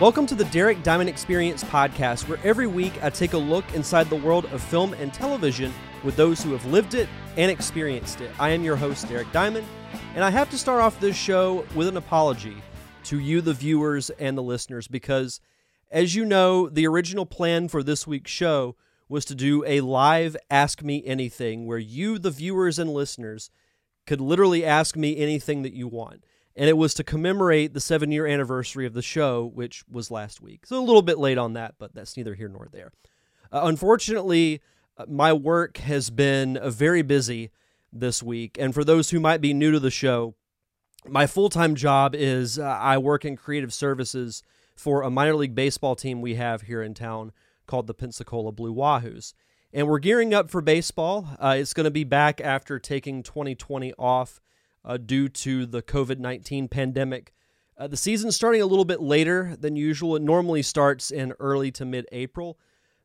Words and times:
Welcome 0.00 0.26
to 0.26 0.36
the 0.36 0.44
Derek 0.44 0.84
Diamond 0.84 1.08
Experience 1.08 1.64
podcast, 1.64 2.28
where 2.28 2.38
every 2.44 2.68
week 2.68 3.02
I 3.02 3.10
take 3.10 3.32
a 3.32 3.38
look 3.38 3.64
inside 3.74 4.08
the 4.08 4.14
world 4.14 4.44
of 4.52 4.62
film 4.62 4.94
and 4.94 5.12
television 5.12 5.74
with 6.04 6.14
those 6.14 6.40
who 6.40 6.52
have 6.52 6.64
lived 6.66 6.94
it 6.94 7.08
and 7.36 7.50
experienced 7.50 8.20
it. 8.20 8.30
I 8.38 8.50
am 8.50 8.62
your 8.62 8.76
host, 8.76 9.08
Derek 9.08 9.32
Diamond, 9.32 9.66
and 10.14 10.22
I 10.22 10.30
have 10.30 10.50
to 10.50 10.56
start 10.56 10.80
off 10.80 11.00
this 11.00 11.16
show 11.16 11.66
with 11.74 11.88
an 11.88 11.96
apology 11.96 12.58
to 13.06 13.18
you, 13.18 13.40
the 13.40 13.52
viewers 13.52 14.08
and 14.10 14.38
the 14.38 14.42
listeners, 14.42 14.86
because 14.86 15.40
as 15.90 16.14
you 16.14 16.24
know, 16.24 16.68
the 16.68 16.86
original 16.86 17.26
plan 17.26 17.66
for 17.66 17.82
this 17.82 18.06
week's 18.06 18.30
show 18.30 18.76
was 19.08 19.24
to 19.24 19.34
do 19.34 19.64
a 19.66 19.80
live 19.80 20.36
Ask 20.48 20.80
Me 20.80 21.02
Anything 21.04 21.66
where 21.66 21.76
you, 21.76 22.20
the 22.20 22.30
viewers 22.30 22.78
and 22.78 22.94
listeners, 22.94 23.50
could 24.06 24.20
literally 24.20 24.64
ask 24.64 24.94
me 24.94 25.16
anything 25.16 25.62
that 25.62 25.74
you 25.74 25.88
want 25.88 26.22
and 26.58 26.68
it 26.68 26.76
was 26.76 26.92
to 26.94 27.04
commemorate 27.04 27.72
the 27.72 27.80
seven 27.80 28.10
year 28.10 28.26
anniversary 28.26 28.84
of 28.84 28.92
the 28.92 29.00
show, 29.00 29.46
which 29.54 29.84
was 29.88 30.10
last 30.10 30.42
week. 30.42 30.66
So 30.66 30.76
a 30.76 30.82
little 30.84 31.02
bit 31.02 31.16
late 31.16 31.38
on 31.38 31.52
that, 31.52 31.76
but 31.78 31.94
that's 31.94 32.16
neither 32.16 32.34
here 32.34 32.48
nor 32.48 32.68
there. 32.72 32.90
Uh, 33.52 33.60
unfortunately, 33.62 34.60
uh, 34.98 35.04
my 35.08 35.32
work 35.32 35.76
has 35.76 36.10
been 36.10 36.56
uh, 36.56 36.68
very 36.68 37.02
busy 37.02 37.50
this 37.92 38.24
week, 38.24 38.58
and 38.58 38.74
for 38.74 38.82
those 38.82 39.10
who 39.10 39.20
might 39.20 39.40
be 39.40 39.54
new 39.54 39.70
to 39.70 39.78
the 39.78 39.90
show, 39.90 40.34
my 41.06 41.28
full 41.28 41.48
time 41.48 41.76
job 41.76 42.12
is 42.16 42.58
uh, 42.58 42.64
I 42.64 42.98
work 42.98 43.24
in 43.24 43.36
creative 43.36 43.72
services 43.72 44.42
for 44.74 45.02
a 45.02 45.10
minor 45.10 45.36
league 45.36 45.54
baseball 45.54 45.94
team 45.94 46.20
we 46.20 46.34
have 46.34 46.62
here 46.62 46.82
in 46.82 46.92
town 46.92 47.30
called 47.68 47.86
the 47.86 47.94
Pensacola 47.94 48.50
Blue 48.50 48.74
Wahoos. 48.74 49.32
And 49.72 49.86
we're 49.86 50.00
gearing 50.00 50.34
up 50.34 50.50
for 50.50 50.60
baseball. 50.60 51.28
Uh, 51.38 51.56
it's 51.58 51.74
going 51.74 51.84
to 51.84 51.90
be 51.90 52.04
back 52.04 52.40
after 52.40 52.80
taking 52.80 53.22
2020 53.22 53.92
off 53.96 54.40
uh, 54.84 54.96
due 54.96 55.28
to 55.28 55.66
the 55.66 55.82
COVID 55.82 56.18
19 56.18 56.68
pandemic. 56.68 57.32
Uh, 57.76 57.86
the 57.86 57.96
season's 57.96 58.34
starting 58.34 58.60
a 58.60 58.66
little 58.66 58.84
bit 58.84 59.00
later 59.00 59.54
than 59.58 59.76
usual. 59.76 60.16
It 60.16 60.22
normally 60.22 60.62
starts 60.62 61.10
in 61.10 61.32
early 61.38 61.70
to 61.72 61.84
mid 61.84 62.06
April, 62.10 62.58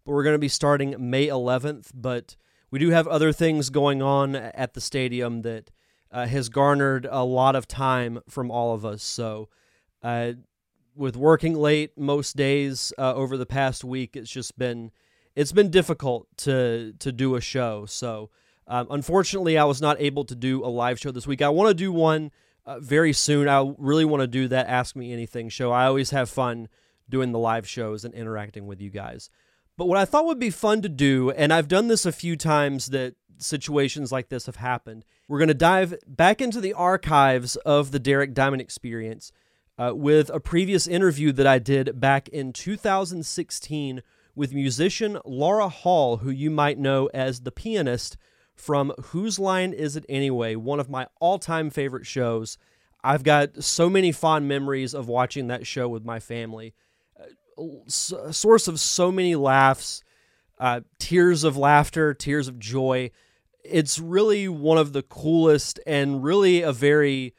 but 0.04 0.14
we're 0.14 0.24
going 0.24 0.36
to 0.36 0.40
be 0.40 0.48
starting 0.48 0.96
May 0.98 1.28
11th. 1.28 1.92
But 1.94 2.36
we 2.72 2.80
do 2.80 2.90
have 2.90 3.08
other 3.08 3.32
things 3.32 3.70
going 3.70 4.02
on 4.02 4.36
at 4.36 4.74
the 4.74 4.82
stadium 4.82 5.44
that 5.44 5.70
uh, 6.12 6.26
has 6.26 6.50
garnered 6.50 7.08
a 7.10 7.24
lot 7.24 7.56
of 7.56 7.68
time 7.68 8.20
from 8.28 8.50
all 8.50 8.74
of 8.74 8.86
us. 8.86 9.04
So, 9.04 9.50
uh, 10.02 10.34
with 10.96 11.16
working 11.16 11.56
late 11.56 11.98
most 11.98 12.36
days 12.36 12.94
uh, 12.98 13.14
over 13.14 13.38
the 13.38 13.46
past 13.46 13.84
week, 13.84 14.16
it's 14.16 14.30
just 14.30 14.58
been 14.58 14.92
it's 15.36 15.52
been 15.52 15.70
difficult 15.70 16.28
to 16.38 16.94
to 17.00 17.12
do 17.12 17.36
a 17.36 17.42
show. 17.42 17.86
So 17.86 18.30
um, 18.68 18.88
unfortunately, 18.90 19.58
I 19.58 19.66
was 19.66 19.82
not 19.82 20.00
able 20.00 20.26
to 20.26 20.36
do 20.36 20.64
a 20.64 20.68
live 20.68 21.00
show 21.00 21.12
this 21.12 21.28
week. 21.28 21.42
I 21.42 21.50
want 21.50 21.70
to 21.70 21.74
do 21.74 21.92
one 21.92 22.32
uh, 22.66 22.80
very 22.80 23.14
soon. 23.14 23.48
I 23.48 23.74
really 23.78 24.06
want 24.06 24.22
to 24.22 24.28
do 24.28 24.48
that 24.48 24.68
Ask 24.68 24.96
Me 24.96 25.12
Anything 25.12 25.50
show. 25.50 25.72
I 25.72 25.86
always 25.86 26.12
have 26.12 26.30
fun 26.30 26.70
doing 27.10 27.32
the 27.32 27.40
live 27.40 27.68
shows 27.68 28.06
and 28.06 28.14
interacting 28.14 28.66
with 28.66 28.82
you 28.82 28.90
guys. 28.90 29.30
But 29.78 29.88
what 29.88 29.98
I 29.98 30.06
thought 30.06 30.26
would 30.26 30.40
be 30.40 30.50
fun 30.50 30.82
to 30.84 30.90
do, 30.90 31.32
and 31.32 31.52
I've 31.52 31.68
done 31.68 31.88
this 31.88 32.06
a 32.06 32.12
few 32.12 32.36
times 32.36 32.88
that 32.88 33.16
situations 33.38 34.12
like 34.12 34.30
this 34.30 34.46
have 34.46 34.58
happened, 34.58 35.04
we're 35.28 35.40
going 35.40 35.48
to 35.48 35.54
dive 35.54 35.96
back 36.08 36.42
into 36.42 36.62
the 36.62 36.74
archives 36.74 37.56
of 37.58 37.92
the 37.92 38.00
Derek 38.00 38.34
Diamond 38.34 38.62
experience 38.62 39.32
uh, 39.78 39.92
with 39.96 40.30
a 40.30 40.40
previous 40.40 40.88
interview 40.88 41.32
that 41.32 41.48
I 41.48 41.60
did 41.60 42.00
back 42.00 42.30
in 42.30 42.54
2016 42.54 44.02
with 44.36 44.54
musician 44.54 45.20
Laura 45.26 45.70
Hall, 45.70 46.18
who 46.18 46.30
you 46.30 46.50
might 46.50 46.78
know 46.78 47.10
as 47.14 47.42
the 47.42 47.52
pianist 47.52 48.18
from 48.56 48.94
Whose 49.06 49.40
Line 49.40 49.74
Is 49.74 49.96
It 49.96 50.06
Anyway? 50.08 50.56
One 50.56 50.80
of 50.80 50.90
my 50.90 51.08
all 51.20 51.40
time 51.40 51.70
favorite 51.70 52.06
shows. 52.06 52.58
I've 53.04 53.24
got 53.24 53.64
so 53.64 53.90
many 53.90 54.12
fond 54.12 54.48
memories 54.48 54.94
of 54.94 55.08
watching 55.08 55.48
that 55.48 55.68
show 55.68 55.90
with 55.90 56.06
my 56.06 56.20
family. 56.20 56.74
A 57.58 58.32
source 58.32 58.68
of 58.68 58.80
so 58.80 59.12
many 59.12 59.36
laughs, 59.36 60.04
uh, 60.60 60.82
tears 61.00 61.44
of 61.44 61.58
laughter, 61.58 62.14
tears 62.14 62.48
of 62.48 62.60
joy. 62.60 63.12
It's 63.64 64.00
really 64.00 64.48
one 64.48 64.78
of 64.78 64.94
the 64.94 65.04
coolest 65.04 65.80
and 65.86 66.24
really 66.24 66.62
a 66.62 66.72
very 66.72 67.34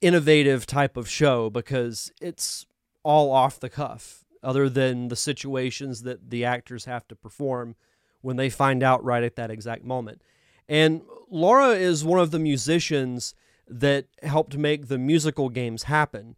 innovative 0.00 0.66
type 0.66 0.96
of 0.96 1.08
show 1.08 1.50
because 1.50 2.10
it's 2.20 2.66
all 3.02 3.30
off 3.30 3.60
the 3.60 3.70
cuff, 3.70 4.24
other 4.42 4.68
than 4.68 5.08
the 5.08 5.16
situations 5.16 6.02
that 6.02 6.30
the 6.30 6.44
actors 6.44 6.86
have 6.86 7.06
to 7.08 7.14
perform 7.14 7.76
when 8.22 8.36
they 8.36 8.50
find 8.50 8.82
out 8.82 9.04
right 9.04 9.22
at 9.22 9.36
that 9.36 9.50
exact 9.50 9.84
moment. 9.84 10.22
And 10.68 11.02
Laura 11.30 11.70
is 11.70 12.04
one 12.04 12.20
of 12.20 12.30
the 12.30 12.38
musicians 12.38 13.34
that 13.68 14.06
helped 14.22 14.56
make 14.56 14.88
the 14.88 14.98
musical 14.98 15.48
games 15.48 15.84
happen. 15.84 16.36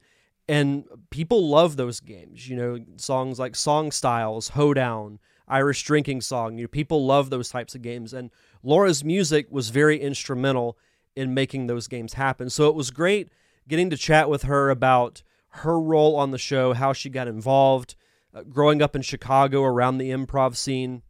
And 0.48 0.84
people 1.10 1.48
love 1.48 1.76
those 1.76 2.00
games. 2.00 2.48
You 2.48 2.56
know, 2.56 2.78
songs 2.96 3.38
like 3.38 3.56
Song 3.56 3.90
Styles, 3.90 4.50
Hoedown, 4.50 5.18
Irish 5.48 5.82
Drinking 5.82 6.20
Song. 6.20 6.56
You 6.56 6.64
know, 6.64 6.68
people 6.68 7.04
love 7.04 7.30
those 7.30 7.48
types 7.48 7.74
of 7.74 7.82
games. 7.82 8.12
And 8.12 8.30
Laura's 8.62 9.04
music 9.04 9.46
was 9.50 9.70
very 9.70 10.00
instrumental 10.00 10.78
in 11.14 11.34
making 11.34 11.66
those 11.66 11.88
games 11.88 12.14
happen. 12.14 12.50
So 12.50 12.68
it 12.68 12.74
was 12.74 12.90
great 12.90 13.30
getting 13.68 13.90
to 13.90 13.96
chat 13.96 14.30
with 14.30 14.44
her 14.44 14.70
about 14.70 15.22
her 15.48 15.80
role 15.80 16.16
on 16.16 16.30
the 16.30 16.38
show, 16.38 16.74
how 16.74 16.92
she 16.92 17.08
got 17.08 17.26
involved, 17.28 17.96
uh, 18.34 18.42
growing 18.42 18.82
up 18.82 18.94
in 18.94 19.02
Chicago 19.02 19.62
around 19.62 19.98
the 19.98 20.10
improv 20.10 20.56
scene, 20.56 21.02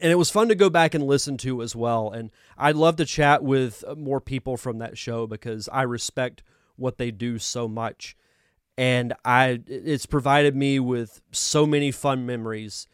and 0.00 0.12
it 0.12 0.16
was 0.16 0.30
fun 0.30 0.48
to 0.48 0.54
go 0.54 0.70
back 0.70 0.94
and 0.94 1.04
listen 1.04 1.36
to 1.38 1.62
as 1.62 1.76
well. 1.76 2.10
And 2.10 2.30
I'd 2.56 2.76
love 2.76 2.96
to 2.96 3.04
chat 3.04 3.42
with 3.42 3.84
more 3.96 4.20
people 4.20 4.56
from 4.56 4.78
that 4.78 4.98
show 4.98 5.26
because 5.26 5.68
I 5.72 5.82
respect 5.82 6.42
what 6.76 6.98
they 6.98 7.10
do 7.10 7.38
so 7.38 7.68
much. 7.68 8.16
And 8.76 9.12
I 9.24 9.60
it's 9.66 10.06
provided 10.06 10.56
me 10.56 10.78
with 10.80 11.20
so 11.30 11.66
many 11.66 11.90
fun 11.90 12.24
memories, 12.24 12.86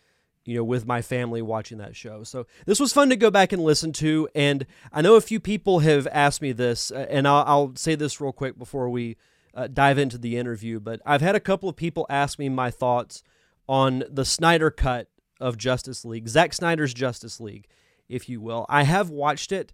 you 0.45 0.57
know, 0.57 0.65
with 0.65 0.87
my 0.87 1.03
family 1.03 1.41
watching 1.41 1.79
that 1.79 1.95
show. 1.95 2.25
So 2.25 2.47
this 2.67 2.81
was 2.81 2.93
fun 2.93 3.11
to 3.11 3.17
go 3.17 3.31
back 3.31 3.53
and 3.53 3.63
listen 3.63 3.93
to. 3.95 4.29
And 4.35 4.67
I 4.93 5.03
know 5.03 5.15
a 5.15 5.21
few 5.21 5.39
people 5.39 5.81
have 5.81 6.09
asked 6.11 6.43
me 6.43 6.53
this, 6.53 6.91
uh, 6.91 7.07
and 7.09 7.29
I'll, 7.29 7.45
I'll 7.47 7.73
say 7.77 7.95
this 7.95 8.21
real 8.21 8.33
quick 8.33 8.59
before 8.59 8.91
we 8.91 9.17
uh, 9.55 9.69
dive 9.69 9.99
into 9.99 10.19
the 10.19 10.37
interview. 10.37 10.81
But 10.81 11.01
I've 11.07 11.23
had 11.23 11.37
a 11.37 11.41
couple 11.41 11.69
of 11.69 11.77
people 11.77 12.07
ask 12.11 12.39
me 12.39 12.49
my 12.49 12.71
thoughts 12.71 13.23
on 13.69 14.03
the 14.11 14.25
Snyder 14.25 14.71
Cut 14.71 15.09
of 15.41 15.57
Justice 15.57 16.05
League, 16.05 16.29
Zack 16.29 16.53
Snyder's 16.53 16.95
Justice 16.95 17.41
League, 17.41 17.67
if 18.09 18.29
you 18.29 18.41
will. 18.41 18.67
I 18.69 18.83
have 18.85 19.11
watched 19.11 19.53
it, 19.53 19.73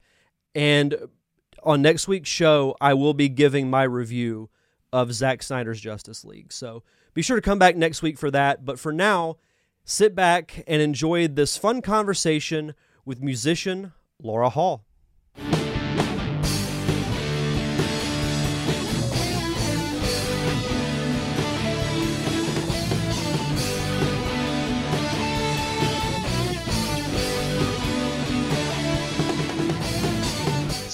and 0.55 0.97
on 1.63 1.83
next 1.83 2.07
week's 2.07 2.29
show, 2.29 2.77
I 2.81 2.95
will 2.95 3.15
be 3.15 3.29
giving 3.29 3.71
my 3.71 3.85
review 3.85 4.51
of 4.93 5.13
Zack 5.13 5.43
Snyder's 5.43 5.81
Justice 5.81 6.25
League. 6.25 6.53
So 6.53 6.83
be 7.15 7.23
sure 7.23 7.37
to 7.37 7.43
come 7.43 7.59
back 7.59 7.77
next 7.77 8.03
week 8.03 8.19
for 8.19 8.31
that. 8.31 8.65
But 8.65 8.79
for 8.79 8.93
now, 8.93 9.39
sit 9.85 10.15
back 10.15 10.63
and 10.67 10.81
enjoy 10.81 11.27
this 11.27 11.57
fun 11.57 11.83
conversation 11.83 12.75
with 13.05 13.23
musician 13.23 13.93
Laura 14.23 14.51
Hall. 14.51 14.85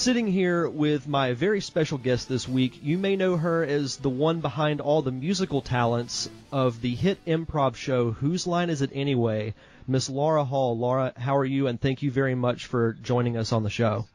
Sitting 0.01 0.25
here 0.25 0.67
with 0.67 1.07
my 1.07 1.33
very 1.33 1.61
special 1.61 1.99
guest 1.99 2.27
this 2.27 2.49
week, 2.49 2.79
you 2.81 2.97
may 2.97 3.15
know 3.15 3.37
her 3.37 3.63
as 3.63 3.97
the 3.97 4.09
one 4.09 4.41
behind 4.41 4.81
all 4.81 5.03
the 5.03 5.11
musical 5.11 5.61
talents 5.61 6.27
of 6.51 6.81
the 6.81 6.95
hit 6.95 7.23
improv 7.25 7.75
show 7.75 8.09
Whose 8.09 8.47
Line 8.47 8.71
Is 8.71 8.81
It 8.81 8.89
Anyway? 8.95 9.53
Miss 9.87 10.09
Laura 10.09 10.43
Hall. 10.43 10.75
Laura, 10.75 11.13
how 11.15 11.37
are 11.37 11.45
you? 11.45 11.67
And 11.67 11.79
thank 11.79 12.01
you 12.01 12.09
very 12.09 12.33
much 12.33 12.65
for 12.65 12.93
joining 12.93 13.37
us 13.37 13.51
on 13.51 13.61
the 13.61 13.69
show. 13.69 14.07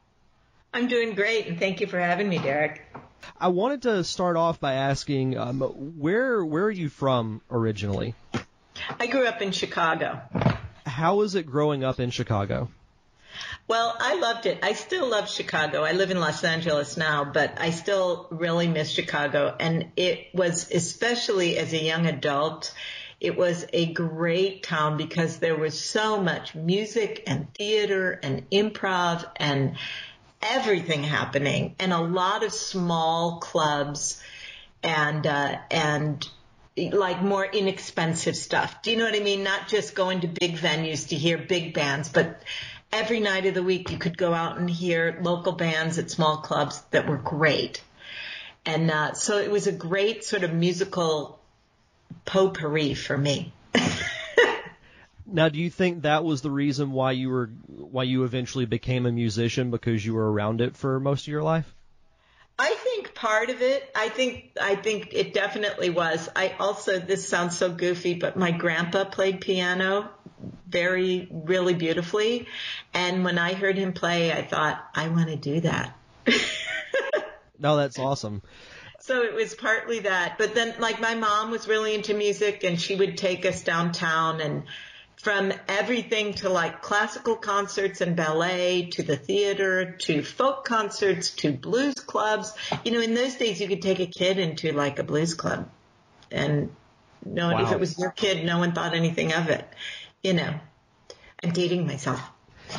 I'm 0.75 0.89
doing 0.89 1.15
great, 1.15 1.47
and 1.47 1.57
thank 1.57 1.81
you 1.81 1.87
for 1.87 2.01
having 2.01 2.29
me, 2.29 2.39
Derek. 2.39 2.83
I 3.39 3.47
wanted 3.47 3.83
to 3.83 4.03
start 4.03 4.37
off 4.37 4.59
by 4.59 4.73
asking, 4.73 5.39
um, 5.39 5.61
where 5.61 6.45
where 6.45 6.65
are 6.65 6.71
you 6.73 6.89
from 6.89 7.43
originally? 7.49 8.17
I 8.99 9.07
grew 9.07 9.25
up 9.25 9.41
in 9.41 9.53
Chicago. 9.53 10.21
How 10.85 11.21
is 11.21 11.37
it 11.37 11.47
growing 11.47 11.85
up 11.85 12.01
in 12.01 12.11
Chicago? 12.11 12.71
Well, 13.69 13.97
I 13.99 14.15
loved 14.15 14.47
it. 14.47 14.61
I 14.63 14.75
still 14.75 15.09
love 15.09 15.29
Chicago. 15.29 15.83
I 15.83 15.93
live 15.93 16.13
in 16.13 16.21
Los 16.21 16.45
Angeles 16.45 16.97
now, 16.97 17.25
but 17.25 17.55
I 17.61 17.71
still 17.71 18.29
really 18.31 18.69
miss 18.69 18.91
Chicago. 18.91 19.57
And 19.59 19.91
it 19.97 20.29
was, 20.33 20.71
especially 20.71 21.59
as 21.59 21.73
a 21.73 21.83
young 21.83 22.07
adult, 22.07 22.73
it 23.21 23.37
was 23.37 23.67
a 23.73 23.93
great 23.93 24.63
town 24.63 24.97
because 24.97 25.39
there 25.39 25.57
was 25.57 25.79
so 25.81 26.21
much 26.23 26.55
music 26.55 27.25
and 27.27 27.53
theater 27.55 28.21
and 28.23 28.49
improv 28.51 29.29
and 29.35 29.77
everything 30.43 31.03
happening 31.03 31.75
and 31.81 31.93
a 31.93 32.01
lot 32.01 32.45
of 32.45 32.53
small 32.53 33.39
clubs 33.41 34.23
and, 34.85 35.27
uh, 35.27 35.59
and 35.73 36.29
like 36.77 37.23
more 37.23 37.45
inexpensive 37.45 38.37
stuff. 38.37 38.83
Do 38.83 38.91
you 38.91 38.99
know 38.99 39.07
what 39.07 39.17
I 39.17 39.21
mean? 39.21 39.43
Not 39.43 39.67
just 39.67 39.95
going 39.95 40.21
to 40.21 40.29
big 40.29 40.57
venues 40.57 41.09
to 41.09 41.17
hear 41.17 41.39
big 41.39 41.73
bands, 41.73 42.11
but 42.11 42.43
every 42.97 43.21
night 43.21 43.45
of 43.45 43.53
the 43.53 43.63
week 43.63 43.91
you 43.91 43.99
could 43.99 44.17
go 44.17 44.33
out 44.33 44.57
and 44.57 44.71
hear 44.71 45.19
local 45.21 45.53
bands 45.53 45.99
at 45.99 46.11
small 46.11 46.39
clubs 46.39 46.81
that 46.93 47.07
were 47.07 47.19
great. 47.19 47.83
And 48.65 48.91
uh, 48.91 49.13
so 49.13 49.39
it 49.39 49.51
was 49.51 49.67
a 49.67 49.73
great 49.73 50.25
sort 50.25 50.45
of 50.45 50.53
musical 50.55 51.39
potpourri 52.25 52.95
for 52.95 53.17
me. 53.17 53.53
now, 55.27 55.51
do 55.51 55.59
you 55.59 55.69
think 55.69 56.03
that 56.03 56.25
was 56.25 56.41
the 56.41 56.51
reason 56.51 56.91
why 56.91 57.13
you 57.13 57.29
were 57.29 57.51
why 57.69 58.05
you 58.05 58.25
eventually 58.25 58.65
became 58.65 59.05
a 59.05 59.13
musician 59.13 59.71
because 59.71 60.05
you 60.05 60.15
were 60.15 60.33
around 60.33 60.63
it 60.63 60.75
for 60.75 60.99
most 60.99 61.23
of 61.23 61.29
your 61.29 61.43
life? 61.43 61.73
I 62.59 62.75
think 62.75 63.15
part 63.15 63.51
of 63.51 63.61
it. 63.61 63.89
I 63.95 64.09
think 64.09 64.53
I 64.61 64.75
think 64.75 65.11
it 65.13 65.35
definitely 65.35 65.91
was. 65.91 66.31
I 66.35 66.55
also 66.59 66.99
this 66.99 67.29
sounds 67.29 67.59
so 67.59 67.71
goofy, 67.71 68.15
but 68.15 68.37
my 68.39 68.53
grandpa 68.53 69.05
played 69.05 69.43
piano 69.43 70.09
very 70.69 71.29
really 71.31 71.75
beautifully, 71.75 72.47
and 72.95 73.25
when 73.25 73.39
I 73.39 73.55
heard 73.55 73.77
him 73.77 73.93
play, 73.93 74.33
I 74.33 74.43
thought 74.43 74.85
I 74.95 75.09
want 75.09 75.29
to 75.29 75.37
do 75.37 75.61
that. 75.61 75.97
no, 77.59 77.77
that's 77.77 77.99
awesome. 77.99 78.43
So 79.01 79.23
it 79.23 79.35
was 79.35 79.55
partly 79.55 80.01
that, 80.01 80.37
but 80.39 80.55
then 80.55 80.75
like 80.79 81.01
my 81.01 81.15
mom 81.15 81.51
was 81.51 81.69
really 81.69 81.95
into 81.95 82.15
music, 82.15 82.65
and 82.65 82.81
she 82.81 82.97
would 82.97 83.17
take 83.17 83.47
us 83.47 83.63
downtown 83.63 84.41
and 84.41 84.65
from 85.17 85.53
everything 85.67 86.35
to 86.35 86.49
like 86.49 86.83
classical 86.83 87.37
concerts 87.37 88.01
and 88.01 88.17
ballet 88.17 88.87
to 88.87 89.03
the 89.03 89.17
theater 89.17 89.93
to 89.93 90.23
folk 90.23 90.65
concerts 90.65 91.31
to 91.31 91.53
blues 91.53 91.95
clubs. 91.95 92.53
You 92.85 92.93
know, 92.93 93.01
in 93.01 93.15
those 93.15 93.37
days 93.37 93.61
you 93.61 93.67
could 93.67 93.83
take 93.83 93.99
a 93.99 94.07
kid 94.07 94.39
into 94.39 94.73
like 94.73 94.99
a 94.99 95.03
blues 95.03 95.35
club 95.35 95.69
and 96.31 96.71
no 97.25 97.53
wow. 97.53 97.65
if 97.65 97.73
it 97.73 97.81
was 97.81 97.99
your 97.99 98.11
kid, 98.11 98.45
no 98.45 98.59
one 98.59 98.73
thought 98.73 98.95
anything 98.95 99.33
of 99.33 99.49
it. 99.49 99.67
You 100.27 100.33
know, 100.33 100.55
I'm 101.45 101.53
dating 101.53 101.87
myself. 101.87 102.21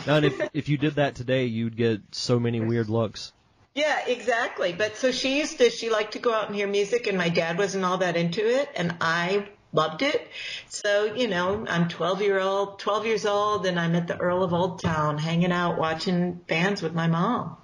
Now, 0.05 0.17
and 0.17 0.25
if, 0.25 0.49
if 0.53 0.67
you 0.67 0.77
did 0.77 0.95
that 0.95 1.15
today, 1.15 1.45
you'd 1.45 1.77
get 1.77 2.01
so 2.11 2.41
many 2.41 2.59
weird 2.59 2.89
looks. 2.89 3.31
Yeah, 3.73 4.05
exactly. 4.05 4.73
But 4.73 4.97
so 4.97 5.13
she 5.13 5.37
used 5.37 5.59
to, 5.59 5.69
she 5.69 5.89
liked 5.89 6.11
to 6.11 6.19
go 6.19 6.33
out 6.33 6.47
and 6.47 6.55
hear 6.57 6.67
music 6.67 7.07
and 7.07 7.17
my 7.17 7.29
dad 7.29 7.57
wasn't 7.57 7.85
all 7.85 7.99
that 7.99 8.17
into 8.17 8.45
it 8.45 8.67
and 8.75 8.97
I 8.99 9.47
loved 9.71 10.01
it. 10.01 10.27
So, 10.67 11.05
you 11.15 11.29
know, 11.29 11.65
I'm 11.69 11.87
12 11.87 12.21
year 12.21 12.37
old, 12.37 12.79
12 12.79 13.05
years 13.05 13.25
old 13.25 13.65
and 13.65 13.79
I'm 13.79 13.95
at 13.95 14.07
the 14.07 14.17
Earl 14.17 14.43
of 14.43 14.53
Old 14.53 14.81
Town 14.81 15.17
hanging 15.17 15.53
out 15.53 15.77
watching 15.77 16.33
bands 16.33 16.81
with 16.81 16.93
my 16.93 17.07
mom. 17.07 17.55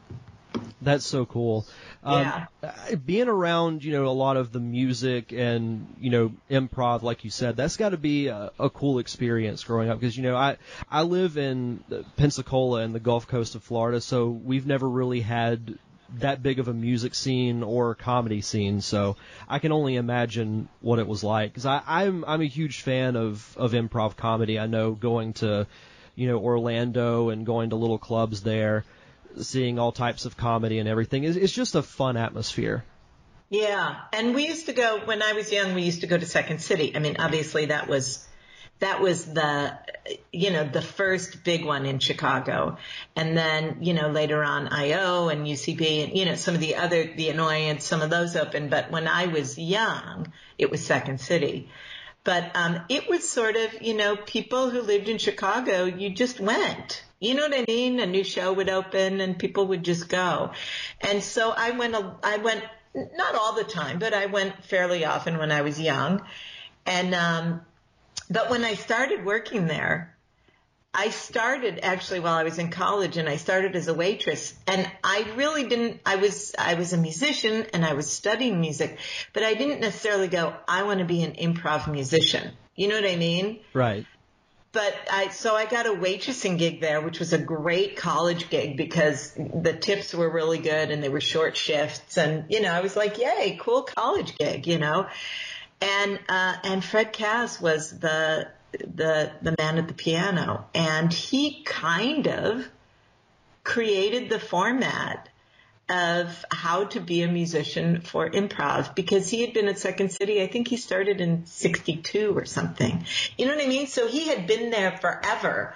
That's 0.84 1.06
so 1.06 1.26
cool. 1.26 1.66
Um, 2.04 2.22
yeah. 2.22 2.96
Being 2.96 3.28
around, 3.28 3.84
you 3.84 3.94
know, 3.94 4.08
a 4.08 4.10
lot 4.10 4.38
of 4.38 4.52
the 4.52 4.60
music 4.60 5.32
and, 5.32 5.96
you 6.00 6.10
know, 6.10 6.34
improv, 6.50 7.02
like 7.02 7.24
you 7.24 7.30
said, 7.30 7.56
that's 7.56 7.78
got 7.78 7.90
to 7.90 7.98
be 7.98 8.28
a, 8.28 8.52
a, 8.60 8.70
cool 8.70 9.00
experience 9.00 9.64
growing 9.64 9.90
up 9.90 10.00
because, 10.00 10.18
you 10.18 10.24
know, 10.24 10.36
I, 10.36 10.58
I 10.92 11.04
live 11.04 11.38
in 11.38 11.84
Pensacola 12.18 12.82
and 12.82 12.94
the 12.94 13.00
Gulf 13.00 13.28
Coast 13.28 13.56
of 13.56 13.64
Florida, 13.64 14.02
so 14.02 14.30
we've 14.30 14.68
never 14.68 14.90
really 14.90 15.22
had 15.22 15.78
that 16.20 16.44
big 16.44 16.60
of 16.60 16.68
a 16.68 16.74
music 16.74 17.16
scene 17.16 17.64
or 17.64 17.96
comedy 17.96 18.42
scene, 18.42 18.82
so 18.82 19.16
I 19.48 19.60
can 19.60 19.72
only 19.72 19.96
imagine 19.96 20.68
what 20.82 21.00
it 21.00 21.08
was 21.08 21.24
like. 21.24 21.52
Because 21.52 21.66
I'm 21.66 22.24
I'm 22.26 22.42
a 22.42 22.48
huge 22.48 22.82
fan 22.82 23.16
of 23.16 23.56
of 23.58 23.72
improv 23.72 24.16
comedy. 24.16 24.60
I 24.60 24.68
know 24.68 24.92
going 24.92 25.34
to 25.34 25.68
you 26.16 26.28
know 26.28 26.38
Orlando 26.38 27.30
and 27.30 27.46
going 27.46 27.72
to 27.72 27.76
little 27.76 27.98
clubs 27.98 28.42
there, 28.42 28.86
seeing 29.42 29.80
all 29.80 29.92
types 29.92 30.26
of 30.26 30.38
comedy 30.38 30.80
and 30.80 30.88
everything. 30.88 31.24
It's, 31.24 31.38
it's 31.38 31.54
just 31.54 31.76
a 31.76 31.84
fun 31.84 32.18
atmosphere. 32.18 32.84
Yeah, 33.50 33.98
and 34.12 34.34
we 34.34 34.48
used 34.48 34.66
to 34.66 34.74
go 34.74 35.02
when 35.06 35.22
I 35.22 35.34
was 35.34 35.52
young. 35.52 35.76
We 35.76 35.84
used 35.84 36.02
to 36.02 36.08
go 36.08 36.18
to 36.18 36.26
Second 36.26 36.60
City. 36.60 36.96
I 36.96 37.00
mean, 37.00 37.18
obviously 37.20 37.68
that 37.68 37.88
was 37.88 38.28
that 38.80 39.00
was 39.00 39.26
the 39.26 39.78
you 40.32 40.52
know 40.52 40.68
the 40.68 40.82
first 40.82 41.44
big 41.44 41.64
one 41.64 41.86
in 41.86 42.00
Chicago, 42.00 42.78
and 43.16 43.38
then 43.38 43.78
you 43.82 43.94
know 43.94 44.10
later 44.10 44.44
on 44.44 44.70
IO 44.70 45.30
and 45.30 45.46
UCB 45.46 46.04
and 46.04 46.18
you 46.18 46.26
know 46.26 46.36
some 46.36 46.56
of 46.56 46.62
the 46.62 46.76
other 46.76 47.04
the 47.16 47.30
Annoyance, 47.30 47.86
some 47.86 48.02
of 48.02 48.10
those 48.10 48.36
opened. 48.36 48.70
But 48.72 48.92
when 48.92 49.08
I 49.08 49.28
was 49.28 49.58
young, 49.58 50.34
it 50.58 50.72
was 50.72 50.84
Second 50.84 51.22
City. 51.22 51.70
But 52.24 52.56
um, 52.56 52.80
it 52.90 53.08
was 53.08 53.30
sort 53.30 53.56
of 53.56 53.82
you 53.82 53.94
know 53.94 54.16
people 54.16 54.70
who 54.70 54.82
lived 54.82 55.10
in 55.10 55.18
Chicago, 55.18 55.86
you 55.86 56.10
just 56.10 56.40
went. 56.40 57.03
You 57.24 57.36
know 57.36 57.48
what 57.48 57.58
I 57.58 57.64
mean? 57.66 58.00
A 58.02 58.06
new 58.06 58.24
show 58.24 58.52
would 58.52 58.70
open 58.70 59.22
and 59.22 59.40
people 59.40 59.68
would 59.68 59.84
just 59.84 60.10
go. 60.10 60.52
And 61.00 61.24
so 61.24 61.52
I 61.56 61.72
went, 61.72 61.96
I 62.22 62.38
went, 62.38 62.64
not 62.94 63.36
all 63.36 63.54
the 63.54 63.64
time, 63.64 63.98
but 63.98 64.14
I 64.14 64.26
went 64.26 64.66
fairly 64.66 65.06
often 65.06 65.38
when 65.38 65.50
I 65.52 65.62
was 65.62 65.80
young. 65.80 66.22
And, 66.86 67.16
um, 67.16 67.62
but 68.30 68.50
when 68.50 68.66
I 68.66 68.74
started 68.74 69.24
working 69.24 69.68
there, 69.68 70.18
I 70.94 71.10
started 71.10 71.80
actually 71.82 72.20
while 72.20 72.36
I 72.36 72.44
was 72.44 72.60
in 72.60 72.70
college 72.70 73.16
and 73.16 73.30
I 73.30 73.38
started 73.38 73.76
as 73.76 73.88
a 73.88 73.94
waitress 73.94 74.54
and 74.68 74.90
I 75.04 75.26
really 75.38 75.64
didn't, 75.64 76.02
I 76.06 76.18
was, 76.18 76.54
I 76.60 76.76
was 76.76 76.92
a 76.92 76.98
musician 76.98 77.66
and 77.74 77.86
I 77.86 77.94
was 77.94 78.12
studying 78.12 78.60
music, 78.60 79.00
but 79.32 79.44
I 79.44 79.54
didn't 79.54 79.80
necessarily 79.80 80.28
go, 80.28 80.54
I 80.68 80.84
want 80.84 81.00
to 81.00 81.06
be 81.06 81.24
an 81.24 81.34
improv 81.34 81.90
musician. 81.90 82.52
You 82.76 82.90
know 82.90 82.96
what 82.96 83.10
I 83.10 83.16
mean? 83.16 83.62
Right. 83.74 84.06
But 84.74 84.96
I, 85.10 85.30
so 85.30 85.56
I 85.56 85.66
got 85.66 85.86
a 85.86 85.92
waitressing 85.92 86.58
gig 86.58 86.82
there, 86.82 87.00
which 87.00 87.20
was 87.20 87.32
a 87.32 87.38
great 87.38 87.96
college 87.96 88.50
gig 88.50 88.76
because 88.76 89.32
the 89.36 89.74
tips 89.74 90.14
were 90.14 90.30
really 90.30 90.58
good 90.58 90.92
and 90.92 91.02
they 91.02 91.10
were 91.10 91.22
short 91.22 91.56
shifts. 91.56 92.18
And, 92.18 92.46
you 92.50 92.60
know, 92.60 92.72
I 92.72 92.82
was 92.82 92.96
like, 92.96 93.18
yay, 93.20 93.58
cool 93.62 93.84
college 93.84 94.36
gig, 94.38 94.68
you 94.68 94.80
know? 94.80 95.08
and 95.84 96.20
uh, 96.30 96.56
and 96.64 96.84
Fred 96.84 97.14
Kaz 97.14 97.62
was 97.62 97.98
the 98.00 98.48
the 98.72 99.32
the 99.42 99.56
man 99.58 99.78
at 99.78 99.88
the 99.88 99.94
piano, 99.94 100.66
and 100.74 101.12
he 101.12 101.64
kind 101.64 102.28
of 102.28 102.68
created 103.64 104.30
the 104.30 104.40
format 104.40 105.30
of 105.90 106.46
how 106.50 106.86
to 106.86 107.00
be 107.02 107.24
a 107.24 107.28
musician 107.28 108.02
for 108.02 108.30
improv 108.30 108.96
because 108.96 109.30
he 109.30 109.42
had 109.42 109.54
been 109.54 109.68
at 109.68 109.78
Second 109.80 110.12
City. 110.12 110.42
I 110.42 110.48
think 110.48 110.68
he 110.68 110.78
started 110.78 111.20
in 111.20 111.46
62 111.46 112.38
or 112.38 112.46
something. 112.46 113.06
You 113.38 113.48
know 113.48 113.56
what 113.56 113.64
I 113.64 113.68
mean? 113.68 113.88
So 113.88 114.08
he 114.08 114.30
had 114.30 114.48
been 114.48 114.70
there 114.70 114.98
forever 114.98 115.76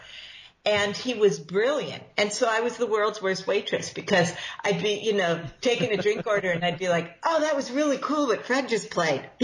and 0.66 0.96
he 0.96 1.14
was 1.14 1.40
brilliant. 1.40 2.04
And 2.18 2.32
so 2.32 2.48
I 2.50 2.62
was 2.62 2.78
the 2.78 2.88
world's 2.88 3.22
worst 3.22 3.48
waitress 3.48 3.92
because 3.92 4.34
I'd 4.64 4.82
be, 4.82 5.00
you 5.04 5.14
know, 5.14 5.42
taking 5.62 5.98
a 5.98 6.02
drink 6.02 6.26
order 6.26 6.52
and 6.52 6.64
I'd 6.64 6.80
be 6.80 6.90
like, 6.90 7.18
oh, 7.24 7.42
that 7.42 7.56
was 7.56 7.72
really 7.72 7.98
cool 7.98 8.28
what 8.28 8.46
Fred 8.46 8.68
just 8.70 8.90
played. 8.90 9.24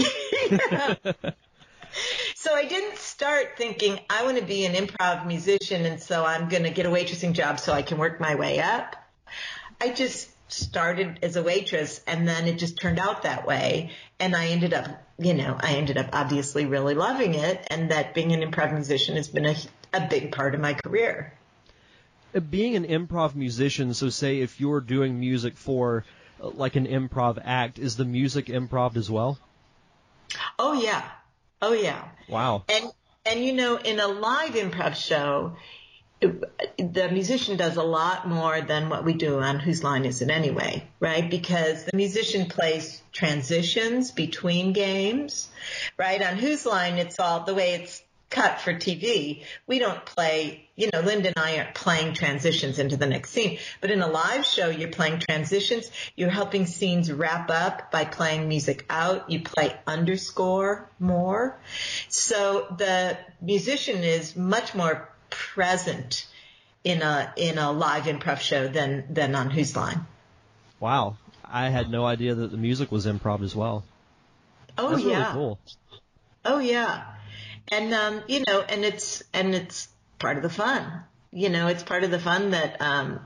so 2.34 2.54
I 2.54 2.64
didn't 2.64 2.98
start 2.98 3.56
thinking 3.56 4.00
I 4.10 4.24
want 4.24 4.38
to 4.38 4.44
be 4.44 4.66
an 4.66 4.74
improv 4.74 5.26
musician 5.26 5.86
and 5.86 6.00
so 6.00 6.24
I'm 6.24 6.48
going 6.48 6.64
to 6.64 6.70
get 6.70 6.84
a 6.84 6.90
waitressing 6.90 7.32
job 7.32 7.58
so 7.58 7.72
I 7.72 7.82
can 7.82 7.98
work 7.98 8.18
my 8.18 8.34
way 8.34 8.60
up. 8.60 8.96
I 9.80 9.90
just 9.90 10.28
started 10.48 11.18
as 11.22 11.36
a 11.36 11.42
waitress 11.42 12.00
and 12.06 12.28
then 12.28 12.46
it 12.46 12.58
just 12.58 12.78
turned 12.80 12.98
out 12.98 13.22
that 13.22 13.46
way. 13.46 13.90
And 14.20 14.36
I 14.36 14.48
ended 14.48 14.74
up, 14.74 14.86
you 15.18 15.34
know, 15.34 15.56
I 15.58 15.74
ended 15.74 15.96
up 15.96 16.10
obviously 16.12 16.66
really 16.66 16.94
loving 16.94 17.34
it 17.34 17.66
and 17.68 17.90
that 17.90 18.14
being 18.14 18.32
an 18.32 18.40
improv 18.40 18.72
musician 18.72 19.16
has 19.16 19.28
been 19.28 19.46
a 19.46 19.56
a 19.94 20.06
big 20.08 20.32
part 20.32 20.54
of 20.54 20.60
my 20.60 20.74
career. 20.74 21.32
Uh, 22.34 22.40
being 22.40 22.76
an 22.76 22.84
improv 22.84 23.34
musician, 23.34 23.94
so 23.94 24.10
say 24.10 24.40
if 24.40 24.60
you're 24.60 24.80
doing 24.80 25.20
music 25.20 25.56
for 25.56 26.04
uh, 26.42 26.48
like 26.48 26.76
an 26.76 26.86
improv 26.86 27.40
act, 27.42 27.78
is 27.78 27.96
the 27.96 28.04
music 28.04 28.46
improv 28.46 28.96
as 28.96 29.10
well? 29.10 29.38
Oh 30.58 30.72
yeah. 30.72 31.02
Oh 31.62 31.72
yeah. 31.72 32.08
Wow. 32.28 32.64
And 32.68 32.90
and 33.24 33.44
you 33.44 33.52
know, 33.54 33.76
in 33.76 34.00
a 34.00 34.08
live 34.08 34.54
improv 34.54 34.96
show, 34.96 35.56
the 36.78 37.08
musician 37.10 37.56
does 37.56 37.76
a 37.76 37.82
lot 37.82 38.28
more 38.28 38.60
than 38.60 38.88
what 38.88 39.04
we 39.04 39.14
do 39.14 39.40
on 39.40 39.60
Whose 39.60 39.82
Line 39.82 40.04
Is 40.04 40.22
It 40.22 40.30
Anyway, 40.30 40.86
right? 41.00 41.28
Because 41.28 41.84
the 41.84 41.96
musician 41.96 42.46
plays 42.46 43.02
transitions 43.12 44.10
between 44.10 44.72
games, 44.72 45.48
right? 45.96 46.22
On 46.22 46.36
Whose 46.36 46.66
Line, 46.66 46.98
it's 46.98 47.20
all 47.20 47.44
the 47.44 47.54
way 47.54 47.74
it's 47.74 48.02
cut 48.34 48.60
for 48.60 48.74
TV, 48.74 49.44
we 49.66 49.78
don't 49.78 50.04
play, 50.04 50.68
you 50.74 50.90
know, 50.92 51.00
Linda 51.00 51.28
and 51.28 51.38
I 51.38 51.58
aren't 51.58 51.74
playing 51.74 52.14
transitions 52.14 52.80
into 52.80 52.96
the 52.96 53.06
next 53.06 53.30
scene. 53.30 53.58
But 53.80 53.92
in 53.92 54.02
a 54.02 54.08
live 54.08 54.44
show, 54.44 54.68
you're 54.68 54.90
playing 54.90 55.20
transitions. 55.20 55.90
You're 56.16 56.30
helping 56.30 56.66
scenes 56.66 57.12
wrap 57.12 57.50
up 57.50 57.92
by 57.92 58.04
playing 58.04 58.48
music 58.48 58.84
out. 58.90 59.30
You 59.30 59.42
play 59.42 59.76
underscore 59.86 60.90
more. 60.98 61.58
So 62.08 62.66
the 62.76 63.16
musician 63.40 64.02
is 64.02 64.34
much 64.34 64.74
more 64.74 65.08
present 65.54 66.26
in 66.82 67.02
a, 67.02 67.32
in 67.36 67.58
a 67.58 67.72
live 67.72 68.04
improv 68.04 68.40
show 68.40 68.68
than, 68.68 69.04
than 69.10 69.34
on 69.34 69.50
Whose 69.50 69.74
Line. 69.76 70.06
Wow. 70.80 71.16
I 71.44 71.68
had 71.68 71.90
no 71.90 72.04
idea 72.04 72.34
that 72.34 72.50
the 72.50 72.56
music 72.56 72.90
was 72.90 73.06
improv 73.06 73.42
as 73.42 73.54
well. 73.54 73.84
Oh 74.76 74.90
That's 74.90 75.04
yeah. 75.04 75.22
Really 75.22 75.32
cool. 75.32 75.58
Oh 76.44 76.58
yeah 76.58 77.04
and 77.68 77.94
um, 77.94 78.22
you 78.26 78.42
know, 78.46 78.60
and 78.60 78.84
it's 78.84 79.22
and 79.32 79.54
it's 79.54 79.88
part 80.18 80.36
of 80.36 80.42
the 80.42 80.50
fun. 80.50 81.02
You 81.32 81.48
know, 81.48 81.68
it's 81.68 81.82
part 81.82 82.04
of 82.04 82.10
the 82.10 82.18
fun 82.18 82.50
that 82.50 82.80
um, 82.80 83.20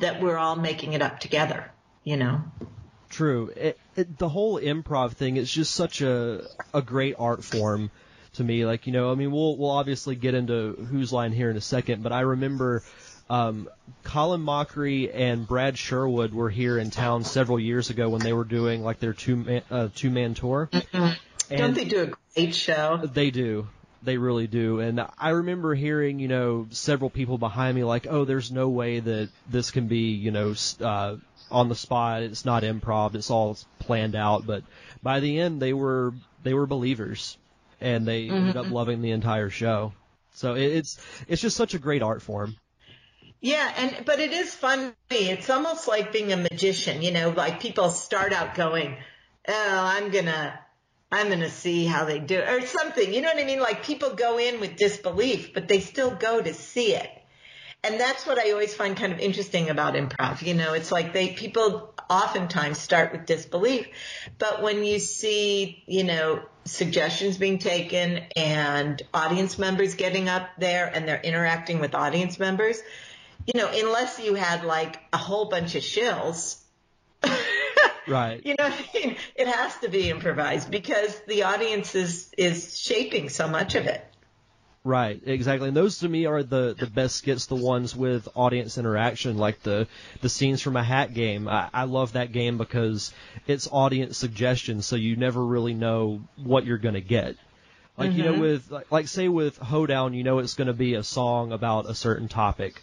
that 0.00 0.20
we're 0.20 0.36
all 0.36 0.56
making 0.56 0.92
it 0.94 1.02
up 1.02 1.20
together. 1.20 1.70
You 2.04 2.16
know. 2.16 2.42
True. 3.10 3.52
It, 3.54 3.78
it, 3.94 4.18
the 4.18 4.28
whole 4.28 4.58
improv 4.58 5.12
thing 5.12 5.36
is 5.36 5.52
just 5.52 5.74
such 5.74 6.00
a 6.00 6.46
a 6.72 6.82
great 6.82 7.14
art 7.18 7.44
form 7.44 7.90
to 8.34 8.44
me. 8.44 8.64
Like 8.66 8.86
you 8.86 8.92
know, 8.92 9.10
I 9.10 9.14
mean, 9.14 9.30
we'll 9.30 9.56
we'll 9.56 9.70
obviously 9.70 10.16
get 10.16 10.34
into 10.34 10.74
whose 10.90 11.12
line 11.12 11.32
here 11.32 11.50
in 11.50 11.56
a 11.56 11.62
second, 11.62 12.02
but 12.02 12.12
I 12.12 12.20
remember. 12.20 12.82
Um, 13.30 13.70
Colin 14.02 14.42
Mochrie 14.42 15.10
and 15.14 15.48
Brad 15.48 15.78
Sherwood 15.78 16.34
were 16.34 16.50
here 16.50 16.76
in 16.76 16.90
town 16.90 17.24
several 17.24 17.58
years 17.58 17.88
ago 17.88 18.10
when 18.10 18.20
they 18.20 18.34
were 18.34 18.44
doing 18.44 18.82
like 18.82 18.98
their 18.98 19.14
two 19.14 19.36
man, 19.36 19.62
uh, 19.70 19.88
two 19.94 20.10
man 20.10 20.34
tour, 20.34 20.68
mm-hmm 20.70 21.12
And 21.52 21.60
Don't 21.60 21.74
they 21.74 21.84
do 21.84 22.02
a 22.02 22.34
great 22.34 22.54
show? 22.54 23.00
They 23.04 23.30
do. 23.30 23.68
They 24.02 24.16
really 24.16 24.46
do. 24.46 24.80
And 24.80 25.06
I 25.18 25.30
remember 25.30 25.74
hearing, 25.74 26.18
you 26.18 26.28
know, 26.28 26.66
several 26.70 27.10
people 27.10 27.38
behind 27.38 27.76
me 27.76 27.84
like, 27.84 28.06
oh, 28.08 28.24
there's 28.24 28.50
no 28.50 28.68
way 28.68 29.00
that 29.00 29.28
this 29.48 29.70
can 29.70 29.86
be, 29.86 30.12
you 30.12 30.30
know, 30.30 30.54
uh, 30.80 31.16
on 31.50 31.68
the 31.68 31.74
spot. 31.74 32.22
It's 32.22 32.44
not 32.44 32.62
improv. 32.62 33.14
It's 33.14 33.30
all 33.30 33.58
planned 33.78 34.16
out. 34.16 34.46
But 34.46 34.64
by 35.02 35.20
the 35.20 35.38
end, 35.38 35.60
they 35.60 35.72
were, 35.72 36.14
they 36.42 36.54
were 36.54 36.66
believers 36.66 37.36
and 37.82 38.06
they 38.06 38.26
mm-hmm. 38.26 38.36
ended 38.36 38.56
up 38.56 38.70
loving 38.70 39.02
the 39.02 39.10
entire 39.10 39.50
show. 39.50 39.92
So 40.34 40.54
it's, 40.54 40.98
it's 41.28 41.42
just 41.42 41.56
such 41.56 41.74
a 41.74 41.78
great 41.78 42.02
art 42.02 42.22
form. 42.22 42.56
Yeah, 43.40 43.72
and 43.76 44.04
but 44.06 44.20
it 44.20 44.32
is 44.32 44.54
funny. 44.54 44.92
It's 45.10 45.50
almost 45.50 45.88
like 45.88 46.12
being 46.12 46.32
a 46.32 46.36
magician, 46.36 47.02
you 47.02 47.10
know, 47.10 47.30
like 47.30 47.58
people 47.58 47.90
start 47.90 48.32
out 48.32 48.54
going, 48.54 48.96
"Oh, 49.48 49.80
I'm 49.84 50.10
going 50.10 50.26
to 50.26 50.58
I'm 51.12 51.26
going 51.26 51.40
to 51.40 51.50
see 51.50 51.84
how 51.84 52.06
they 52.06 52.18
do 52.18 52.38
it 52.38 52.48
or 52.48 52.66
something. 52.66 53.12
You 53.12 53.20
know 53.20 53.28
what 53.28 53.42
I 53.42 53.44
mean? 53.44 53.60
Like 53.60 53.84
people 53.84 54.14
go 54.14 54.38
in 54.38 54.60
with 54.60 54.76
disbelief, 54.76 55.52
but 55.52 55.68
they 55.68 55.80
still 55.80 56.10
go 56.10 56.40
to 56.40 56.54
see 56.54 56.94
it. 56.94 57.10
And 57.84 58.00
that's 58.00 58.26
what 58.26 58.38
I 58.38 58.52
always 58.52 58.74
find 58.74 58.96
kind 58.96 59.12
of 59.12 59.18
interesting 59.18 59.68
about 59.68 59.94
improv. 59.94 60.40
You 60.40 60.54
know, 60.54 60.72
it's 60.72 60.90
like 60.90 61.12
they, 61.12 61.32
people 61.32 61.94
oftentimes 62.08 62.78
start 62.78 63.12
with 63.12 63.26
disbelief, 63.26 63.88
but 64.38 64.62
when 64.62 64.84
you 64.84 64.98
see, 64.98 65.82
you 65.86 66.04
know, 66.04 66.42
suggestions 66.64 67.36
being 67.36 67.58
taken 67.58 68.22
and 68.36 69.02
audience 69.12 69.58
members 69.58 69.94
getting 69.94 70.28
up 70.28 70.48
there 70.58 70.86
and 70.86 71.06
they're 71.06 71.20
interacting 71.20 71.80
with 71.80 71.94
audience 71.94 72.38
members, 72.38 72.80
you 73.46 73.60
know, 73.60 73.68
unless 73.72 74.20
you 74.20 74.34
had 74.34 74.64
like 74.64 75.00
a 75.12 75.18
whole 75.18 75.46
bunch 75.46 75.74
of 75.74 75.82
shills, 75.82 76.58
Right. 78.06 78.44
You 78.44 78.56
know, 78.58 78.64
I 78.64 78.88
mean? 78.94 79.16
it 79.34 79.46
has 79.46 79.76
to 79.78 79.88
be 79.88 80.10
improvised 80.10 80.70
because 80.70 81.18
the 81.28 81.44
audience 81.44 81.94
is 81.94 82.32
is 82.36 82.76
shaping 82.76 83.28
so 83.28 83.48
much 83.48 83.74
of 83.74 83.86
it. 83.86 84.04
Right, 84.84 85.20
exactly. 85.24 85.68
And 85.68 85.76
those 85.76 86.00
to 86.00 86.08
me 86.08 86.26
are 86.26 86.42
the, 86.42 86.74
the 86.76 86.88
best 86.88 87.16
skits, 87.16 87.46
the 87.46 87.54
ones 87.54 87.94
with 87.94 88.26
audience 88.34 88.78
interaction, 88.78 89.38
like 89.38 89.62
the, 89.62 89.86
the 90.22 90.28
scenes 90.28 90.60
from 90.60 90.76
a 90.76 90.82
hat 90.82 91.14
game. 91.14 91.46
I, 91.46 91.68
I 91.72 91.84
love 91.84 92.14
that 92.14 92.32
game 92.32 92.58
because 92.58 93.14
it's 93.46 93.68
audience 93.70 94.18
suggestions, 94.18 94.84
so 94.84 94.96
you 94.96 95.14
never 95.14 95.44
really 95.44 95.74
know 95.74 96.22
what 96.36 96.66
you're 96.66 96.78
going 96.78 96.94
to 96.94 97.00
get. 97.00 97.36
Like, 97.96 98.10
mm-hmm. 98.10 98.18
you 98.18 98.24
know, 98.24 98.32
mm-hmm. 98.32 98.40
with, 98.40 98.70
like, 98.72 98.90
like 98.90 99.06
say 99.06 99.28
with 99.28 99.56
Hoedown, 99.58 100.14
you 100.14 100.24
know 100.24 100.40
it's 100.40 100.54
going 100.54 100.66
to 100.66 100.72
be 100.72 100.94
a 100.94 101.04
song 101.04 101.52
about 101.52 101.88
a 101.88 101.94
certain 101.94 102.26
topic. 102.26 102.82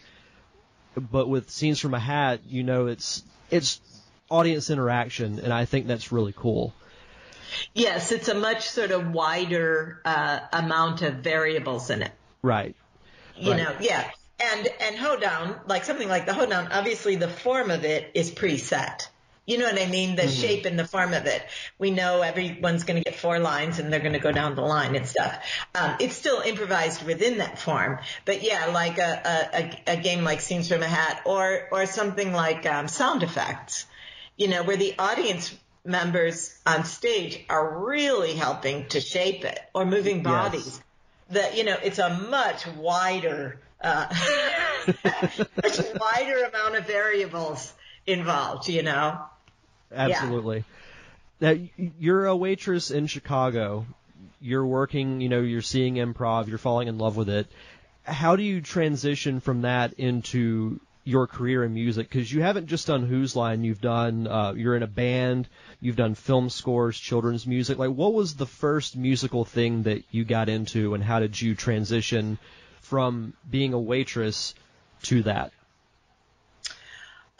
But 0.95 1.27
with 1.27 1.49
scenes 1.49 1.81
from 1.81 1.93
a 1.93 1.99
hat, 1.99 2.39
you 2.47 2.63
know 2.63 2.87
it's, 2.87 3.23
it's 3.49 3.81
audience 4.29 4.69
interaction, 4.69 5.39
and 5.39 5.51
I 5.51 5.65
think 5.65 5.87
that's 5.87 6.13
really 6.13 6.33
cool. 6.33 6.73
Yes, 7.73 8.11
it's 8.11 8.27
a 8.27 8.33
much 8.33 8.69
sort 8.69 8.91
of 8.91 9.11
wider 9.11 10.01
uh, 10.05 10.39
amount 10.53 11.01
of 11.01 11.15
variables 11.15 11.89
in 11.89 12.01
it. 12.01 12.11
Right. 12.41 12.75
You 13.35 13.51
right. 13.51 13.63
know, 13.63 13.75
yeah. 13.79 14.09
And 14.41 14.69
and 14.81 14.95
hoedown, 14.95 15.59
like 15.67 15.83
something 15.83 16.07
like 16.07 16.25
the 16.25 16.33
hoedown, 16.33 16.71
obviously 16.71 17.15
the 17.15 17.27
form 17.27 17.71
of 17.71 17.83
it 17.83 18.11
is 18.13 18.31
preset. 18.31 19.07
You 19.45 19.57
know 19.57 19.65
what 19.65 19.81
I 19.81 19.87
mean? 19.87 20.15
The 20.15 20.23
mm-hmm. 20.23 20.41
shape 20.41 20.65
and 20.65 20.77
the 20.77 20.85
form 20.85 21.13
of 21.13 21.25
it. 21.25 21.43
We 21.79 21.89
know 21.89 22.21
everyone's 22.21 22.83
going 22.83 23.03
to 23.03 23.09
get 23.09 23.19
four 23.19 23.39
lines 23.39 23.79
and 23.79 23.91
they're 23.91 23.99
going 23.99 24.13
to 24.13 24.19
go 24.19 24.31
down 24.31 24.55
the 24.55 24.61
line 24.61 24.95
and 24.95 25.07
stuff. 25.07 25.43
Um, 25.73 25.95
it's 25.99 26.15
still 26.15 26.41
improvised 26.41 27.03
within 27.03 27.39
that 27.39 27.57
form. 27.57 27.97
But 28.25 28.43
yeah, 28.43 28.67
like 28.67 28.99
a, 28.99 29.73
a, 29.87 29.93
a 29.93 29.97
game 29.97 30.23
like 30.23 30.41
Scenes 30.41 30.69
from 30.69 30.83
a 30.83 30.87
Hat 30.87 31.23
or, 31.25 31.67
or 31.71 31.87
something 31.87 32.31
like 32.31 32.67
um, 32.67 32.87
sound 32.87 33.23
effects 33.23 33.87
you 34.39 34.47
know, 34.47 34.63
where 34.63 34.77
the 34.77 34.95
audience 34.97 35.53
members 35.85 36.57
on 36.65 36.83
stage 36.83 37.43
are 37.49 37.85
really 37.85 38.33
helping 38.33 38.87
to 38.89 39.01
shape 39.01 39.45
it 39.45 39.59
or 39.73 39.85
moving 39.85 40.23
bodies. 40.23 40.65
Yes. 40.65 40.81
That, 41.31 41.57
you 41.57 41.63
know, 41.63 41.77
it's 41.83 41.99
a 41.99 42.09
much 42.09 42.65
wider, 42.67 43.59
uh, 43.81 44.07
much 44.87 45.79
wider 45.99 46.43
amount 46.43 46.75
of 46.75 46.87
variables 46.87 47.71
involved, 48.07 48.67
you 48.67 48.83
know? 48.83 49.19
Absolutely. 49.91 50.65
Yeah. 51.39 51.53
Now, 51.53 51.67
you're 51.99 52.25
a 52.25 52.35
waitress 52.35 52.91
in 52.91 53.07
Chicago. 53.07 53.85
You're 54.41 54.65
working, 54.65 55.21
you 55.21 55.29
know, 55.29 55.41
you're 55.41 55.61
seeing 55.61 55.95
improv, 55.95 56.47
you're 56.47 56.57
falling 56.57 56.87
in 56.87 56.97
love 56.97 57.15
with 57.15 57.29
it. 57.29 57.47
How 58.03 58.35
do 58.35 58.43
you 58.43 58.61
transition 58.61 59.39
from 59.39 59.61
that 59.61 59.93
into 59.93 60.79
your 61.03 61.27
career 61.27 61.63
in 61.63 61.73
music 61.73 62.09
because 62.09 62.31
you 62.31 62.41
haven't 62.41 62.67
just 62.67 62.87
done 62.87 63.05
Whose 63.05 63.35
Line, 63.35 63.63
you've 63.63 63.81
done 63.81 64.27
uh, 64.27 64.53
you're 64.55 64.75
in 64.75 64.83
a 64.83 64.87
band, 64.87 65.47
you've 65.81 65.95
done 65.95 66.15
film 66.15 66.49
scores, 66.49 66.99
children's 66.99 67.47
music. 67.47 67.77
Like, 67.77 67.91
what 67.91 68.13
was 68.13 68.35
the 68.35 68.45
first 68.45 68.95
musical 68.95 69.45
thing 69.45 69.83
that 69.83 70.03
you 70.11 70.23
got 70.23 70.49
into, 70.49 70.93
and 70.93 71.03
how 71.03 71.19
did 71.19 71.39
you 71.41 71.55
transition 71.55 72.37
from 72.81 73.33
being 73.49 73.73
a 73.73 73.79
waitress 73.79 74.53
to 75.03 75.23
that? 75.23 75.51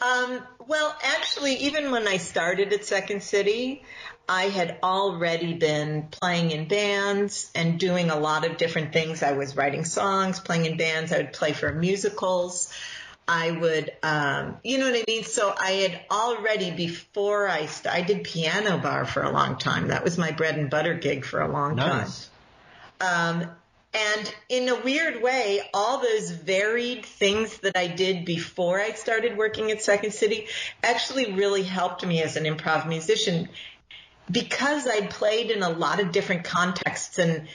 Um, 0.00 0.40
well, 0.66 0.96
actually, 1.02 1.56
even 1.56 1.90
when 1.90 2.08
I 2.08 2.16
started 2.16 2.72
at 2.72 2.86
Second 2.86 3.22
City, 3.22 3.82
I 4.26 4.44
had 4.44 4.78
already 4.82 5.54
been 5.54 6.08
playing 6.10 6.52
in 6.52 6.68
bands 6.68 7.50
and 7.54 7.78
doing 7.78 8.10
a 8.10 8.16
lot 8.18 8.46
of 8.46 8.56
different 8.56 8.92
things. 8.92 9.22
I 9.22 9.32
was 9.32 9.56
writing 9.56 9.84
songs, 9.84 10.40
playing 10.40 10.64
in 10.64 10.78
bands. 10.78 11.12
I 11.12 11.18
would 11.18 11.32
play 11.34 11.52
for 11.52 11.70
musicals. 11.72 12.72
I 13.26 13.52
would, 13.52 13.92
um, 14.02 14.58
you 14.64 14.78
know 14.78 14.90
what 14.90 14.98
I 14.98 15.04
mean? 15.06 15.24
So 15.24 15.54
I 15.56 15.70
had 15.70 16.00
already 16.10 16.72
before 16.72 17.48
I, 17.48 17.66
st- 17.66 17.94
I 17.94 18.02
did 18.02 18.24
piano 18.24 18.78
bar 18.78 19.04
for 19.04 19.22
a 19.22 19.30
long 19.30 19.56
time. 19.56 19.88
That 19.88 20.02
was 20.02 20.18
my 20.18 20.32
bread 20.32 20.56
and 20.56 20.68
butter 20.68 20.94
gig 20.94 21.24
for 21.24 21.40
a 21.40 21.50
long 21.50 21.76
nice. 21.76 22.28
time. 23.00 23.42
Um, 23.42 23.50
and 23.92 24.34
in 24.48 24.68
a 24.68 24.80
weird 24.80 25.22
way, 25.22 25.62
all 25.74 26.00
those 26.00 26.30
varied 26.30 27.04
things 27.04 27.58
that 27.58 27.76
I 27.76 27.88
did 27.88 28.24
before 28.24 28.80
I 28.80 28.92
started 28.92 29.36
working 29.36 29.70
at 29.70 29.82
Second 29.82 30.12
City 30.12 30.46
actually 30.82 31.32
really 31.32 31.62
helped 31.62 32.06
me 32.06 32.22
as 32.22 32.36
an 32.36 32.44
improv 32.44 32.86
musician 32.86 33.48
because 34.30 34.86
I 34.86 35.06
played 35.06 35.50
in 35.50 35.62
a 35.62 35.70
lot 35.70 35.98
of 35.98 36.12
different 36.12 36.44
contexts 36.44 37.18
and 37.18 37.48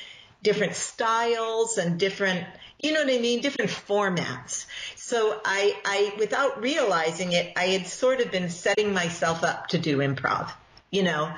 different 0.43 0.75
styles 0.75 1.77
and 1.77 1.98
different, 1.98 2.45
you 2.79 2.94
know 2.94 3.03
what 3.03 3.13
I 3.13 3.20
mean? 3.20 3.41
Different 3.41 3.72
formats. 3.72 4.65
So 4.96 5.39
I, 5.44 5.75
I, 5.86 6.13
without 6.17 6.62
realizing 6.62 7.32
it, 7.32 7.53
I 7.55 7.65
had 7.67 7.88
sort 7.88 8.22
of 8.22 8.32
been 8.32 8.50
setting 8.50 8.94
myself 8.94 9.44
up 9.44 9.67
to 9.70 9.77
do 9.77 9.98
improv, 9.98 10.51
you 10.91 11.03
know. 11.03 11.32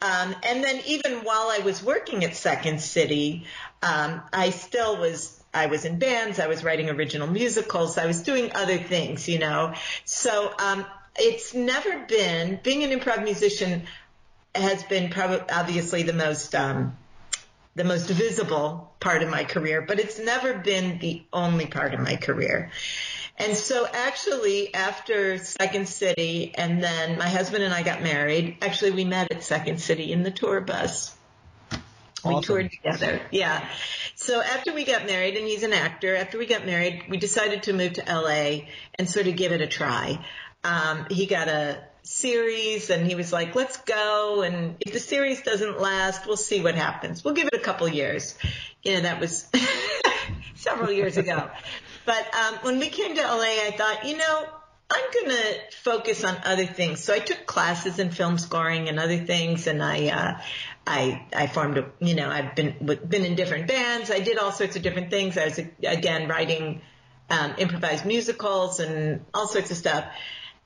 Um, 0.00 0.36
and 0.44 0.62
then 0.62 0.80
even 0.86 1.24
while 1.24 1.50
I 1.50 1.60
was 1.64 1.82
working 1.82 2.24
at 2.24 2.36
Second 2.36 2.80
City, 2.80 3.44
um, 3.82 4.22
I 4.32 4.50
still 4.50 4.96
was, 4.96 5.42
I 5.52 5.66
was 5.66 5.84
in 5.84 5.98
bands, 5.98 6.38
I 6.38 6.46
was 6.46 6.62
writing 6.62 6.88
original 6.88 7.26
musicals, 7.26 7.98
I 7.98 8.06
was 8.06 8.22
doing 8.22 8.52
other 8.54 8.78
things, 8.78 9.28
you 9.28 9.40
know. 9.40 9.74
So, 10.04 10.52
um, 10.58 10.86
it's 11.16 11.52
never 11.52 11.98
been, 12.06 12.60
being 12.62 12.84
an 12.84 12.96
improv 12.96 13.24
musician 13.24 13.82
has 14.54 14.84
been 14.84 15.10
probably, 15.10 15.40
obviously 15.50 16.04
the 16.04 16.12
most, 16.12 16.54
um, 16.54 16.96
the 17.78 17.84
most 17.84 18.10
visible 18.10 18.92
part 19.00 19.22
of 19.22 19.30
my 19.30 19.44
career, 19.44 19.80
but 19.80 20.00
it's 20.00 20.18
never 20.18 20.52
been 20.52 20.98
the 20.98 21.22
only 21.32 21.64
part 21.66 21.94
of 21.94 22.00
my 22.00 22.16
career. 22.16 22.70
And 23.38 23.56
so 23.56 23.86
actually 23.86 24.74
after 24.74 25.38
Second 25.38 25.88
City 25.88 26.52
and 26.56 26.82
then 26.82 27.16
my 27.18 27.28
husband 27.28 27.62
and 27.62 27.72
I 27.72 27.84
got 27.84 28.02
married, 28.02 28.58
actually 28.62 28.90
we 28.90 29.04
met 29.04 29.30
at 29.30 29.44
Second 29.44 29.80
City 29.80 30.12
in 30.12 30.24
the 30.24 30.32
tour 30.32 30.60
bus. 30.60 31.14
Awesome. 32.24 32.34
We 32.34 32.42
toured 32.42 32.72
together. 32.72 33.20
Yeah. 33.30 33.64
So 34.16 34.42
after 34.42 34.74
we 34.74 34.84
got 34.84 35.06
married 35.06 35.36
and 35.36 35.46
he's 35.46 35.62
an 35.62 35.72
actor, 35.72 36.16
after 36.16 36.36
we 36.36 36.46
got 36.46 36.66
married, 36.66 37.04
we 37.08 37.16
decided 37.16 37.62
to 37.64 37.72
move 37.72 37.92
to 37.92 38.02
LA 38.08 38.66
and 38.96 39.08
sort 39.08 39.28
of 39.28 39.36
give 39.36 39.52
it 39.52 39.60
a 39.60 39.68
try. 39.68 40.18
Um, 40.64 41.06
he 41.10 41.26
got 41.26 41.48
a 41.48 41.82
series 42.02 42.90
and 42.90 43.06
he 43.06 43.14
was 43.14 43.32
like, 43.32 43.54
let's 43.54 43.76
go. 43.78 44.42
And 44.42 44.76
if 44.80 44.92
the 44.92 45.00
series 45.00 45.42
doesn't 45.42 45.80
last, 45.80 46.26
we'll 46.26 46.36
see 46.36 46.62
what 46.62 46.74
happens. 46.74 47.24
We'll 47.24 47.34
give 47.34 47.48
it 47.48 47.54
a 47.54 47.60
couple 47.60 47.88
years. 47.88 48.36
You 48.82 48.94
know, 48.94 49.00
that 49.02 49.20
was 49.20 49.46
several 50.54 50.90
years 50.90 51.16
ago. 51.16 51.50
But 52.06 52.34
um, 52.34 52.54
when 52.62 52.78
we 52.78 52.88
came 52.88 53.14
to 53.14 53.22
LA, 53.22 53.42
I 53.42 53.74
thought, 53.76 54.06
you 54.06 54.16
know, 54.16 54.46
I'm 54.90 55.04
going 55.12 55.36
to 55.36 55.58
focus 55.82 56.24
on 56.24 56.36
other 56.44 56.64
things. 56.64 57.00
So 57.04 57.12
I 57.12 57.18
took 57.18 57.44
classes 57.44 57.98
in 57.98 58.10
film 58.10 58.38
scoring 58.38 58.88
and 58.88 58.98
other 58.98 59.18
things, 59.18 59.66
and 59.66 59.82
I, 59.82 60.06
uh, 60.06 60.40
I, 60.86 61.26
I 61.36 61.46
formed 61.46 61.76
a, 61.76 61.90
you 62.00 62.14
know, 62.14 62.30
I've 62.30 62.56
been 62.56 62.74
been 62.86 63.26
in 63.26 63.34
different 63.34 63.68
bands. 63.68 64.10
I 64.10 64.20
did 64.20 64.38
all 64.38 64.50
sorts 64.50 64.76
of 64.76 64.82
different 64.82 65.10
things. 65.10 65.36
I 65.36 65.44
was 65.44 65.58
again 65.58 66.26
writing 66.28 66.80
um, 67.28 67.54
improvised 67.58 68.06
musicals 68.06 68.80
and 68.80 69.26
all 69.34 69.46
sorts 69.46 69.70
of 69.70 69.76
stuff. 69.76 70.06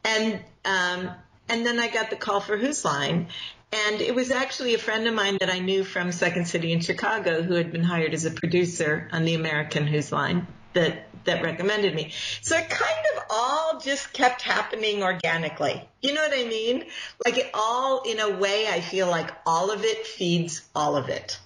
And 0.05 0.41
um, 0.65 1.11
and 1.49 1.67
then 1.67 1.79
I 1.79 1.89
got 1.89 2.11
the 2.11 2.17
call 2.17 2.41
for 2.41 2.57
Whose 2.57 2.85
Line. 2.85 3.29
And 3.73 4.01
it 4.03 4.15
was 4.15 4.31
actually 4.31 4.75
a 4.75 4.79
friend 4.79 5.07
of 5.07 5.15
mine 5.15 5.39
that 5.41 5.51
I 5.51 5.59
knew 5.59 5.83
from 5.83 6.13
Second 6.13 6.47
City 6.47 6.73
in 6.73 6.81
Chicago 6.81 7.43
who 7.43 7.55
had 7.55 7.73
been 7.73 7.83
hired 7.83 8.13
as 8.13 8.27
a 8.27 8.31
producer 8.31 9.09
on 9.13 9.25
the 9.25 9.35
American 9.35 9.87
Whose 9.87 10.13
Line 10.13 10.47
that 10.75 11.09
that 11.25 11.43
recommended 11.43 11.95
me. 11.95 12.13
So 12.41 12.57
it 12.57 12.69
kind 12.69 13.07
of 13.17 13.23
all 13.31 13.81
just 13.81 14.13
kept 14.13 14.43
happening 14.43 15.03
organically. 15.03 15.89
You 16.01 16.15
know 16.15 16.23
what 16.23 16.37
I 16.37 16.45
mean? 16.45 16.85
Like 17.25 17.39
it 17.39 17.51
all, 17.55 18.03
in 18.03 18.19
a 18.19 18.31
way, 18.31 18.67
I 18.69 18.81
feel 18.81 19.09
like 19.09 19.31
all 19.47 19.71
of 19.71 19.85
it 19.85 20.07
feeds 20.07 20.63
all 20.75 20.97
of 20.97 21.09
it. 21.09 21.39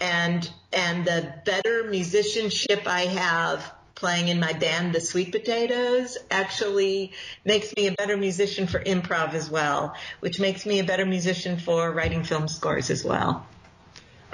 And, 0.00 0.48
and 0.72 1.04
the 1.04 1.34
better 1.44 1.84
musicianship 1.84 2.86
I 2.86 3.02
have 3.02 3.72
playing 4.04 4.28
in 4.28 4.38
my 4.38 4.52
band, 4.52 4.94
the 4.94 5.00
Sweet 5.00 5.32
Potatoes, 5.32 6.18
actually 6.30 7.12
makes 7.42 7.74
me 7.74 7.86
a 7.86 7.92
better 7.92 8.18
musician 8.18 8.66
for 8.66 8.78
improv 8.78 9.32
as 9.32 9.48
well, 9.48 9.94
which 10.20 10.38
makes 10.38 10.66
me 10.66 10.78
a 10.78 10.84
better 10.84 11.06
musician 11.06 11.58
for 11.58 11.90
writing 11.90 12.22
film 12.22 12.46
scores 12.46 12.90
as 12.90 13.02
well. 13.02 13.46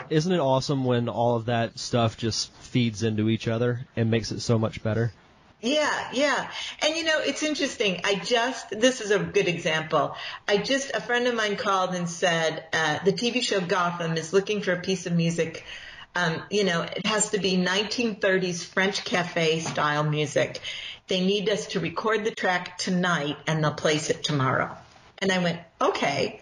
Isn't 0.08 0.32
it 0.32 0.40
awesome 0.40 0.84
when 0.84 1.08
all 1.08 1.36
of 1.36 1.44
that 1.44 1.78
stuff 1.78 2.16
just 2.16 2.52
feeds 2.54 3.04
into 3.04 3.28
each 3.28 3.46
other 3.46 3.86
and 3.94 4.10
makes 4.10 4.32
it 4.32 4.40
so 4.40 4.58
much 4.58 4.82
better? 4.82 5.12
Yeah, 5.60 6.08
yeah. 6.14 6.50
And 6.82 6.96
you 6.96 7.04
know, 7.04 7.20
it's 7.20 7.44
interesting. 7.44 8.00
I 8.02 8.16
just, 8.16 8.70
this 8.70 9.00
is 9.00 9.12
a 9.12 9.20
good 9.20 9.46
example. 9.46 10.16
I 10.48 10.56
just, 10.56 10.90
a 10.94 11.00
friend 11.00 11.28
of 11.28 11.36
mine 11.36 11.54
called 11.54 11.94
and 11.94 12.10
said, 12.10 12.64
uh, 12.72 13.04
the 13.04 13.12
TV 13.12 13.40
show 13.40 13.60
Gotham 13.60 14.16
is 14.16 14.32
looking 14.32 14.62
for 14.62 14.72
a 14.72 14.80
piece 14.80 15.06
of 15.06 15.12
music. 15.12 15.64
Um, 16.14 16.42
you 16.50 16.64
know, 16.64 16.82
it 16.82 17.06
has 17.06 17.30
to 17.30 17.38
be 17.38 17.56
1930s 17.56 18.64
French 18.64 19.04
cafe 19.04 19.60
style 19.60 20.02
music. 20.02 20.60
They 21.06 21.24
need 21.24 21.48
us 21.48 21.68
to 21.68 21.80
record 21.80 22.24
the 22.24 22.30
track 22.30 22.78
tonight 22.78 23.36
and 23.46 23.62
they'll 23.62 23.72
place 23.72 24.10
it 24.10 24.24
tomorrow. 24.24 24.76
And 25.18 25.30
I 25.30 25.38
went, 25.38 25.60
okay 25.80 26.40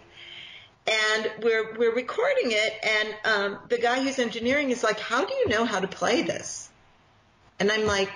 and 0.89 1.31
we're 1.43 1.77
we're 1.77 1.93
recording 1.93 2.51
it 2.51 2.73
and 2.83 3.15
um, 3.25 3.59
the 3.69 3.77
guy 3.77 4.01
who's 4.01 4.19
engineering 4.19 4.71
is 4.71 4.83
like 4.83 4.99
how 4.99 5.23
do 5.23 5.33
you 5.33 5.47
know 5.49 5.65
how 5.65 5.79
to 5.79 5.87
play 5.87 6.21
this 6.21 6.69
and 7.59 7.71
i'm 7.71 7.85
like 7.85 8.09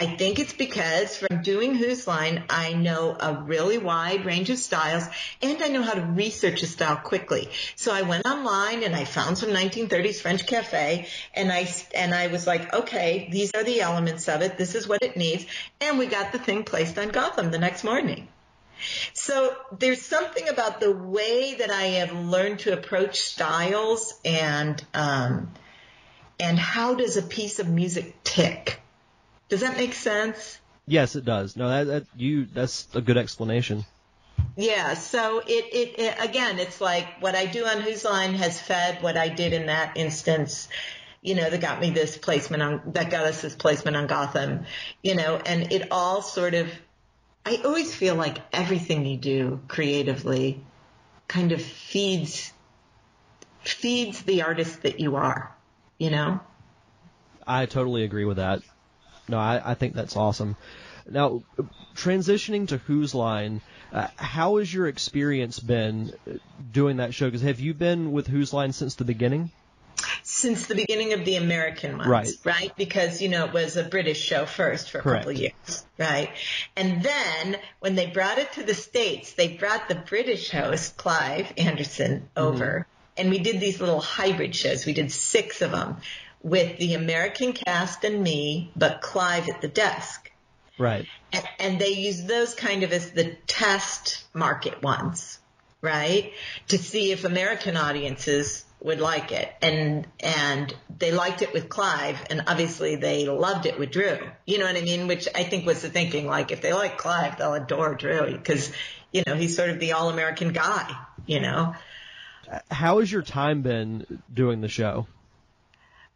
i 0.00 0.06
think 0.06 0.38
it's 0.38 0.52
because 0.52 1.16
from 1.16 1.42
doing 1.42 1.74
whose 1.74 2.06
line 2.06 2.42
i 2.50 2.72
know 2.72 3.16
a 3.18 3.34
really 3.34 3.78
wide 3.78 4.24
range 4.24 4.50
of 4.50 4.58
styles 4.58 5.06
and 5.42 5.62
i 5.62 5.68
know 5.68 5.82
how 5.82 5.94
to 5.94 6.02
research 6.02 6.62
a 6.62 6.66
style 6.66 6.96
quickly. 6.96 7.48
So 7.76 7.92
i 7.92 8.02
went 8.02 8.26
online 8.26 8.82
and 8.82 8.94
i 8.94 9.04
found 9.04 9.38
some 9.38 9.50
1930s 9.50 10.20
french 10.20 10.46
cafe 10.46 11.06
and 11.34 11.52
i 11.52 11.68
and 11.94 12.14
i 12.14 12.28
was 12.28 12.46
like 12.46 12.72
okay 12.74 13.28
these 13.30 13.54
are 13.54 13.64
the 13.64 13.80
elements 13.80 14.28
of 14.28 14.42
it. 14.42 14.58
This 14.58 14.74
is 14.74 14.88
what 14.88 15.02
it 15.02 15.16
needs. 15.16 15.46
And 15.80 15.98
we 15.98 16.06
got 16.06 16.32
the 16.32 16.38
thing 16.38 16.64
placed 16.64 16.98
on 16.98 17.08
gotham 17.08 17.50
the 17.50 17.58
next 17.58 17.84
morning. 17.84 18.28
So 19.12 19.56
there's 19.78 20.02
something 20.02 20.48
about 20.48 20.80
the 20.80 20.92
way 20.92 21.54
that 21.54 21.70
I 21.70 21.84
have 22.00 22.12
learned 22.12 22.60
to 22.60 22.72
approach 22.72 23.20
styles 23.20 24.14
and 24.24 24.82
um, 24.94 25.52
and 26.38 26.58
how 26.58 26.94
does 26.94 27.16
a 27.16 27.22
piece 27.22 27.58
of 27.58 27.68
music 27.68 28.22
tick? 28.22 28.80
Does 29.48 29.60
that 29.60 29.76
make 29.76 29.94
sense? 29.94 30.58
Yes, 30.86 31.16
it 31.16 31.24
does. 31.24 31.56
No, 31.56 31.68
that, 31.68 31.86
that 31.86 32.06
you 32.16 32.46
that's 32.46 32.88
a 32.94 33.00
good 33.00 33.16
explanation. 33.16 33.84
Yeah, 34.56 34.94
so 34.94 35.40
it, 35.40 35.46
it, 35.50 35.98
it 35.98 36.16
again, 36.20 36.58
it's 36.58 36.80
like 36.80 37.06
what 37.20 37.34
I 37.34 37.46
do 37.46 37.64
on 37.64 37.80
Whose 37.80 38.04
Line 38.04 38.34
has 38.34 38.60
fed 38.60 39.02
what 39.02 39.16
I 39.16 39.28
did 39.28 39.52
in 39.52 39.66
that 39.66 39.96
instance 39.96 40.68
you 41.20 41.34
know, 41.34 41.50
that 41.50 41.60
got 41.60 41.80
me 41.80 41.90
this 41.90 42.16
placement 42.16 42.62
on, 42.62 42.80
that 42.92 43.10
got 43.10 43.24
us 43.24 43.42
this 43.42 43.56
placement 43.56 43.96
on 43.96 44.06
Gotham, 44.06 44.64
you 45.02 45.16
know, 45.16 45.36
and 45.44 45.72
it 45.72 45.88
all 45.90 46.22
sort 46.22 46.54
of 46.54 46.70
I 47.48 47.62
always 47.64 47.94
feel 47.94 48.14
like 48.14 48.38
everything 48.52 49.06
you 49.06 49.16
do 49.16 49.60
creatively 49.68 50.62
kind 51.28 51.52
of 51.52 51.62
feeds 51.62 52.52
feeds 53.62 54.20
the 54.22 54.42
artist 54.42 54.82
that 54.82 55.00
you 55.00 55.16
are, 55.16 55.54
you 55.98 56.10
know? 56.10 56.40
I 57.46 57.64
totally 57.64 58.04
agree 58.04 58.26
with 58.26 58.36
that. 58.36 58.60
No, 59.28 59.38
I, 59.38 59.60
I 59.64 59.74
think 59.74 59.94
that's 59.94 60.16
awesome. 60.16 60.56
Now, 61.10 61.42
transitioning 61.94 62.68
to 62.68 62.78
Whose 62.78 63.14
Line, 63.14 63.60
uh, 63.92 64.08
how 64.16 64.58
has 64.58 64.72
your 64.72 64.88
experience 64.88 65.58
been 65.58 66.12
doing 66.72 66.98
that 66.98 67.14
show? 67.14 67.26
Because 67.26 67.42
have 67.42 67.60
you 67.60 67.74
been 67.74 68.12
with 68.12 68.26
Whose 68.26 68.52
Line 68.52 68.72
since 68.72 68.94
the 68.96 69.04
beginning? 69.04 69.50
since 70.22 70.66
the 70.66 70.74
beginning 70.74 71.12
of 71.12 71.24
the 71.24 71.36
American 71.36 71.96
ones, 71.96 72.08
right? 72.08 72.28
Right, 72.44 72.72
because 72.76 73.22
you 73.22 73.28
know 73.28 73.46
it 73.46 73.52
was 73.52 73.76
a 73.76 73.84
British 73.84 74.20
show 74.20 74.46
first 74.46 74.90
for 74.90 74.98
a 74.98 75.02
Correct. 75.02 75.24
couple 75.24 75.36
of 75.36 75.40
years, 75.40 75.86
right? 75.98 76.30
And 76.76 77.02
then 77.02 77.58
when 77.80 77.94
they 77.94 78.06
brought 78.06 78.38
it 78.38 78.52
to 78.52 78.62
the 78.62 78.74
states, 78.74 79.32
they 79.32 79.48
brought 79.48 79.88
the 79.88 79.94
British 79.94 80.50
host 80.50 80.96
Clive 80.96 81.52
Anderson 81.56 82.28
over, 82.36 82.86
mm-hmm. 82.86 83.20
and 83.20 83.30
we 83.30 83.38
did 83.38 83.60
these 83.60 83.80
little 83.80 84.00
hybrid 84.00 84.54
shows. 84.54 84.86
We 84.86 84.92
did 84.92 85.10
six 85.12 85.62
of 85.62 85.70
them 85.70 85.96
with 86.42 86.78
the 86.78 86.94
American 86.94 87.52
cast 87.52 88.04
and 88.04 88.22
me, 88.22 88.70
but 88.76 89.00
Clive 89.00 89.48
at 89.48 89.60
the 89.60 89.68
desk. 89.68 90.30
Right. 90.78 91.06
And, 91.32 91.48
and 91.58 91.78
they 91.80 91.90
used 91.90 92.28
those 92.28 92.54
kind 92.54 92.82
of 92.82 92.92
as 92.92 93.10
the 93.10 93.36
test 93.46 94.24
market 94.32 94.82
ones, 94.82 95.38
right? 95.80 96.32
To 96.68 96.78
see 96.78 97.12
if 97.12 97.24
American 97.24 97.76
audiences 97.76 98.64
would 98.80 99.00
like 99.00 99.32
it 99.32 99.52
and 99.60 100.06
and 100.20 100.72
they 100.98 101.10
liked 101.10 101.42
it 101.42 101.52
with 101.52 101.68
Clive 101.68 102.16
and 102.30 102.44
obviously 102.46 102.94
they 102.94 103.26
loved 103.26 103.66
it 103.66 103.78
with 103.78 103.90
Drew. 103.90 104.18
You 104.46 104.58
know 104.58 104.66
what 104.66 104.76
I 104.76 104.82
mean? 104.82 105.08
Which 105.08 105.26
I 105.34 105.42
think 105.42 105.66
was 105.66 105.82
the 105.82 105.88
thinking 105.88 106.26
like 106.26 106.52
if 106.52 106.60
they 106.60 106.72
like 106.72 106.96
Clive 106.96 107.38
they'll 107.38 107.54
adore 107.54 107.94
Drew 107.96 108.30
because 108.30 108.70
you 109.12 109.24
know 109.26 109.34
he's 109.34 109.56
sort 109.56 109.70
of 109.70 109.80
the 109.80 109.92
all-American 109.92 110.52
guy, 110.52 110.94
you 111.26 111.40
know. 111.40 111.74
How 112.70 113.00
has 113.00 113.10
your 113.10 113.22
time 113.22 113.62
been 113.62 114.22
doing 114.32 114.60
the 114.60 114.68
show? 114.68 115.06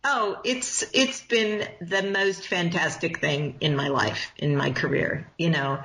Oh, 0.04 0.40
it's 0.44 0.84
it's 0.92 1.20
been 1.22 1.66
the 1.80 2.02
most 2.02 2.48
fantastic 2.48 3.20
thing 3.20 3.56
in 3.60 3.76
my 3.76 3.88
life, 3.88 4.32
in 4.36 4.56
my 4.56 4.72
career, 4.72 5.28
you 5.38 5.50
know. 5.50 5.80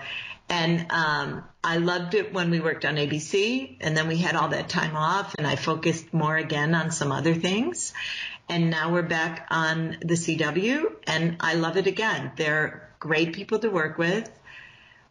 And 0.49 0.91
um, 0.91 1.43
I 1.63 1.77
loved 1.77 2.15
it 2.15 2.33
when 2.33 2.49
we 2.49 2.59
worked 2.59 2.85
on 2.85 2.95
ABC, 2.95 3.77
and 3.81 3.95
then 3.95 4.07
we 4.07 4.17
had 4.17 4.35
all 4.35 4.47
that 4.49 4.69
time 4.69 4.95
off, 4.95 5.35
and 5.37 5.45
I 5.45 5.55
focused 5.55 6.13
more 6.13 6.35
again 6.35 6.73
on 6.73 6.89
some 6.89 7.11
other 7.11 7.35
things. 7.35 7.93
And 8.49 8.69
now 8.69 8.93
we're 8.93 9.03
back 9.03 9.45
on 9.51 9.97
the 10.01 10.13
CW, 10.15 10.95
and 11.05 11.35
I 11.39 11.55
love 11.55 11.77
it 11.77 11.85
again. 11.85 12.31
They're 12.37 12.89
great 12.99 13.33
people 13.33 13.59
to 13.59 13.69
work 13.69 13.97
with. 13.97 14.31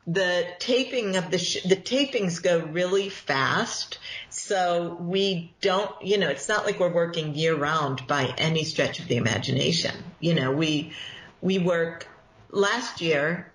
The 0.06 0.46
taping 0.60 1.16
of 1.16 1.30
the 1.30 1.38
sh- 1.38 1.64
the 1.64 1.76
tapings 1.76 2.40
go 2.40 2.60
really 2.60 3.08
fast, 3.08 3.98
so 4.30 4.96
we 5.00 5.52
don't, 5.60 5.90
you 6.00 6.18
know, 6.18 6.28
it's 6.28 6.48
not 6.48 6.64
like 6.64 6.78
we're 6.78 6.92
working 6.92 7.34
year 7.34 7.56
round 7.56 8.06
by 8.06 8.32
any 8.38 8.62
stretch 8.62 9.00
of 9.00 9.08
the 9.08 9.16
imagination. 9.16 9.94
You 10.20 10.34
know, 10.34 10.52
we 10.52 10.92
we 11.40 11.58
work 11.58 12.06
last 12.50 13.00
year 13.00 13.52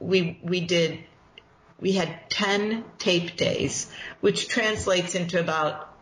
we 0.00 0.38
we 0.42 0.60
did 0.60 1.04
we 1.80 1.92
had 1.92 2.28
10 2.30 2.84
tape 2.98 3.36
days, 3.36 3.90
which 4.20 4.48
translates 4.48 5.14
into 5.14 5.38
about 5.38 5.94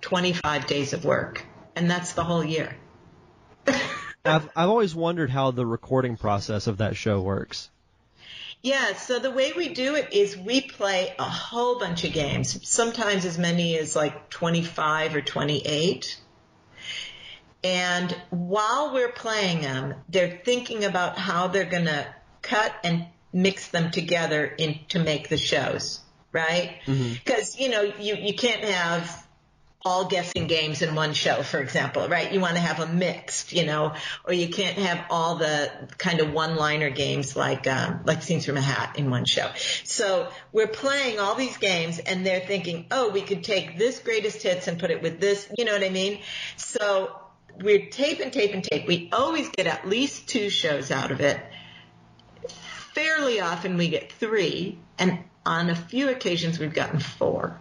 25 0.00 0.66
days 0.66 0.92
of 0.92 1.04
work, 1.04 1.44
and 1.76 1.88
that's 1.88 2.14
the 2.14 2.24
whole 2.24 2.44
year. 2.44 2.76
I've 4.24 4.48
I've 4.56 4.68
always 4.68 4.94
wondered 4.94 5.30
how 5.30 5.50
the 5.52 5.66
recording 5.66 6.16
process 6.16 6.66
of 6.66 6.78
that 6.78 6.96
show 6.96 7.20
works. 7.20 7.70
Yeah, 8.62 8.94
so 8.94 9.20
the 9.20 9.30
way 9.30 9.52
we 9.56 9.68
do 9.68 9.94
it 9.94 10.12
is 10.12 10.36
we 10.36 10.60
play 10.60 11.14
a 11.18 11.24
whole 11.24 11.78
bunch 11.78 12.04
of 12.04 12.12
games, 12.12 12.68
sometimes 12.68 13.24
as 13.24 13.38
many 13.38 13.78
as 13.78 13.94
like 13.94 14.30
25 14.30 15.14
or 15.14 15.20
28. 15.20 16.18
And 17.62 18.16
while 18.30 18.92
we're 18.92 19.12
playing 19.12 19.60
them, 19.60 19.94
they're 20.08 20.40
thinking 20.44 20.84
about 20.84 21.18
how 21.18 21.48
they're 21.48 21.64
going 21.64 21.86
to 21.86 22.06
cut 22.42 22.72
and 22.82 23.06
mix 23.32 23.68
them 23.68 23.90
together 23.90 24.44
in, 24.44 24.80
to 24.88 24.98
make 24.98 25.28
the 25.28 25.36
shows, 25.36 26.00
right? 26.32 26.78
Because, 26.84 27.54
mm-hmm. 27.54 27.62
you 27.62 27.68
know, 27.68 27.82
you, 27.82 28.16
you 28.16 28.34
can't 28.34 28.64
have 28.64 29.27
all 29.88 30.04
guessing 30.04 30.46
games 30.46 30.82
in 30.82 30.94
one 30.94 31.14
show, 31.14 31.42
for 31.42 31.60
example, 31.60 32.06
right? 32.08 32.30
You 32.30 32.40
want 32.40 32.56
to 32.56 32.60
have 32.60 32.78
a 32.78 32.86
mixed, 32.86 33.54
you 33.54 33.64
know, 33.64 33.94
or 34.26 34.34
you 34.34 34.48
can't 34.48 34.76
have 34.76 35.06
all 35.08 35.36
the 35.36 35.72
kind 35.96 36.20
of 36.20 36.30
one-liner 36.30 36.90
games 36.90 37.34
like 37.34 37.66
um, 37.66 38.00
like 38.04 38.22
scenes 38.22 38.44
from 38.44 38.58
a 38.58 38.60
hat 38.60 38.98
in 38.98 39.10
one 39.10 39.24
show. 39.24 39.50
So 39.84 40.28
we're 40.52 40.68
playing 40.68 41.18
all 41.18 41.36
these 41.36 41.56
games, 41.56 41.98
and 42.00 42.26
they're 42.26 42.46
thinking, 42.46 42.86
oh, 42.90 43.08
we 43.08 43.22
could 43.22 43.42
take 43.42 43.78
this 43.78 43.98
greatest 43.98 44.42
hits 44.42 44.68
and 44.68 44.78
put 44.78 44.90
it 44.90 45.00
with 45.00 45.20
this, 45.20 45.48
you 45.56 45.64
know 45.64 45.72
what 45.72 45.82
I 45.82 45.88
mean? 45.88 46.20
So 46.58 47.18
we're 47.58 47.86
tape 47.86 48.20
and 48.20 48.30
tape 48.30 48.52
and 48.52 48.62
tape. 48.62 48.86
We 48.86 49.08
always 49.10 49.48
get 49.48 49.66
at 49.66 49.88
least 49.88 50.28
two 50.28 50.50
shows 50.50 50.90
out 50.90 51.12
of 51.12 51.22
it 51.22 51.40
fairly 52.98 53.40
often 53.40 53.76
we 53.76 53.88
get 53.88 54.10
three, 54.10 54.76
and 54.98 55.20
on 55.46 55.70
a 55.70 55.74
few 55.74 56.08
occasions 56.08 56.58
we've 56.58 56.74
gotten 56.74 56.98
four 56.98 57.58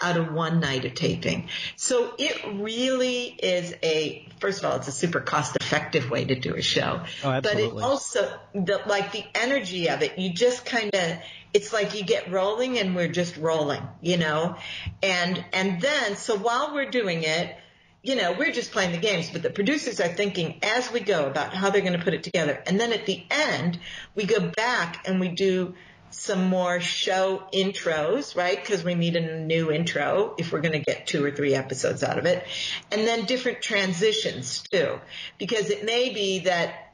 out 0.00 0.16
of 0.16 0.32
one 0.32 0.60
night 0.60 0.84
of 0.84 0.94
taping. 0.94 1.48
So 1.76 2.14
it 2.18 2.60
really 2.60 3.24
is 3.26 3.74
a, 3.82 4.28
first 4.40 4.62
of 4.62 4.70
all, 4.70 4.76
it's 4.76 4.88
a 4.88 4.92
super 4.92 5.20
cost 5.20 5.56
effective 5.56 6.10
way 6.10 6.24
to 6.24 6.34
do 6.34 6.54
a 6.54 6.62
show. 6.62 7.02
Oh, 7.24 7.40
but 7.40 7.58
it 7.58 7.72
also, 7.72 8.32
the, 8.54 8.80
like 8.86 9.12
the 9.12 9.24
energy 9.34 9.88
of 9.90 10.02
it, 10.02 10.18
you 10.18 10.32
just 10.32 10.64
kind 10.64 10.94
of, 10.94 11.18
it's 11.52 11.72
like 11.72 11.98
you 11.98 12.04
get 12.04 12.30
rolling 12.30 12.78
and 12.78 12.94
we're 12.94 13.08
just 13.08 13.36
rolling, 13.36 13.82
you 14.00 14.16
know? 14.16 14.56
And, 15.02 15.44
and 15.52 15.80
then, 15.80 16.16
so 16.16 16.36
while 16.36 16.74
we're 16.74 16.90
doing 16.90 17.22
it, 17.22 17.56
you 18.02 18.14
know, 18.14 18.32
we're 18.32 18.52
just 18.52 18.70
playing 18.70 18.92
the 18.92 18.98
games, 18.98 19.28
but 19.30 19.42
the 19.42 19.50
producers 19.50 20.00
are 20.00 20.08
thinking 20.08 20.60
as 20.62 20.92
we 20.92 21.00
go 21.00 21.26
about 21.26 21.52
how 21.52 21.70
they're 21.70 21.82
going 21.82 21.98
to 21.98 22.04
put 22.04 22.14
it 22.14 22.22
together. 22.22 22.62
And 22.66 22.78
then 22.78 22.92
at 22.92 23.06
the 23.06 23.24
end, 23.30 23.78
we 24.14 24.24
go 24.24 24.48
back 24.50 25.06
and 25.08 25.18
we 25.18 25.28
do 25.28 25.74
some 26.10 26.44
more 26.46 26.80
show 26.80 27.42
intros, 27.52 28.36
right? 28.36 28.58
Because 28.58 28.84
we 28.84 28.94
need 28.94 29.16
a 29.16 29.40
new 29.40 29.70
intro 29.70 30.34
if 30.38 30.52
we're 30.52 30.60
going 30.60 30.72
to 30.72 30.84
get 30.84 31.06
two 31.06 31.24
or 31.24 31.30
three 31.30 31.54
episodes 31.54 32.02
out 32.02 32.18
of 32.18 32.26
it. 32.26 32.46
And 32.90 33.06
then 33.06 33.24
different 33.24 33.62
transitions 33.62 34.62
too. 34.62 35.00
Because 35.38 35.70
it 35.70 35.84
may 35.84 36.12
be 36.12 36.40
that 36.40 36.92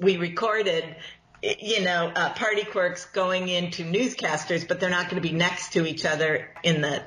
we 0.00 0.16
recorded 0.16 0.96
you 1.42 1.82
know, 1.82 2.10
uh, 2.14 2.32
party 2.32 2.64
quirks 2.64 3.04
going 3.06 3.48
into 3.48 3.84
newscasters, 3.84 4.66
but 4.66 4.80
they're 4.80 4.90
not 4.90 5.10
going 5.10 5.22
to 5.22 5.28
be 5.28 5.34
next 5.34 5.74
to 5.74 5.86
each 5.86 6.04
other 6.04 6.48
in 6.62 6.80
the 6.80 7.02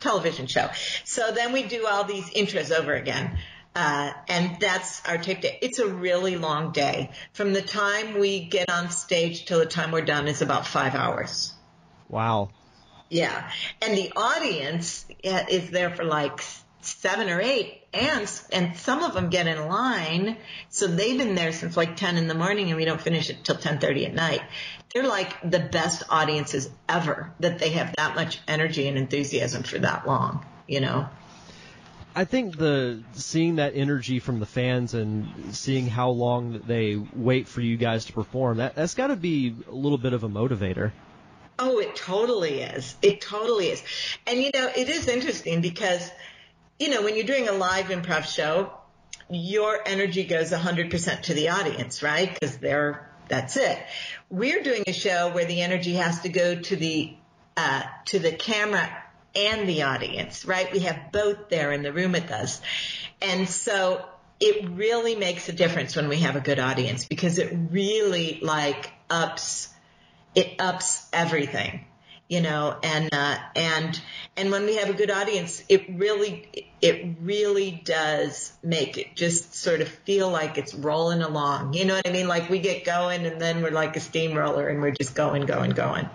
television 0.00 0.46
show. 0.46 0.68
So 1.04 1.32
then 1.32 1.52
we 1.52 1.62
do 1.62 1.86
all 1.86 2.04
these 2.04 2.28
intros 2.30 2.70
over 2.70 2.94
again. 2.94 3.38
Uh, 3.74 4.12
and 4.28 4.58
that's 4.60 5.06
our 5.06 5.16
tape 5.16 5.40
day. 5.40 5.58
It's 5.62 5.78
a 5.78 5.88
really 5.88 6.36
long 6.36 6.72
day. 6.72 7.10
From 7.32 7.52
the 7.52 7.62
time 7.62 8.18
we 8.18 8.44
get 8.44 8.70
on 8.70 8.90
stage 8.90 9.46
till 9.46 9.60
the 9.60 9.66
time 9.66 9.92
we're 9.92 10.02
done 10.02 10.28
is 10.28 10.42
about 10.42 10.66
five 10.66 10.94
hours. 10.94 11.54
Wow. 12.08 12.50
Yeah. 13.08 13.50
And 13.80 13.96
the 13.96 14.12
audience 14.14 15.06
is 15.22 15.70
there 15.70 15.90
for 15.90 16.04
like 16.04 16.40
seven 16.82 17.30
or 17.30 17.40
eight 17.40 17.82
and 17.92 18.28
and 18.50 18.76
some 18.76 19.04
of 19.04 19.14
them 19.14 19.30
get 19.30 19.46
in 19.46 19.68
line 19.68 20.36
so 20.68 20.88
they've 20.88 21.16
been 21.16 21.36
there 21.36 21.52
since 21.52 21.76
like 21.76 21.94
10 21.94 22.16
in 22.16 22.26
the 22.26 22.34
morning 22.34 22.68
and 22.68 22.76
we 22.76 22.84
don't 22.84 23.00
finish 23.00 23.30
it 23.30 23.44
till 23.44 23.54
10:30 23.54 24.06
at 24.06 24.14
night 24.14 24.42
they're 24.92 25.06
like 25.06 25.48
the 25.48 25.60
best 25.60 26.02
audiences 26.08 26.68
ever 26.88 27.32
that 27.38 27.60
they 27.60 27.70
have 27.70 27.94
that 27.96 28.16
much 28.16 28.40
energy 28.48 28.88
and 28.88 28.98
enthusiasm 28.98 29.62
for 29.62 29.78
that 29.78 30.08
long 30.08 30.44
you 30.66 30.80
know 30.80 31.08
I 32.14 32.24
think 32.24 32.56
the 32.56 33.02
seeing 33.14 33.56
that 33.56 33.72
energy 33.74 34.18
from 34.18 34.40
the 34.40 34.46
fans 34.46 34.94
and 34.94 35.54
seeing 35.54 35.86
how 35.86 36.10
long 36.10 36.60
they 36.66 36.96
wait 36.96 37.48
for 37.48 37.60
you 37.60 37.76
guys 37.76 38.04
to 38.06 38.12
perform 38.12 38.58
that 38.58 38.74
that's 38.74 38.94
got 38.94 39.06
to 39.08 39.16
be 39.16 39.54
a 39.68 39.74
little 39.74 39.98
bit 39.98 40.12
of 40.12 40.24
a 40.24 40.28
motivator. 40.28 40.92
Oh, 41.58 41.78
it 41.78 41.96
totally 41.96 42.60
is. 42.60 42.96
It 43.02 43.20
totally 43.20 43.68
is. 43.68 43.82
And 44.26 44.42
you 44.42 44.50
know, 44.54 44.70
it 44.74 44.88
is 44.88 45.08
interesting 45.08 45.60
because 45.60 46.10
you 46.78 46.88
know, 46.88 47.02
when 47.02 47.14
you're 47.14 47.24
doing 47.24 47.48
a 47.48 47.52
live 47.52 47.86
improv 47.86 48.24
show, 48.24 48.72
your 49.30 49.80
energy 49.86 50.24
goes 50.24 50.50
100% 50.50 51.22
to 51.22 51.34
the 51.34 51.50
audience, 51.50 52.02
right? 52.02 52.32
Because 52.32 52.58
they're, 52.58 53.08
that's 53.28 53.56
it. 53.56 53.78
We're 54.28 54.62
doing 54.62 54.82
a 54.86 54.92
show 54.92 55.32
where 55.32 55.44
the 55.44 55.62
energy 55.62 55.94
has 55.94 56.20
to 56.22 56.28
go 56.28 56.56
to 56.56 56.76
the, 56.76 57.14
uh, 57.56 57.82
to 58.06 58.18
the 58.18 58.32
camera 58.32 59.01
and 59.34 59.68
the 59.68 59.82
audience, 59.82 60.44
right? 60.44 60.70
We 60.72 60.80
have 60.80 61.12
both 61.12 61.48
there 61.48 61.72
in 61.72 61.82
the 61.82 61.92
room 61.92 62.12
with 62.12 62.30
us. 62.30 62.60
And 63.20 63.48
so 63.48 64.04
it 64.40 64.68
really 64.70 65.14
makes 65.14 65.48
a 65.48 65.52
difference 65.52 65.96
when 65.96 66.08
we 66.08 66.18
have 66.18 66.36
a 66.36 66.40
good 66.40 66.58
audience 66.58 67.06
because 67.06 67.38
it 67.38 67.56
really 67.70 68.40
like 68.42 68.90
ups, 69.08 69.68
it 70.34 70.60
ups 70.60 71.06
everything 71.12 71.86
you 72.32 72.40
know, 72.40 72.74
and, 72.82 73.10
uh, 73.12 73.36
and, 73.54 74.00
and 74.38 74.50
when 74.50 74.64
we 74.64 74.76
have 74.76 74.88
a 74.88 74.94
good 74.94 75.10
audience, 75.10 75.62
it 75.68 75.84
really, 75.98 76.66
it 76.80 77.16
really 77.20 77.82
does 77.84 78.54
make 78.62 78.96
it 78.96 79.14
just 79.14 79.54
sort 79.54 79.82
of 79.82 79.88
feel 79.88 80.30
like 80.30 80.56
it's 80.56 80.72
rolling 80.72 81.20
along. 81.20 81.74
You 81.74 81.84
know 81.84 81.94
what 81.94 82.08
I 82.08 82.10
mean? 82.10 82.28
Like 82.28 82.48
we 82.48 82.58
get 82.58 82.86
going 82.86 83.26
and 83.26 83.38
then 83.38 83.62
we're 83.62 83.70
like 83.70 83.96
a 83.96 84.00
steamroller 84.00 84.66
and 84.66 84.80
we're 84.80 84.92
just 84.92 85.14
going, 85.14 85.44
going, 85.44 85.72
going. 85.72 86.08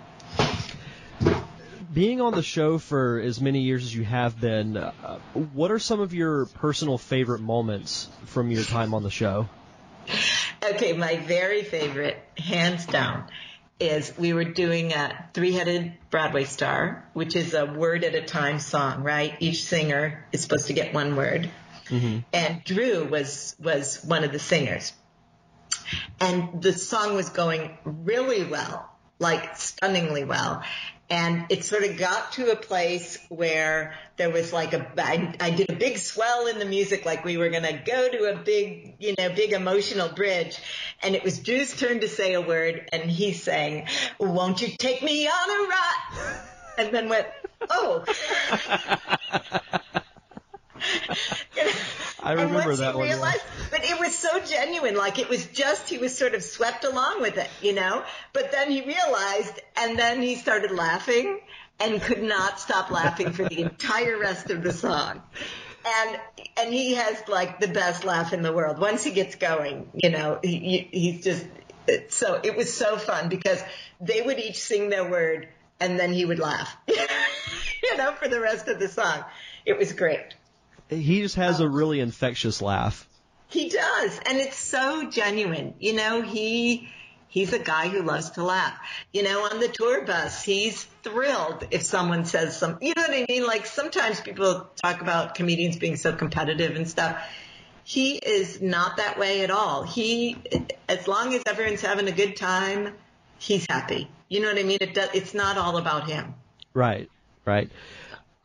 Being 1.98 2.20
on 2.20 2.32
the 2.32 2.44
show 2.44 2.78
for 2.78 3.18
as 3.18 3.40
many 3.40 3.62
years 3.62 3.82
as 3.82 3.92
you 3.92 4.04
have 4.04 4.40
been, 4.40 4.76
uh, 4.76 4.92
what 5.34 5.72
are 5.72 5.80
some 5.80 5.98
of 5.98 6.14
your 6.14 6.46
personal 6.46 6.96
favorite 6.96 7.40
moments 7.40 8.08
from 8.26 8.52
your 8.52 8.62
time 8.62 8.94
on 8.94 9.02
the 9.02 9.10
show? 9.10 9.48
Okay, 10.62 10.92
my 10.92 11.16
very 11.16 11.64
favorite, 11.64 12.16
hands 12.36 12.86
down, 12.86 13.24
is 13.80 14.16
we 14.16 14.32
were 14.32 14.44
doing 14.44 14.92
a 14.92 15.28
three-headed 15.34 15.94
Broadway 16.08 16.44
star, 16.44 17.04
which 17.14 17.34
is 17.34 17.52
a 17.52 17.66
word 17.66 18.04
at 18.04 18.14
a 18.14 18.22
time 18.22 18.60
song, 18.60 19.02
right? 19.02 19.34
Each 19.40 19.64
singer 19.64 20.24
is 20.30 20.40
supposed 20.40 20.68
to 20.68 20.74
get 20.74 20.94
one 20.94 21.16
word. 21.16 21.50
Mm-hmm. 21.88 22.18
And 22.32 22.62
Drew 22.62 23.06
was, 23.06 23.56
was 23.58 24.04
one 24.04 24.22
of 24.22 24.30
the 24.30 24.38
singers. 24.38 24.92
And 26.20 26.62
the 26.62 26.74
song 26.74 27.16
was 27.16 27.30
going 27.30 27.76
really 27.82 28.44
well, 28.44 28.88
like 29.18 29.56
stunningly 29.56 30.22
well 30.22 30.62
and 31.10 31.46
it 31.48 31.64
sort 31.64 31.84
of 31.84 31.96
got 31.96 32.32
to 32.32 32.50
a 32.50 32.56
place 32.56 33.18
where 33.28 33.94
there 34.16 34.30
was 34.30 34.52
like 34.52 34.74
a 34.74 34.86
I, 34.98 35.34
I 35.40 35.50
did 35.50 35.70
a 35.70 35.74
big 35.74 35.98
swell 35.98 36.46
in 36.46 36.58
the 36.58 36.64
music 36.64 37.06
like 37.06 37.24
we 37.24 37.38
were 37.38 37.48
going 37.48 37.62
to 37.62 37.72
go 37.72 38.10
to 38.10 38.32
a 38.32 38.36
big 38.36 38.96
you 38.98 39.14
know 39.18 39.30
big 39.30 39.52
emotional 39.52 40.08
bridge. 40.08 40.58
And 41.02 41.14
it 41.14 41.24
was 41.24 41.38
Drew's 41.38 41.74
turn 41.74 42.00
to 42.00 42.08
say 42.08 42.34
a 42.34 42.40
word 42.40 42.88
and 42.92 43.10
he 43.10 43.32
sang 43.32 43.86
won't 44.20 44.60
you 44.60 44.68
take 44.68 45.02
me 45.02 45.26
on 45.26 45.50
a 45.50 45.68
ride? 45.68 46.40
And 46.78 46.94
then 46.94 47.08
went 47.08 47.26
oh 47.70 48.04
I 52.20 52.32
remember 52.32 52.74
that 52.76 52.96
one. 52.96 53.06
Realized, 53.06 53.44
but 53.70 53.84
it 53.84 53.98
was 53.98 54.16
so 54.16 54.40
genuine. 54.40 54.96
Like 54.96 55.18
it 55.18 55.28
was 55.28 55.46
just, 55.46 55.88
he 55.88 55.98
was 55.98 56.16
sort 56.16 56.34
of 56.34 56.42
swept 56.42 56.84
along 56.84 57.22
with 57.22 57.36
it, 57.36 57.48
you 57.62 57.74
know? 57.74 58.04
But 58.32 58.50
then 58.50 58.70
he 58.70 58.80
realized, 58.80 59.60
and 59.76 59.98
then 59.98 60.20
he 60.20 60.34
started 60.36 60.70
laughing 60.70 61.40
and 61.80 62.02
could 62.02 62.22
not 62.22 62.58
stop 62.58 62.90
laughing 62.90 63.32
for 63.32 63.48
the 63.48 63.60
entire 63.60 64.18
rest 64.18 64.50
of 64.50 64.62
the 64.62 64.72
song. 64.72 65.22
And, 65.86 66.20
and 66.56 66.74
he 66.74 66.94
has 66.94 67.22
like 67.28 67.60
the 67.60 67.68
best 67.68 68.04
laugh 68.04 68.32
in 68.32 68.42
the 68.42 68.52
world. 68.52 68.78
Once 68.78 69.04
he 69.04 69.12
gets 69.12 69.36
going, 69.36 69.88
you 69.94 70.10
know, 70.10 70.40
he, 70.42 70.88
he's 70.90 71.22
just, 71.22 71.46
so 72.08 72.40
it 72.42 72.56
was 72.56 72.74
so 72.74 72.98
fun 72.98 73.28
because 73.28 73.62
they 74.00 74.20
would 74.20 74.38
each 74.40 74.60
sing 74.60 74.90
their 74.90 75.08
word 75.08 75.48
and 75.80 75.98
then 75.98 76.12
he 76.12 76.24
would 76.24 76.40
laugh, 76.40 76.76
you 76.88 77.96
know, 77.96 78.12
for 78.14 78.26
the 78.26 78.40
rest 78.40 78.66
of 78.66 78.80
the 78.80 78.88
song. 78.88 79.24
It 79.64 79.78
was 79.78 79.92
great 79.92 80.34
he 80.88 81.22
just 81.22 81.36
has 81.36 81.60
a 81.60 81.64
oh. 81.64 81.68
really 81.68 82.00
infectious 82.00 82.62
laugh. 82.62 83.06
He 83.48 83.70
does, 83.70 84.20
and 84.26 84.38
it's 84.38 84.58
so 84.58 85.10
genuine. 85.10 85.74
You 85.78 85.94
know, 85.94 86.20
he 86.20 86.88
he's 87.28 87.52
a 87.52 87.58
guy 87.58 87.88
who 87.88 88.02
loves 88.02 88.30
to 88.30 88.44
laugh. 88.44 88.78
You 89.12 89.22
know, 89.22 89.44
on 89.44 89.60
the 89.60 89.68
tour 89.68 90.04
bus, 90.04 90.42
he's 90.42 90.84
thrilled 91.02 91.66
if 91.70 91.82
someone 91.82 92.24
says 92.24 92.56
some. 92.56 92.78
You 92.80 92.92
know 92.96 93.02
what 93.02 93.10
I 93.10 93.26
mean? 93.28 93.46
Like 93.46 93.66
sometimes 93.66 94.20
people 94.20 94.68
talk 94.82 95.00
about 95.00 95.34
comedians 95.34 95.76
being 95.76 95.96
so 95.96 96.12
competitive 96.12 96.76
and 96.76 96.88
stuff. 96.88 97.22
He 97.84 98.16
is 98.16 98.60
not 98.60 98.98
that 98.98 99.18
way 99.18 99.44
at 99.44 99.50
all. 99.50 99.82
He, 99.82 100.36
as 100.90 101.08
long 101.08 101.32
as 101.32 101.42
everyone's 101.46 101.80
having 101.80 102.06
a 102.06 102.12
good 102.12 102.36
time, 102.36 102.94
he's 103.38 103.66
happy. 103.66 104.10
You 104.28 104.40
know 104.40 104.48
what 104.48 104.58
I 104.58 104.62
mean? 104.62 104.78
It 104.82 104.92
does, 104.92 105.08
it's 105.14 105.32
not 105.32 105.56
all 105.56 105.78
about 105.78 106.06
him. 106.06 106.34
Right, 106.74 107.08
right. 107.46 107.70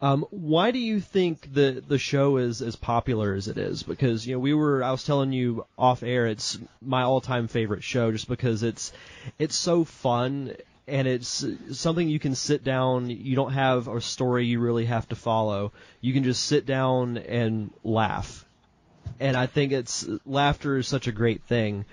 Um, 0.03 0.25
why 0.31 0.71
do 0.71 0.79
you 0.79 0.99
think 0.99 1.53
the 1.53 1.81
the 1.87 1.97
show 1.97 2.35
is 2.35 2.61
as 2.61 2.75
popular 2.75 3.35
as 3.35 3.47
it 3.47 3.57
is? 3.57 3.83
Because 3.83 4.27
you 4.27 4.33
know 4.33 4.39
we 4.39 4.53
were 4.53 4.83
I 4.83 4.91
was 4.91 5.05
telling 5.05 5.31
you 5.31 5.65
off 5.77 6.03
air 6.03 6.27
it's 6.27 6.59
my 6.81 7.03
all 7.03 7.21
time 7.21 7.47
favorite 7.47 7.85
show 7.85 8.11
just 8.11 8.27
because 8.27 8.63
it's 8.63 8.91
it's 9.39 9.55
so 9.55 9.85
fun 9.85 10.57
and 10.89 11.07
it's 11.07 11.45
something 11.71 12.09
you 12.09 12.19
can 12.19 12.35
sit 12.35 12.65
down. 12.65 13.09
You 13.11 13.37
don't 13.37 13.53
have 13.53 13.87
a 13.87 14.01
story 14.01 14.45
you 14.45 14.59
really 14.59 14.83
have 14.83 15.07
to 15.07 15.15
follow. 15.15 15.71
You 16.01 16.11
can 16.11 16.25
just 16.25 16.43
sit 16.43 16.65
down 16.65 17.15
and 17.15 17.71
laugh, 17.85 18.45
and 19.21 19.37
I 19.37 19.45
think 19.45 19.71
it's 19.71 20.05
laughter 20.25 20.79
is 20.79 20.87
such 20.89 21.07
a 21.07 21.13
great 21.13 21.43
thing. 21.43 21.85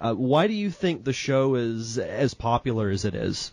Uh, 0.00 0.14
why 0.14 0.46
do 0.46 0.54
you 0.54 0.70
think 0.70 1.04
the 1.04 1.12
show 1.12 1.56
is 1.56 1.98
as 1.98 2.32
popular 2.32 2.88
as 2.88 3.04
it 3.04 3.14
is? 3.14 3.52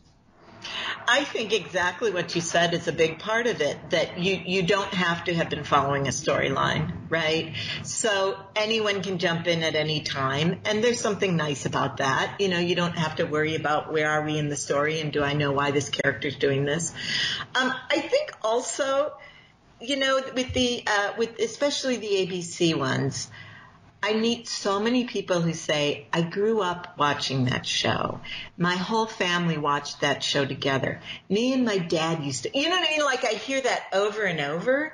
I 1.08 1.24
think 1.24 1.54
exactly 1.54 2.12
what 2.12 2.36
you 2.36 2.41
said 2.41 2.74
is 2.74 2.88
a 2.88 2.91
big 2.91 3.19
part 3.19 3.48
of 3.48 3.62
it, 3.62 3.89
that 3.89 4.19
you, 4.19 4.39
you 4.45 4.63
don't 4.63 4.93
have 4.93 5.24
to 5.26 5.34
have 5.34 5.50
been 5.50 5.63
following 5.63 6.08
a 6.08 6.12
storyline, 6.12 6.93
right? 7.10 7.56
So 7.84 8.38
anyone 8.56 9.02
can 9.02 9.17
jump 9.17 9.48
in 9.48 9.63
at 9.63 9.76
any 9.76 10.02
time, 10.02 10.62
and 10.65 10.84
there's 10.84 11.02
something 11.02 11.36
nice 11.36 11.65
about 11.65 11.98
that. 11.98 12.36
You 12.39 12.50
know, 12.50 12.60
you 12.60 12.76
don't 12.76 12.98
have 12.98 13.15
to 13.17 13.24
worry 13.24 13.56
about 13.56 13.91
where 13.91 14.10
are 14.10 14.24
we 14.24 14.38
in 14.38 14.50
the 14.50 14.56
story 14.56 15.00
and 15.00 15.12
do 15.12 15.24
I 15.24 15.34
know 15.34 15.52
why 15.52 15.72
this 15.72 15.89
character's 15.89 16.36
doing 16.36 16.65
this. 16.65 16.93
Um, 17.56 17.74
I 17.89 18.00
think 18.02 18.32
also, 18.43 19.13
you 19.82 19.98
know, 19.98 20.22
with 20.36 20.54
the, 20.54 20.84
uh, 20.86 21.13
with 21.17 21.39
especially 21.39 21.98
the 21.98 22.08
ABC 22.08 22.78
ones, 22.78 23.30
I 24.01 24.13
meet 24.13 24.47
so 24.47 24.79
many 24.79 25.03
people 25.03 25.41
who 25.41 25.53
say, 25.53 26.07
I 26.13 26.21
grew 26.21 26.62
up 26.62 26.97
watching 26.97 27.45
that 27.45 27.65
show. 27.65 28.21
My 28.57 28.75
whole 28.75 29.05
family 29.05 29.57
watched 29.57 30.01
that 30.01 30.23
show 30.23 30.45
together. 30.45 31.01
Me 31.27 31.51
and 31.53 31.65
my 31.65 31.79
dad 31.79 32.23
used 32.23 32.43
to, 32.43 32.57
you 32.57 32.69
know 32.69 32.77
what 32.77 32.88
I 32.88 32.91
mean? 32.91 33.03
Like 33.03 33.25
I 33.25 33.33
hear 33.33 33.59
that 33.59 33.88
over 33.91 34.23
and 34.23 34.39
over. 34.39 34.93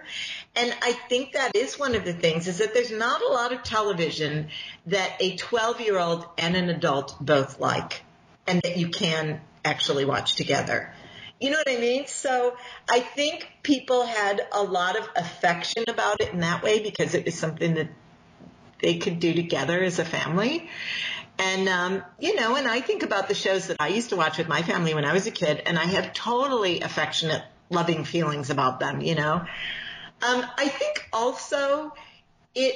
And 0.56 0.76
I 0.82 0.94
think 0.94 1.34
that 1.34 1.56
is 1.56 1.78
one 1.78 1.94
of 1.94 2.04
the 2.04 2.14
things 2.14 2.48
is 2.48 2.58
that 2.58 2.74
there's 2.74 2.92
not 2.92 3.22
a 3.22 3.28
lot 3.28 3.54
of 3.54 3.62
television 3.62 4.48
that 4.88 5.12
a 5.20 5.36
12 5.36 5.82
year 5.82 6.00
old 6.00 6.26
and 6.40 6.56
an 6.56 6.70
adult 6.70 7.24
both 7.24 7.60
like 7.60 8.02
and 8.48 8.60
that 8.64 8.78
you 8.78 8.90
can 8.90 9.40
actually 9.64 10.06
watch 10.06 10.36
together. 10.36 10.92
You 11.40 11.52
know 11.52 11.58
what 11.58 11.70
I 11.70 11.80
mean? 11.80 12.08
So 12.08 12.56
I 12.90 13.02
think 13.02 13.48
people 13.62 14.06
had 14.06 14.42
a 14.52 14.64
lot 14.64 14.98
of 14.98 15.08
affection 15.16 15.84
about 15.88 16.22
it 16.22 16.34
in 16.34 16.40
that 16.40 16.64
way 16.64 16.82
because 16.82 17.14
it 17.14 17.26
was 17.26 17.36
something 17.36 17.76
that 17.76 17.90
they 18.82 18.98
could 18.98 19.20
do 19.20 19.34
together 19.34 19.82
as 19.82 20.00
a 20.00 20.06
family. 20.06 20.70
And, 21.38 21.68
um, 21.68 22.04
you 22.20 22.36
know, 22.36 22.56
and 22.56 22.68
I 22.68 22.80
think 22.80 23.04
about 23.04 23.28
the 23.28 23.36
shows 23.36 23.68
that 23.68 23.78
I 23.80 23.90
used 23.90 24.10
to 24.10 24.16
watch 24.16 24.38
with 24.38 24.48
my 24.48 24.62
family 24.62 24.94
when 24.94 25.04
I 25.04 25.14
was 25.14 25.28
a 25.28 25.32
kid, 25.32 25.62
and 25.66 25.78
I 25.78 25.84
have 25.84 26.14
totally 26.14 26.82
affectionate, 26.82 27.44
loving 27.70 28.06
feelings 28.06 28.50
about 28.50 28.80
them, 28.80 29.02
you 29.02 29.16
know. 29.16 29.46
Um, 30.22 30.46
I 30.58 30.70
think 30.70 31.10
also 31.12 31.94
it, 32.54 32.76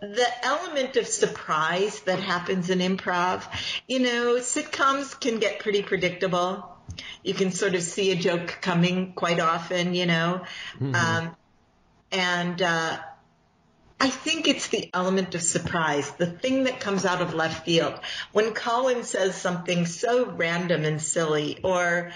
the 0.00 0.26
element 0.44 0.96
of 0.96 1.06
surprise 1.06 2.00
that 2.00 2.20
happens 2.20 2.68
in 2.68 2.80
improv, 2.80 3.44
you 3.88 4.00
know, 4.00 4.36
sitcoms 4.36 5.18
can 5.18 5.38
get 5.38 5.60
pretty 5.60 5.82
predictable. 5.82 6.76
You 7.22 7.32
can 7.32 7.52
sort 7.52 7.74
of 7.74 7.82
see 7.82 8.10
a 8.10 8.16
joke 8.16 8.58
coming 8.60 9.14
quite 9.14 9.40
often, 9.40 9.94
you 9.94 10.04
know. 10.04 10.42
Mm-hmm. 10.78 10.94
Um, 10.94 11.36
and, 12.12 12.60
uh, 12.60 12.98
I 14.00 14.08
think 14.08 14.48
it's 14.48 14.68
the 14.68 14.88
element 14.94 15.34
of 15.34 15.42
surprise, 15.42 16.10
the 16.12 16.26
thing 16.26 16.64
that 16.64 16.80
comes 16.80 17.04
out 17.04 17.20
of 17.20 17.34
left 17.34 17.66
field. 17.66 18.00
When 18.32 18.54
Colin 18.54 19.04
says 19.04 19.34
something 19.34 19.84
so 19.84 20.30
random 20.30 20.84
and 20.84 21.02
silly 21.02 21.58
or 21.62 22.12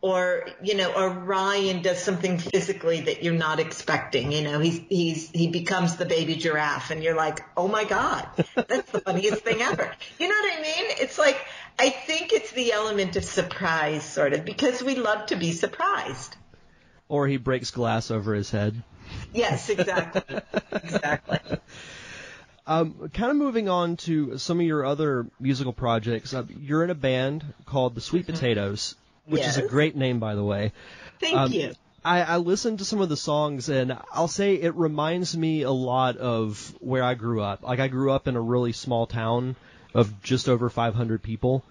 or 0.00 0.46
you 0.62 0.76
know, 0.76 0.92
or 0.92 1.08
Ryan 1.08 1.80
does 1.80 1.98
something 1.98 2.38
physically 2.38 3.00
that 3.00 3.22
you're 3.22 3.32
not 3.32 3.58
expecting. 3.58 4.32
You 4.32 4.42
know, 4.42 4.60
he's 4.60 4.80
he's 4.88 5.30
he 5.30 5.48
becomes 5.48 5.96
the 5.96 6.04
baby 6.04 6.36
giraffe, 6.36 6.90
and 6.90 7.02
you're 7.02 7.16
like, 7.16 7.40
oh 7.56 7.68
my 7.68 7.84
god, 7.84 8.28
that's 8.54 8.90
the 8.92 9.00
funniest 9.00 9.42
thing 9.42 9.62
ever. 9.62 9.90
You 10.18 10.28
know 10.28 10.34
what 10.34 10.58
I 10.58 10.62
mean? 10.62 10.84
It's 11.00 11.18
like 11.18 11.38
I 11.78 11.88
think 11.88 12.32
it's 12.32 12.52
the 12.52 12.72
element 12.72 13.16
of 13.16 13.24
surprise, 13.24 14.04
sort 14.04 14.34
of, 14.34 14.44
because 14.44 14.82
we 14.82 14.94
love 14.94 15.26
to 15.26 15.36
be 15.36 15.52
surprised. 15.52 16.36
Or 17.08 17.26
he 17.26 17.38
breaks 17.38 17.70
glass 17.70 18.10
over 18.10 18.34
his 18.34 18.50
head. 18.50 18.82
Yes, 19.32 19.68
exactly. 19.68 20.40
exactly. 20.72 21.58
Um, 22.66 23.10
kind 23.12 23.30
of 23.30 23.36
moving 23.36 23.68
on 23.68 23.96
to 23.98 24.38
some 24.38 24.58
of 24.58 24.66
your 24.66 24.86
other 24.86 25.26
musical 25.38 25.72
projects. 25.72 26.32
Uh, 26.32 26.44
you're 26.60 26.82
in 26.82 26.90
a 26.90 26.94
band 26.94 27.44
called 27.66 27.94
the 27.94 28.00
Sweet 28.00 28.22
mm-hmm. 28.22 28.32
Potatoes, 28.32 28.94
which 29.26 29.42
yes. 29.42 29.58
is 29.58 29.64
a 29.64 29.68
great 29.68 29.96
name, 29.96 30.18
by 30.18 30.34
the 30.34 30.44
way. 30.44 30.72
Thank 31.20 31.36
um, 31.36 31.52
you. 31.52 31.74
I, 32.04 32.22
I 32.22 32.36
listened 32.36 32.78
to 32.78 32.84
some 32.84 33.00
of 33.00 33.08
the 33.08 33.16
songs, 33.16 33.68
and 33.68 33.96
I'll 34.12 34.28
say 34.28 34.54
it 34.54 34.74
reminds 34.74 35.36
me 35.36 35.62
a 35.62 35.70
lot 35.70 36.16
of 36.16 36.74
where 36.80 37.02
I 37.02 37.14
grew 37.14 37.42
up. 37.42 37.62
Like 37.62 37.80
I 37.80 37.88
grew 37.88 38.12
up 38.12 38.28
in 38.28 38.36
a 38.36 38.40
really 38.40 38.72
small 38.72 39.06
town 39.06 39.56
of 39.94 40.22
just 40.22 40.48
over 40.48 40.68
500 40.68 41.22
people, 41.22 41.64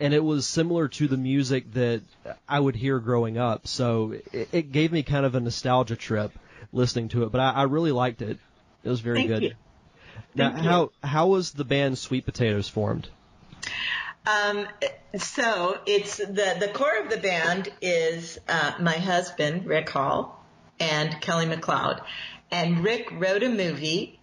and 0.00 0.14
it 0.14 0.22
was 0.22 0.46
similar 0.46 0.88
to 0.88 1.08
the 1.08 1.16
music 1.16 1.72
that 1.74 2.02
I 2.48 2.58
would 2.58 2.74
hear 2.74 2.98
growing 2.98 3.38
up. 3.38 3.66
So 3.66 4.14
it, 4.32 4.48
it 4.52 4.72
gave 4.72 4.90
me 4.90 5.02
kind 5.02 5.24
of 5.26 5.34
a 5.34 5.40
nostalgia 5.40 5.96
trip 5.96 6.32
listening 6.74 7.08
to 7.08 7.24
it, 7.24 7.32
but 7.32 7.40
I, 7.40 7.50
I 7.50 7.62
really 7.64 7.92
liked 7.92 8.22
it. 8.22 8.38
It 8.82 8.88
was 8.88 9.00
very 9.00 9.18
Thank 9.18 9.28
good. 9.28 9.42
You. 9.42 9.52
Now, 10.34 10.52
Thank 10.52 10.64
how 10.64 10.80
you. 10.82 10.90
how 11.02 11.26
was 11.28 11.52
the 11.52 11.64
band 11.64 11.98
Sweet 11.98 12.24
Potatoes 12.24 12.68
formed? 12.68 13.08
Um, 14.26 14.66
so 15.16 15.78
it's 15.86 16.16
the 16.16 16.56
the 16.58 16.70
core 16.72 17.02
of 17.02 17.10
the 17.10 17.18
band 17.18 17.68
is 17.80 18.38
uh, 18.48 18.72
my 18.80 18.94
husband 18.96 19.66
Rick 19.66 19.90
Hall 19.90 20.44
and 20.80 21.20
Kelly 21.20 21.46
McLeod, 21.46 22.02
and 22.50 22.82
Rick 22.82 23.10
wrote 23.12 23.42
a 23.42 23.48
movie 23.48 24.18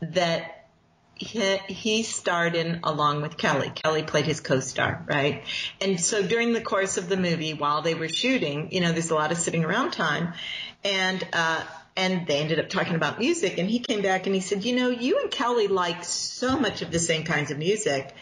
that 0.00 0.66
he, 1.14 1.56
he 1.68 2.02
starred 2.02 2.56
in 2.56 2.80
along 2.82 3.22
with 3.22 3.36
Kelly. 3.36 3.70
Kelly 3.74 4.02
played 4.02 4.26
his 4.26 4.40
co-star, 4.40 5.04
right? 5.08 5.44
And 5.80 6.00
so 6.00 6.26
during 6.26 6.52
the 6.52 6.60
course 6.60 6.96
of 6.96 7.08
the 7.08 7.16
movie, 7.16 7.54
while 7.54 7.82
they 7.82 7.94
were 7.94 8.08
shooting, 8.08 8.72
you 8.72 8.80
know, 8.80 8.92
there's 8.92 9.10
a 9.10 9.14
lot 9.14 9.30
of 9.30 9.38
sitting 9.38 9.64
around 9.64 9.92
time, 9.92 10.34
and 10.82 11.26
uh, 11.32 11.62
and 11.96 12.26
they 12.26 12.38
ended 12.38 12.58
up 12.58 12.68
talking 12.68 12.96
about 12.96 13.18
music 13.18 13.58
and 13.58 13.68
he 13.70 13.78
came 13.78 14.02
back 14.02 14.26
and 14.26 14.34
he 14.34 14.40
said, 14.40 14.64
you 14.64 14.74
know, 14.74 14.90
you 14.90 15.20
and 15.20 15.30
Kelly 15.30 15.68
like 15.68 16.04
so 16.04 16.58
much 16.58 16.82
of 16.82 16.90
the 16.90 16.98
same 16.98 17.24
kinds 17.24 17.50
of 17.50 17.58
music. 17.58 18.14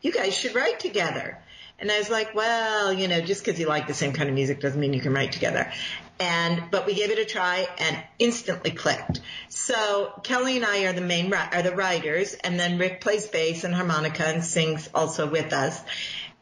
You 0.00 0.12
guys 0.12 0.34
should 0.34 0.54
write 0.54 0.80
together. 0.80 1.38
And 1.78 1.92
I 1.92 1.98
was 1.98 2.10
like, 2.10 2.34
well, 2.34 2.92
you 2.92 3.06
know, 3.06 3.20
just 3.20 3.44
because 3.44 3.60
you 3.60 3.66
like 3.66 3.86
the 3.86 3.94
same 3.94 4.12
kind 4.12 4.28
of 4.28 4.34
music 4.34 4.60
doesn't 4.60 4.80
mean 4.80 4.94
you 4.94 5.00
can 5.00 5.12
write 5.12 5.32
together. 5.32 5.70
And, 6.18 6.64
but 6.72 6.86
we 6.86 6.94
gave 6.94 7.10
it 7.10 7.18
a 7.18 7.24
try 7.24 7.68
and 7.78 8.02
instantly 8.18 8.72
clicked. 8.72 9.20
So 9.48 10.12
Kelly 10.24 10.56
and 10.56 10.64
I 10.64 10.86
are 10.86 10.92
the 10.92 11.00
main, 11.02 11.32
are 11.32 11.62
the 11.62 11.76
writers 11.76 12.34
and 12.34 12.58
then 12.58 12.78
Rick 12.78 13.00
plays 13.00 13.26
bass 13.26 13.62
and 13.62 13.74
harmonica 13.74 14.26
and 14.26 14.42
sings 14.42 14.88
also 14.92 15.28
with 15.28 15.52
us. 15.52 15.80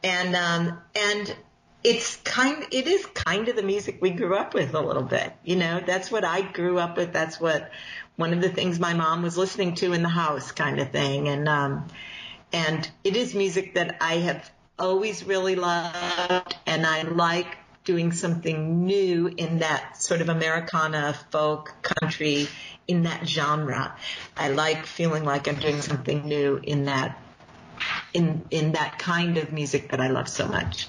And, 0.03 0.35
um, 0.35 0.79
and 0.95 1.35
it's 1.87 2.17
kind 2.17 2.65
it 2.71 2.85
is 2.85 3.05
kind 3.05 3.47
of 3.47 3.55
the 3.55 3.63
music 3.63 3.99
we 4.01 4.09
grew 4.09 4.35
up 4.35 4.53
with 4.53 4.73
a 4.73 4.81
little 4.81 5.03
bit 5.03 5.31
you 5.45 5.55
know? 5.55 5.81
That's 5.85 6.11
what 6.11 6.25
i 6.25 6.41
grew 6.41 6.77
up 6.77 6.97
with. 6.97 7.13
That's 7.13 7.39
what 7.39 7.71
one 8.17 8.33
of 8.33 8.41
the 8.41 8.49
things 8.49 8.77
my 8.77 8.93
mom 8.93 9.23
was 9.23 9.37
listening 9.37 9.75
to 9.75 9.93
in 9.93 10.03
the 10.03 10.09
house 10.09 10.51
kind 10.51 10.81
of 10.81 10.91
thing. 10.91 11.29
And 11.29 11.47
um 11.47 11.87
and 12.51 12.89
it 13.05 13.15
is 13.15 13.33
music 13.33 13.75
that 13.75 13.97
i 14.01 14.15
have 14.15 14.51
always 14.77 15.23
really 15.23 15.55
loved. 15.55 16.57
And 16.65 16.85
i 16.85 17.03
like 17.03 17.57
doing 17.85 18.11
something 18.11 18.85
new 18.85 19.27
in 19.27 19.59
that 19.59 19.95
sort 19.95 20.19
of 20.19 20.27
americana 20.27 21.15
folk 21.31 21.73
country 21.81 22.47
in 22.85 23.03
that 23.03 23.25
genre. 23.25 23.95
I 24.35 24.49
like 24.49 24.85
feeling 24.85 25.23
like 25.23 25.47
i'm 25.47 25.55
doing 25.55 25.81
something 25.81 26.25
new 26.25 26.59
in 26.61 26.85
that 26.85 27.17
in 28.13 28.43
in 28.51 28.73
that 28.73 28.99
kind 28.99 29.37
of 29.37 29.53
music 29.53 29.91
that 29.91 30.01
i 30.01 30.09
love 30.09 30.27
so 30.27 30.47
much 30.49 30.87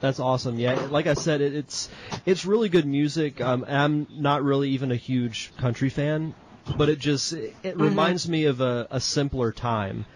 that's 0.00 0.18
awesome. 0.18 0.58
Yeah, 0.58 0.74
like 0.90 1.06
I 1.06 1.14
said, 1.14 1.40
it, 1.40 1.54
it's 1.54 1.88
it's 2.26 2.44
really 2.44 2.68
good 2.68 2.86
music. 2.86 3.40
Um, 3.40 3.64
I'm 3.68 4.06
not 4.10 4.42
really 4.42 4.70
even 4.70 4.90
a 4.90 4.96
huge 4.96 5.52
country 5.58 5.90
fan, 5.90 6.34
but 6.76 6.88
it 6.88 6.98
just 6.98 7.32
it, 7.32 7.54
it 7.62 7.74
mm-hmm. 7.74 7.82
reminds 7.82 8.28
me 8.28 8.46
of 8.46 8.60
a, 8.60 8.88
a 8.90 9.00
simpler 9.00 9.52
time, 9.52 10.06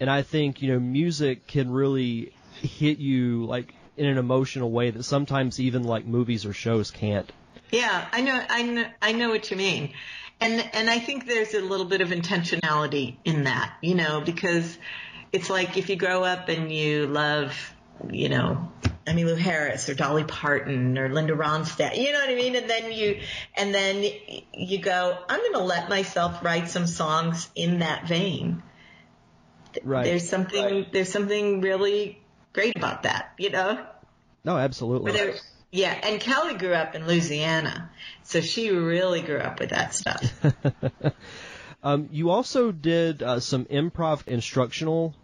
and 0.00 0.10
I 0.10 0.22
think 0.22 0.62
you 0.62 0.72
know 0.72 0.80
music 0.80 1.46
can 1.46 1.70
really 1.70 2.32
hit 2.60 2.98
you 2.98 3.44
like 3.44 3.74
in 3.96 4.06
an 4.06 4.18
emotional 4.18 4.70
way 4.70 4.90
that 4.90 5.02
sometimes 5.02 5.60
even 5.60 5.84
like 5.84 6.04
movies 6.04 6.46
or 6.46 6.52
shows 6.52 6.90
can't. 6.90 7.30
Yeah, 7.70 8.06
I 8.12 8.22
know, 8.22 8.42
I 8.48 8.62
know, 8.62 8.84
I 9.02 9.12
know 9.12 9.30
what 9.30 9.50
you 9.50 9.56
mean, 9.56 9.92
and 10.40 10.64
and 10.72 10.88
I 10.88 10.98
think 10.98 11.26
there's 11.26 11.54
a 11.54 11.60
little 11.60 11.86
bit 11.86 12.00
of 12.00 12.08
intentionality 12.08 13.16
in 13.24 13.44
that, 13.44 13.74
you 13.82 13.94
know, 13.94 14.20
because 14.20 14.78
it's 15.32 15.50
like 15.50 15.76
if 15.76 15.88
you 15.88 15.96
grow 15.96 16.22
up 16.22 16.48
and 16.48 16.72
you 16.72 17.06
love, 17.06 17.73
you 18.10 18.28
know, 18.28 18.70
Emmylou 19.06 19.36
Harris 19.36 19.88
or 19.88 19.94
Dolly 19.94 20.24
Parton 20.24 20.98
or 20.98 21.08
Linda 21.08 21.34
Ronstadt. 21.34 21.96
You 21.96 22.12
know 22.12 22.20
what 22.20 22.30
I 22.30 22.34
mean? 22.34 22.56
And 22.56 22.68
then 22.68 22.92
you, 22.92 23.20
and 23.56 23.74
then 23.74 24.04
you 24.52 24.78
go, 24.78 25.18
I'm 25.28 25.40
going 25.40 25.52
to 25.54 25.64
let 25.64 25.88
myself 25.88 26.42
write 26.42 26.68
some 26.68 26.86
songs 26.86 27.48
in 27.54 27.80
that 27.80 28.06
vein. 28.06 28.62
Right. 29.82 30.04
There's 30.04 30.28
something, 30.28 30.64
right. 30.64 30.92
there's 30.92 31.10
something 31.10 31.60
really 31.60 32.22
great 32.52 32.76
about 32.76 33.02
that, 33.02 33.32
you 33.38 33.50
know? 33.50 33.84
No, 34.44 34.56
absolutely. 34.56 35.34
Yeah, 35.70 35.92
and 36.04 36.20
Kelly 36.20 36.54
grew 36.54 36.72
up 36.72 36.94
in 36.94 37.04
Louisiana, 37.04 37.90
so 38.22 38.40
she 38.40 38.70
really 38.70 39.22
grew 39.22 39.38
up 39.38 39.58
with 39.58 39.70
that 39.70 39.92
stuff. 39.92 40.22
um, 41.82 42.08
you 42.12 42.30
also 42.30 42.70
did 42.70 43.24
uh, 43.24 43.40
some 43.40 43.64
improv 43.64 44.28
instructional 44.28 45.16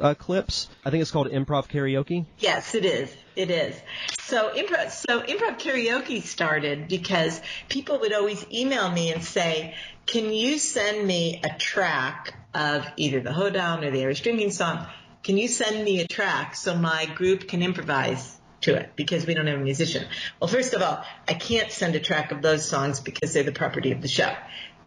uh, 0.00 0.14
clips. 0.14 0.68
I 0.84 0.90
think 0.90 1.02
it's 1.02 1.10
called 1.10 1.28
improv 1.28 1.68
karaoke. 1.68 2.26
Yes, 2.38 2.74
it 2.74 2.84
is. 2.84 3.14
It 3.36 3.50
is. 3.50 3.78
So 4.20 4.50
improv, 4.54 4.90
so 4.90 5.20
improv 5.20 5.58
karaoke 5.58 6.22
started 6.22 6.88
because 6.88 7.40
people 7.68 8.00
would 8.00 8.12
always 8.12 8.44
email 8.52 8.90
me 8.90 9.12
and 9.12 9.22
say, 9.22 9.74
"Can 10.06 10.32
you 10.32 10.58
send 10.58 11.06
me 11.06 11.40
a 11.42 11.56
track 11.58 12.34
of 12.54 12.86
either 12.96 13.20
the 13.20 13.32
hoedown 13.32 13.84
or 13.84 13.90
the 13.90 14.02
Irish 14.02 14.22
drinking 14.22 14.50
song? 14.50 14.86
Can 15.22 15.38
you 15.38 15.48
send 15.48 15.84
me 15.84 16.00
a 16.00 16.06
track 16.06 16.54
so 16.54 16.76
my 16.76 17.06
group 17.06 17.48
can 17.48 17.62
improvise 17.62 18.38
to 18.60 18.74
it 18.74 18.92
because 18.96 19.26
we 19.26 19.34
don't 19.34 19.46
have 19.46 19.60
a 19.60 19.62
musician?" 19.62 20.06
Well, 20.40 20.48
first 20.48 20.74
of 20.74 20.82
all, 20.82 21.04
I 21.28 21.34
can't 21.34 21.70
send 21.70 21.94
a 21.94 22.00
track 22.00 22.32
of 22.32 22.42
those 22.42 22.66
songs 22.68 23.00
because 23.00 23.32
they're 23.32 23.42
the 23.42 23.52
property 23.52 23.92
of 23.92 24.00
the 24.00 24.08
show. 24.08 24.32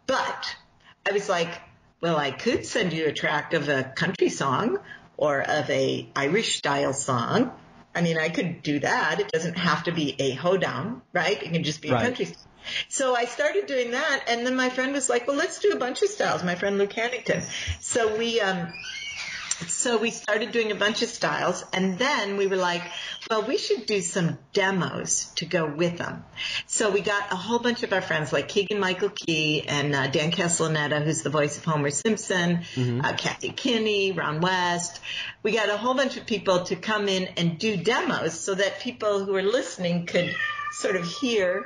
But 0.06 0.56
I 1.06 1.12
was 1.12 1.28
like, 1.28 1.50
well, 2.00 2.18
I 2.18 2.32
could 2.32 2.66
send 2.66 2.94
you 2.94 3.08
a 3.08 3.12
track 3.12 3.54
of 3.54 3.70
a 3.70 3.84
country 3.84 4.30
song 4.30 4.78
or 5.18 5.42
of 5.42 5.70
a 5.70 6.08
Irish 6.16 6.58
style 6.58 6.94
song. 6.94 7.52
I 7.94 8.02
mean, 8.02 8.18
I 8.18 8.30
could 8.30 8.62
do 8.62 8.80
that. 8.80 9.20
It 9.20 9.30
doesn't 9.30 9.58
have 9.58 9.86
to 9.86 9.92
be 9.92 10.16
a 10.20 10.32
hoedown, 10.32 11.02
right? 11.14 11.42
It 11.42 11.52
can 11.52 11.64
just 11.64 11.82
be 11.82 11.90
a 11.90 12.00
country 12.00 12.26
song. 12.26 12.36
So 12.90 13.16
I 13.16 13.26
started 13.26 13.66
doing 13.66 13.92
that, 13.92 14.26
and 14.28 14.46
then 14.46 14.56
my 14.56 14.70
friend 14.70 14.94
was 14.94 15.10
like, 15.10 15.26
"Well, 15.26 15.38
let's 15.38 15.60
do 15.60 15.72
a 15.72 15.78
bunch 15.78 16.02
of 16.02 16.10
styles." 16.10 16.44
My 16.44 16.56
friend 16.56 16.78
Luke 16.78 16.92
Hannington. 16.94 17.44
So 17.80 18.18
we 18.18 18.42
um, 18.42 18.74
So 19.66 19.98
we 19.98 20.12
started 20.12 20.52
doing 20.52 20.72
a 20.72 20.76
bunch 20.76 21.02
of 21.02 21.10
styles 21.10 21.66
and 21.74 21.98
then 21.98 22.38
we 22.38 22.46
were 22.46 22.58
like, 22.58 22.84
well, 23.30 23.42
we 23.42 23.58
should 23.58 23.88
do 23.88 24.02
some 24.02 24.38
demos 24.54 25.26
to 25.36 25.46
go 25.46 25.66
with 25.66 25.98
them. 25.98 26.24
So 26.68 26.92
we 26.92 27.02
got 27.02 27.32
a 27.32 27.36
whole 27.36 27.60
bunch 27.60 27.82
of 27.82 27.92
our 27.92 28.02
friends 28.02 28.32
like 28.32 28.50
Keegan 28.50 28.80
Michael 28.80 29.10
Key 29.10 29.64
and 29.68 29.96
uh, 29.96 30.08
Dan 30.08 30.32
Castellaneta, 30.32 31.04
who's 31.04 31.24
the 31.24 31.32
voice 31.32 31.58
of 31.58 31.66
Homer 31.66 31.90
Simpson, 31.90 32.60
mm-hmm. 32.76 33.02
uh, 33.02 33.14
Kathy 33.14 33.50
Kinney, 33.50 34.12
Ron 34.12 34.42
West. 34.42 35.02
We 35.42 35.54
got 35.54 35.70
a 35.70 35.78
whole 35.78 35.96
bunch 35.96 36.18
of 36.18 36.28
people 36.28 36.64
to 36.66 36.76
come 36.76 37.08
in 37.10 37.26
and 37.38 37.58
do 37.58 37.78
demos 37.78 38.40
so 38.40 38.54
that 38.54 38.80
people 38.80 39.26
who 39.26 39.36
are 39.36 39.44
listening 39.44 40.06
could 40.06 40.36
sort 40.72 40.96
of 40.96 41.06
hear 41.06 41.66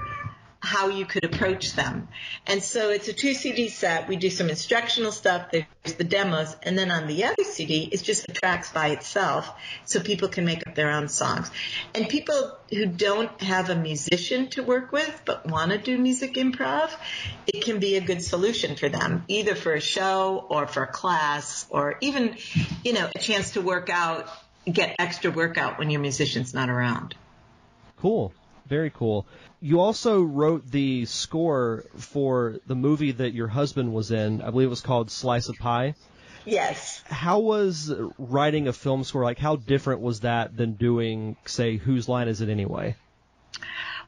how 0.61 0.89
you 0.89 1.05
could 1.05 1.25
approach 1.25 1.73
them. 1.73 2.07
And 2.45 2.63
so 2.63 2.91
it's 2.91 3.07
a 3.07 3.13
two 3.13 3.33
CD 3.33 3.67
set. 3.67 4.07
We 4.07 4.15
do 4.15 4.29
some 4.29 4.49
instructional 4.49 5.11
stuff. 5.11 5.51
There's 5.51 5.95
the 5.97 6.03
demos. 6.03 6.55
And 6.61 6.77
then 6.77 6.91
on 6.91 7.07
the 7.07 7.25
other 7.25 7.43
CD, 7.43 7.89
it's 7.91 8.03
just 8.03 8.27
the 8.27 8.33
tracks 8.33 8.71
by 8.71 8.89
itself 8.89 9.51
so 9.85 9.99
people 9.99 10.29
can 10.29 10.45
make 10.45 10.65
up 10.67 10.75
their 10.75 10.91
own 10.91 11.07
songs. 11.07 11.49
And 11.95 12.07
people 12.07 12.55
who 12.69 12.85
don't 12.85 13.41
have 13.41 13.71
a 13.71 13.75
musician 13.75 14.49
to 14.49 14.61
work 14.61 14.91
with 14.91 15.21
but 15.25 15.47
want 15.47 15.71
to 15.71 15.79
do 15.79 15.97
music 15.97 16.35
improv, 16.35 16.91
it 17.47 17.65
can 17.65 17.79
be 17.79 17.97
a 17.97 18.01
good 18.01 18.21
solution 18.21 18.75
for 18.75 18.87
them, 18.87 19.25
either 19.27 19.55
for 19.55 19.73
a 19.73 19.81
show 19.81 20.45
or 20.47 20.67
for 20.67 20.83
a 20.83 20.87
class 20.87 21.65
or 21.71 21.97
even, 22.01 22.37
you 22.83 22.93
know, 22.93 23.09
a 23.15 23.19
chance 23.19 23.51
to 23.51 23.61
work 23.61 23.89
out, 23.89 24.29
get 24.71 24.95
extra 24.99 25.31
workout 25.31 25.79
when 25.79 25.89
your 25.89 26.01
musician's 26.01 26.53
not 26.53 26.69
around. 26.69 27.15
Cool. 27.97 28.31
Very 28.71 28.89
cool. 28.89 29.27
You 29.59 29.81
also 29.81 30.21
wrote 30.23 30.65
the 30.65 31.03
score 31.03 31.83
for 31.97 32.55
the 32.67 32.73
movie 32.73 33.11
that 33.11 33.33
your 33.33 33.49
husband 33.49 33.93
was 33.93 34.11
in. 34.11 34.41
I 34.41 34.49
believe 34.49 34.67
it 34.67 34.69
was 34.69 34.79
called 34.79 35.11
Slice 35.11 35.49
of 35.49 35.57
Pie. 35.57 35.95
Yes. 36.45 37.03
How 37.05 37.39
was 37.39 37.93
writing 38.17 38.69
a 38.69 38.71
film 38.71 39.03
score 39.03 39.25
like? 39.25 39.39
How 39.39 39.57
different 39.57 39.99
was 39.99 40.21
that 40.21 40.55
than 40.55 40.75
doing, 40.75 41.35
say, 41.43 41.75
Whose 41.75 42.07
Line 42.07 42.29
Is 42.29 42.39
It 42.39 42.47
Anyway? 42.47 42.95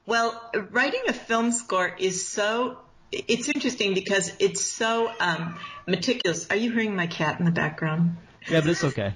Well, 0.06 0.42
writing 0.72 1.02
a 1.10 1.14
film 1.14 1.52
score 1.52 1.94
is 2.00 2.26
so. 2.26 2.78
It's 3.12 3.50
interesting 3.50 3.94
because 3.94 4.32
it's 4.40 4.62
so 4.62 5.12
um, 5.20 5.60
meticulous. 5.86 6.50
Are 6.50 6.56
you 6.56 6.72
hearing 6.72 6.96
my 6.96 7.08
cat 7.08 7.38
in 7.38 7.44
the 7.44 7.52
background? 7.52 8.16
Yeah, 8.50 8.62
but 8.62 8.70
it's 8.70 8.84
okay. 8.86 9.14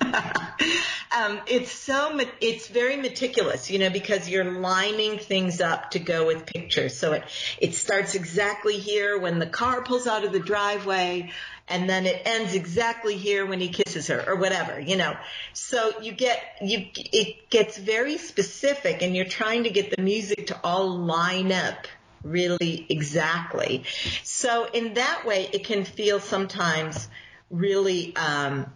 um, 1.14 1.40
it's 1.46 1.70
so 1.70 2.18
it's 2.40 2.68
very 2.68 2.96
meticulous, 2.96 3.70
you 3.70 3.78
know, 3.78 3.90
because 3.90 4.28
you're 4.28 4.44
lining 4.44 5.18
things 5.18 5.60
up 5.60 5.92
to 5.92 5.98
go 5.98 6.26
with 6.26 6.46
pictures. 6.46 6.96
So 6.96 7.12
it 7.12 7.24
it 7.58 7.74
starts 7.74 8.14
exactly 8.14 8.78
here 8.78 9.18
when 9.18 9.38
the 9.38 9.46
car 9.46 9.82
pulls 9.82 10.06
out 10.06 10.24
of 10.24 10.32
the 10.32 10.40
driveway, 10.40 11.30
and 11.68 11.88
then 11.88 12.06
it 12.06 12.22
ends 12.24 12.54
exactly 12.54 13.16
here 13.16 13.46
when 13.46 13.60
he 13.60 13.68
kisses 13.68 14.08
her, 14.08 14.24
or 14.26 14.36
whatever, 14.36 14.80
you 14.80 14.96
know. 14.96 15.16
So 15.52 16.00
you 16.00 16.12
get 16.12 16.40
you 16.62 16.86
it 16.94 17.50
gets 17.50 17.78
very 17.78 18.18
specific, 18.18 19.02
and 19.02 19.14
you're 19.14 19.24
trying 19.24 19.64
to 19.64 19.70
get 19.70 19.94
the 19.94 20.02
music 20.02 20.48
to 20.48 20.60
all 20.64 20.88
line 20.88 21.52
up 21.52 21.86
really 22.22 22.86
exactly. 22.88 23.84
So 24.24 24.66
in 24.66 24.94
that 24.94 25.24
way, 25.24 25.48
it 25.52 25.64
can 25.64 25.84
feel 25.84 26.20
sometimes 26.20 27.08
really. 27.50 28.14
Um, 28.16 28.72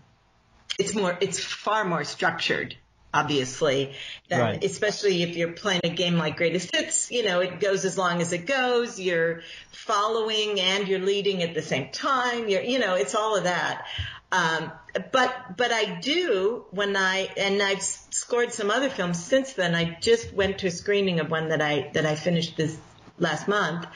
it's 0.79 0.95
more, 0.95 1.17
it's 1.21 1.39
far 1.39 1.85
more 1.85 2.05
structured 2.05 2.77
obviously. 3.13 3.95
Than, 4.29 4.41
right. 4.41 4.65
Especially 4.65 5.23
if 5.23 5.37
you're 5.37 5.53
playing 5.53 5.81
a 5.85 5.91
game 5.91 6.17
like 6.17 6.37
Greatest 6.37 6.75
Hits, 6.75 7.11
you 7.11 7.25
know, 7.25 7.41
it 7.41 7.61
goes 7.61 7.85
as 7.85 7.99
long 7.99 8.21
as 8.21 8.33
it 8.33 8.47
goes. 8.47 9.01
You're 9.01 9.43
following 9.73 10.61
and 10.61 10.87
you're 10.87 11.01
leading 11.01 11.43
at 11.43 11.55
the 11.55 11.63
same 11.63 11.91
time. 11.91 12.49
You're, 12.49 12.63
you 12.63 12.79
know, 12.79 12.95
it's 12.95 13.15
all 13.15 13.37
of 13.37 13.45
that. 13.45 13.87
Um, 14.33 14.71
but 15.11 15.57
but 15.57 15.73
I 15.73 15.99
do 15.99 16.65
when 16.71 16.97
I 16.97 17.29
and 17.37 17.61
I've 17.61 17.83
scored 17.83 18.53
some 18.53 18.71
other 18.71 18.89
films 18.89 19.23
since 19.23 19.55
then. 19.55 19.75
I 19.75 19.99
just 20.01 20.33
went 20.33 20.59
to 20.59 20.69
a 20.69 20.71
screening 20.71 21.19
of 21.19 21.31
one 21.31 21.49
that 21.49 21.61
I 21.61 21.91
that 21.95 22.07
I 22.07 22.15
finished 22.15 22.57
this 22.57 22.79
last 23.19 23.49
month, 23.49 23.87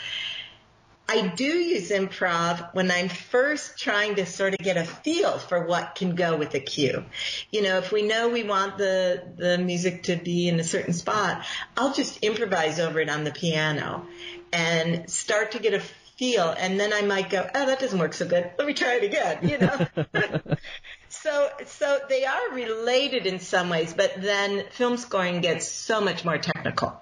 I 1.08 1.28
do 1.28 1.44
use 1.44 1.90
improv 1.90 2.74
when 2.74 2.90
I'm 2.90 3.08
first 3.08 3.78
trying 3.78 4.14
to 4.16 4.26
sort 4.26 4.54
of 4.54 4.60
get 4.60 4.76
a 4.76 4.84
feel 4.84 5.38
for 5.38 5.66
what 5.66 5.94
can 5.94 6.14
go 6.14 6.36
with 6.36 6.54
a 6.54 6.60
cue. 6.60 7.04
You 7.50 7.62
know, 7.62 7.78
if 7.78 7.92
we 7.92 8.02
know 8.02 8.28
we 8.28 8.42
want 8.42 8.78
the, 8.78 9.22
the 9.36 9.58
music 9.58 10.04
to 10.04 10.16
be 10.16 10.48
in 10.48 10.58
a 10.58 10.64
certain 10.64 10.94
spot, 10.94 11.44
I'll 11.76 11.92
just 11.92 12.18
improvise 12.22 12.80
over 12.80 13.00
it 13.00 13.10
on 13.10 13.24
the 13.24 13.32
piano 13.32 14.06
and 14.52 15.10
start 15.10 15.52
to 15.52 15.58
get 15.58 15.74
a 15.74 15.82
feel. 16.16 16.54
And 16.56 16.80
then 16.80 16.92
I 16.92 17.02
might 17.02 17.28
go, 17.28 17.48
oh, 17.54 17.66
that 17.66 17.80
doesn't 17.80 17.98
work 17.98 18.14
so 18.14 18.26
good. 18.26 18.50
Let 18.56 18.66
me 18.66 18.72
try 18.72 18.94
it 18.94 19.04
again, 19.04 19.48
you 19.48 19.58
know? 19.58 20.56
so, 21.08 21.50
so 21.66 22.00
they 22.08 22.24
are 22.24 22.50
related 22.52 23.26
in 23.26 23.40
some 23.40 23.68
ways, 23.68 23.92
but 23.92 24.14
then 24.16 24.64
film 24.70 24.96
scoring 24.96 25.40
gets 25.42 25.68
so 25.68 26.00
much 26.00 26.24
more 26.24 26.38
technical. 26.38 27.00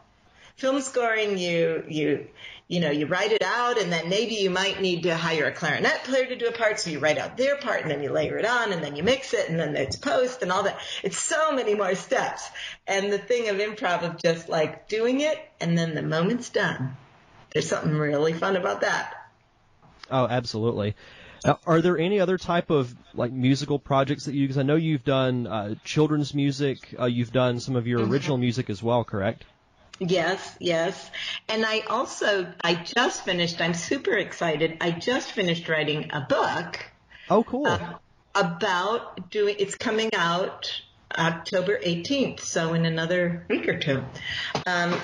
Film 0.56 0.80
scoring, 0.80 1.38
you, 1.38 1.84
you, 1.88 2.26
you 2.68 2.81
know, 2.81 2.90
you 2.90 3.07
write 3.07 3.33
it 3.33 3.42
out 3.42 3.79
and 3.79 3.92
then 3.92 4.09
maybe 4.09 4.37
you 4.37 4.51
might 4.51 4.81
need 4.81 5.03
to 5.03 5.16
hire 5.16 5.46
a 5.46 5.53
clarinet 5.53 6.05
player 6.05 6.27
to 6.27 6.37
do 6.37 6.46
a 6.46 6.53
part. 6.53 6.81
So 6.81 6.90
you 6.90 6.98
write 6.98 7.18
out 7.18 7.37
their 7.37 7.57
part 7.57 7.83
and 7.83 7.90
then 7.90 8.03
you 8.03 8.11
layer 8.11 8.38
it 8.38 8.46
on 8.46 8.72
and 8.72 8.83
then 8.83 8.96
you 8.96 9.03
mix 9.03 9.35
it 9.35 9.48
and 9.48 9.59
then 9.59 9.77
it's 9.77 9.96
post 9.96 10.42
and 10.42 10.51
all 10.51 10.62
that. 10.62 10.79
It's 11.03 11.18
so 11.18 11.53
many 11.53 11.75
more 11.75 11.94
steps. 11.94 12.48
And 12.87 13.12
the 13.12 13.18
thing 13.18 13.48
of 13.48 13.57
improv 13.57 14.03
of 14.03 14.22
just 14.22 14.48
like 14.48 14.88
doing 14.88 15.20
it 15.20 15.38
and 15.61 15.77
then 15.77 15.94
the 15.94 16.03
moment's 16.03 16.48
done. 16.51 16.96
There's 17.53 17.68
something 17.68 17.94
really 17.94 18.33
fun 18.33 18.57
about 18.57 18.81
that. 18.81 19.14
Oh, 20.11 20.27
absolutely. 20.27 20.94
Now, 21.44 21.59
are 21.66 21.81
there 21.81 21.98
any 21.98 22.20
other 22.20 22.38
type 22.38 22.70
of 22.70 22.94
like 23.14 23.33
musical 23.33 23.79
projects 23.79 24.27
that 24.27 24.35
you? 24.35 24.46
Because 24.46 24.59
I 24.59 24.62
know 24.62 24.77
you've 24.77 25.05
done 25.05 25.46
uh, 25.46 25.75
children's 25.85 26.35
music. 26.35 26.94
Uh, 26.98 27.07
you've 27.07 27.33
done 27.33 27.59
some 27.59 27.75
of 27.75 27.87
your 27.87 28.01
mm-hmm. 28.01 28.12
original 28.12 28.38
music 28.38 28.70
as 28.70 28.83
well, 28.83 29.05
correct? 29.05 29.44
Yes, 29.98 30.57
yes. 30.59 31.11
And 31.48 31.64
I 31.64 31.81
also, 31.81 32.52
I 32.62 32.74
just 32.74 33.24
finished, 33.24 33.61
I'm 33.61 33.74
super 33.74 34.12
excited. 34.12 34.78
I 34.81 34.90
just 34.90 35.33
finished 35.33 35.68
writing 35.68 36.11
a 36.12 36.20
book. 36.20 36.85
Oh, 37.31 37.44
cool. 37.44 37.66
Uh, 37.66 37.94
about 38.35 39.31
doing, 39.31 39.57
it's 39.59 39.74
coming 39.74 40.11
out 40.14 40.83
October 41.16 41.78
18th, 41.78 42.40
so 42.40 42.74
in 42.74 42.85
another 42.85 43.44
week 43.48 43.68
or 43.68 43.78
two. 43.78 44.02
Um, 44.66 44.98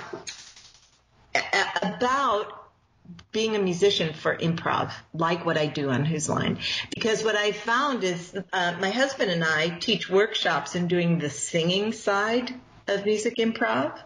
about 1.82 2.58
being 3.32 3.56
a 3.56 3.58
musician 3.58 4.14
for 4.14 4.36
improv, 4.36 4.92
like 5.14 5.44
what 5.44 5.56
I 5.56 5.66
do 5.66 5.90
on 5.90 6.04
Whose 6.04 6.28
Line. 6.28 6.58
Because 6.94 7.22
what 7.22 7.36
I 7.36 7.52
found 7.52 8.04
is 8.04 8.36
uh, 8.52 8.74
my 8.80 8.90
husband 8.90 9.30
and 9.30 9.44
I 9.44 9.68
teach 9.70 10.10
workshops 10.10 10.74
in 10.74 10.88
doing 10.88 11.18
the 11.18 11.30
singing 11.30 11.92
side 11.92 12.52
of 12.86 13.04
music 13.04 13.36
improv 13.36 13.98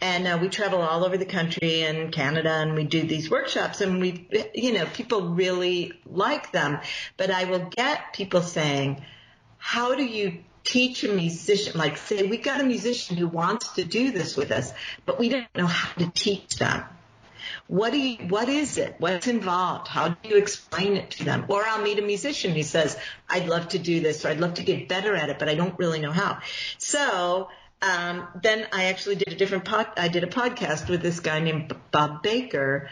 and 0.00 0.26
uh, 0.26 0.38
we 0.40 0.48
travel 0.48 0.80
all 0.80 1.04
over 1.04 1.18
the 1.18 1.26
country 1.26 1.82
and 1.82 2.12
Canada 2.12 2.50
and 2.50 2.74
we 2.74 2.84
do 2.84 3.02
these 3.02 3.30
workshops 3.30 3.80
and 3.80 4.00
we, 4.00 4.28
you 4.54 4.72
know, 4.72 4.86
people 4.86 5.34
really 5.34 5.92
like 6.06 6.52
them. 6.52 6.80
But 7.16 7.30
I 7.30 7.44
will 7.44 7.68
get 7.70 8.12
people 8.14 8.40
saying, 8.42 9.04
how 9.58 9.94
do 9.94 10.04
you 10.04 10.42
teach 10.64 11.04
a 11.04 11.08
musician, 11.12 11.78
like 11.78 11.96
say 11.96 12.22
we've 12.26 12.42
got 12.42 12.60
a 12.60 12.64
musician 12.64 13.16
who 13.16 13.28
wants 13.28 13.74
to 13.74 13.84
do 13.84 14.10
this 14.10 14.36
with 14.36 14.50
us, 14.52 14.72
but 15.04 15.18
we 15.18 15.28
don't 15.28 15.54
know 15.54 15.66
how 15.66 15.92
to 15.94 16.10
teach 16.10 16.56
them. 16.56 16.84
What 17.66 17.92
do 17.92 17.98
you, 17.98 18.16
what 18.28 18.48
is 18.48 18.78
it? 18.78 18.96
What's 18.98 19.26
involved? 19.26 19.88
How 19.88 20.08
do 20.08 20.28
you 20.28 20.36
explain 20.36 20.96
it 20.96 21.12
to 21.12 21.24
them? 21.24 21.46
Or 21.48 21.64
I'll 21.64 21.82
meet 21.82 21.98
a 21.98 22.02
musician 22.02 22.52
who 22.52 22.62
says, 22.62 22.96
I'd 23.28 23.48
love 23.48 23.68
to 23.68 23.78
do 23.78 24.00
this 24.00 24.24
or 24.24 24.28
I'd 24.28 24.40
love 24.40 24.54
to 24.54 24.62
get 24.62 24.88
better 24.88 25.14
at 25.14 25.30
it, 25.30 25.38
but 25.38 25.48
I 25.48 25.54
don't 25.54 25.78
really 25.78 26.00
know 26.00 26.12
how. 26.12 26.40
So 26.78 27.48
um, 27.82 28.26
then 28.42 28.66
I 28.72 28.84
actually 28.84 29.16
did 29.16 29.32
a 29.32 29.36
different 29.36 29.64
pod, 29.64 29.88
I 29.96 30.08
did 30.08 30.24
a 30.24 30.28
podcast 30.28 30.88
with 30.88 31.02
this 31.02 31.20
guy 31.20 31.40
named 31.40 31.74
Bob 31.90 32.22
Baker 32.22 32.90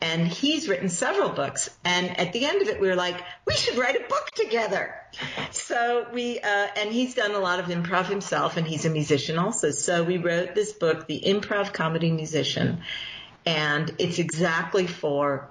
and 0.00 0.28
he's 0.28 0.68
written 0.68 0.90
several 0.90 1.30
books. 1.30 1.70
And 1.84 2.18
at 2.20 2.32
the 2.32 2.44
end 2.44 2.60
of 2.60 2.68
it, 2.68 2.80
we 2.80 2.88
were 2.88 2.96
like, 2.96 3.18
we 3.46 3.54
should 3.54 3.78
write 3.78 3.96
a 3.96 4.08
book 4.08 4.30
together. 4.34 4.94
So 5.50 6.06
we, 6.12 6.38
uh, 6.38 6.68
and 6.76 6.92
he's 6.92 7.14
done 7.14 7.32
a 7.32 7.38
lot 7.38 7.58
of 7.58 7.66
improv 7.66 8.06
himself 8.06 8.58
and 8.58 8.66
he's 8.66 8.84
a 8.84 8.90
musician 8.90 9.38
also. 9.38 9.70
So 9.70 10.04
we 10.04 10.18
wrote 10.18 10.54
this 10.54 10.72
book, 10.72 11.06
The 11.06 11.22
Improv 11.26 11.72
Comedy 11.72 12.12
Musician. 12.12 12.82
And 13.46 13.94
it's 13.98 14.18
exactly 14.18 14.86
for 14.86 15.48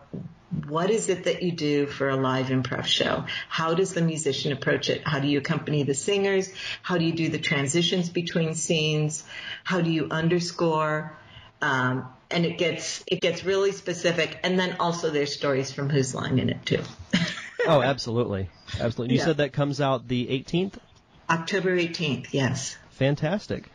what 0.68 0.90
is 0.90 1.10
it 1.10 1.26
that 1.26 1.44
you 1.44 1.52
do 1.52 1.88
for 1.88 2.10
a 2.10 2.16
live 2.16 2.48
improv 2.48 2.86
show? 2.86 3.26
How 3.50 3.74
does 3.74 3.94
the 3.94 4.02
musician 4.02 4.52
approach 4.52 4.90
it? 4.90 5.06
How 5.06 5.20
do 5.20 5.28
you 5.28 5.40
accompany 5.40 5.84
the 5.84 5.94
singers? 5.94 6.52
How 6.82 6.98
do 6.98 7.06
you 7.06 7.14
do 7.14 7.30
the 7.30 7.40
transitions 7.40 8.10
between 8.10 8.56
scenes? 8.56 9.24
How 9.64 9.82
do 9.82 9.92
you 9.92 10.08
underscore? 10.10 11.18
Um, 11.62 12.08
and 12.32 12.46
it 12.46 12.58
gets 12.58 13.04
it 13.08 13.22
gets 13.22 13.44
really 13.44 13.72
specific. 13.72 14.40
And 14.44 14.60
then 14.60 14.78
also 14.80 15.10
there's 15.10 15.34
stories 15.34 15.72
from 15.72 15.90
Whose 15.90 16.14
Line 16.16 16.40
in 16.40 16.50
it 16.50 16.66
too. 16.66 16.82
oh, 17.68 17.82
absolutely, 17.82 18.50
absolutely. 18.80 19.16
You 19.16 19.20
yeah. 19.20 19.26
said 19.26 19.38
that 19.38 19.54
comes 19.54 19.82
out 19.82 20.08
the 20.08 20.28
18th. 20.28 20.76
October 21.30 21.76
18th. 21.78 22.28
Yes. 22.32 22.78
Fantastic. 22.92 23.70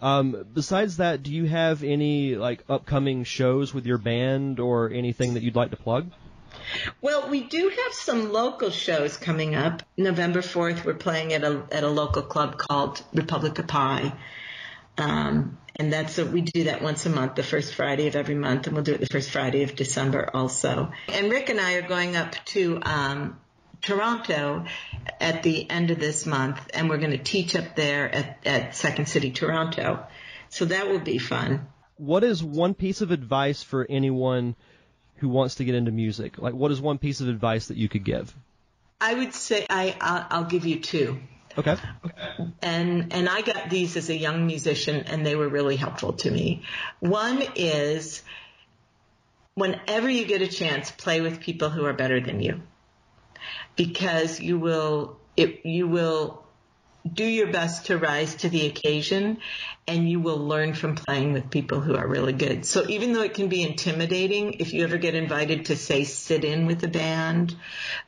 Um, 0.00 0.44
besides 0.52 0.98
that, 0.98 1.22
do 1.22 1.32
you 1.32 1.46
have 1.46 1.82
any 1.82 2.36
like 2.36 2.64
upcoming 2.68 3.24
shows 3.24 3.72
with 3.72 3.86
your 3.86 3.98
band 3.98 4.60
or 4.60 4.90
anything 4.90 5.34
that 5.34 5.42
you'd 5.42 5.56
like 5.56 5.70
to 5.70 5.76
plug? 5.76 6.10
Well, 7.00 7.28
we 7.28 7.42
do 7.42 7.68
have 7.68 7.92
some 7.92 8.32
local 8.32 8.70
shows 8.70 9.16
coming 9.16 9.54
up. 9.54 9.82
November 9.96 10.40
4th, 10.40 10.84
we're 10.84 10.94
playing 10.94 11.32
at 11.32 11.44
a, 11.44 11.62
at 11.70 11.84
a 11.84 11.88
local 11.88 12.22
club 12.22 12.58
called 12.58 13.02
Republic 13.12 13.58
of 13.58 13.66
Pie. 13.66 14.12
Um, 14.98 15.58
and 15.76 15.92
that's 15.92 16.18
a, 16.18 16.24
we 16.24 16.40
do 16.40 16.64
that 16.64 16.82
once 16.82 17.04
a 17.04 17.10
month, 17.10 17.34
the 17.34 17.42
first 17.42 17.74
Friday 17.74 18.06
of 18.06 18.16
every 18.16 18.34
month, 18.34 18.66
and 18.66 18.74
we'll 18.74 18.84
do 18.84 18.94
it 18.94 19.00
the 19.00 19.06
first 19.06 19.30
Friday 19.30 19.62
of 19.62 19.76
December 19.76 20.30
also. 20.32 20.90
And 21.08 21.30
Rick 21.30 21.50
and 21.50 21.60
I 21.60 21.74
are 21.74 21.86
going 21.86 22.16
up 22.16 22.34
to 22.46 22.80
um, 22.82 23.38
Toronto 23.80 24.64
at 25.20 25.42
the 25.42 25.68
end 25.70 25.90
of 25.90 25.98
this 25.98 26.26
month, 26.26 26.60
and 26.74 26.88
we're 26.88 26.98
going 26.98 27.12
to 27.12 27.18
teach 27.18 27.56
up 27.56 27.76
there 27.76 28.14
at, 28.14 28.38
at 28.46 28.76
Second 28.76 29.06
City 29.06 29.30
Toronto. 29.30 30.06
So 30.48 30.64
that 30.66 30.88
will 30.88 31.00
be 31.00 31.18
fun. 31.18 31.66
What 31.96 32.24
is 32.24 32.42
one 32.42 32.74
piece 32.74 33.00
of 33.00 33.10
advice 33.10 33.62
for 33.62 33.86
anyone 33.88 34.54
who 35.16 35.28
wants 35.28 35.56
to 35.56 35.64
get 35.64 35.74
into 35.74 35.90
music? 35.90 36.38
Like, 36.38 36.54
what 36.54 36.70
is 36.70 36.80
one 36.80 36.98
piece 36.98 37.20
of 37.20 37.28
advice 37.28 37.68
that 37.68 37.76
you 37.76 37.88
could 37.88 38.04
give? 38.04 38.34
I 39.00 39.14
would 39.14 39.34
say 39.34 39.66
I 39.68 39.96
I'll, 40.00 40.26
I'll 40.30 40.44
give 40.44 40.66
you 40.66 40.80
two. 40.80 41.18
Okay. 41.58 41.76
And 42.60 43.12
and 43.14 43.28
I 43.28 43.40
got 43.40 43.70
these 43.70 43.96
as 43.96 44.10
a 44.10 44.16
young 44.16 44.46
musician, 44.46 45.04
and 45.06 45.24
they 45.24 45.36
were 45.36 45.48
really 45.48 45.76
helpful 45.76 46.12
to 46.14 46.30
me. 46.30 46.62
One 47.00 47.42
is 47.54 48.22
whenever 49.54 50.08
you 50.08 50.26
get 50.26 50.42
a 50.42 50.48
chance, 50.48 50.90
play 50.90 51.20
with 51.22 51.40
people 51.40 51.70
who 51.70 51.84
are 51.86 51.94
better 51.94 52.20
than 52.20 52.40
you, 52.40 52.60
because 53.76 54.40
you 54.40 54.58
will 54.58 55.18
it 55.36 55.64
you 55.64 55.86
will 55.86 56.46
do 57.12 57.24
your 57.24 57.52
best 57.52 57.86
to 57.86 57.98
rise 57.98 58.34
to 58.36 58.48
the 58.48 58.66
occasion 58.66 59.38
and 59.86 60.08
you 60.08 60.20
will 60.20 60.38
learn 60.38 60.74
from 60.74 60.96
playing 60.96 61.32
with 61.32 61.50
people 61.50 61.80
who 61.80 61.94
are 61.94 62.06
really 62.06 62.32
good. 62.32 62.64
So 62.64 62.84
even 62.88 63.12
though 63.12 63.22
it 63.22 63.34
can 63.34 63.48
be 63.48 63.62
intimidating, 63.62 64.54
if 64.54 64.72
you 64.72 64.82
ever 64.82 64.96
get 64.96 65.14
invited 65.14 65.66
to 65.66 65.76
say 65.76 66.04
sit 66.04 66.44
in 66.44 66.66
with 66.66 66.82
a 66.82 66.88
band 66.88 67.54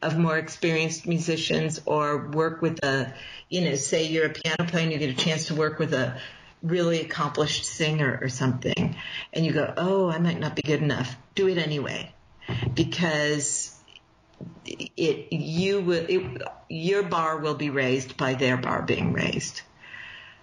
of 0.03 0.19
more 0.19 0.37
experienced 0.37 1.07
musicians 1.07 1.81
or 1.87 2.29
work 2.29 2.61
with 2.61 2.83
a, 2.85 3.15
you 3.49 3.61
know, 3.61 3.77
say 3.77 4.07
you're 4.07 4.27
a 4.27 4.31
piano 4.31 4.69
player 4.69 4.83
and 4.83 4.93
you 4.93 4.99
get 4.99 5.11
a 5.11 5.25
chance 5.25 5.47
to 5.47 5.55
work 5.55 5.79
with 5.79 5.95
a 5.95 6.19
really 6.63 7.01
accomplished 7.01 7.65
singer 7.65 8.19
or 8.21 8.29
something 8.29 8.97
and 9.33 9.47
you 9.47 9.53
go, 9.53 9.73
oh, 9.77 10.11
I 10.11 10.19
might 10.19 10.41
not 10.41 10.57
be 10.57 10.63
good 10.63 10.83
enough. 10.83 11.15
Do 11.37 11.49
it 11.49 11.59
anyway 11.59 12.13
because 12.75 13.78
it 14.65 15.33
you 15.33 15.81
will 15.81 16.05
it, 16.09 16.43
your 16.69 17.03
bar 17.03 17.39
will 17.39 17.55
be 17.55 17.71
raised 17.71 18.17
by 18.17 18.35
their 18.35 18.57
bar 18.57 18.83
being 18.83 19.13
raised. 19.13 19.63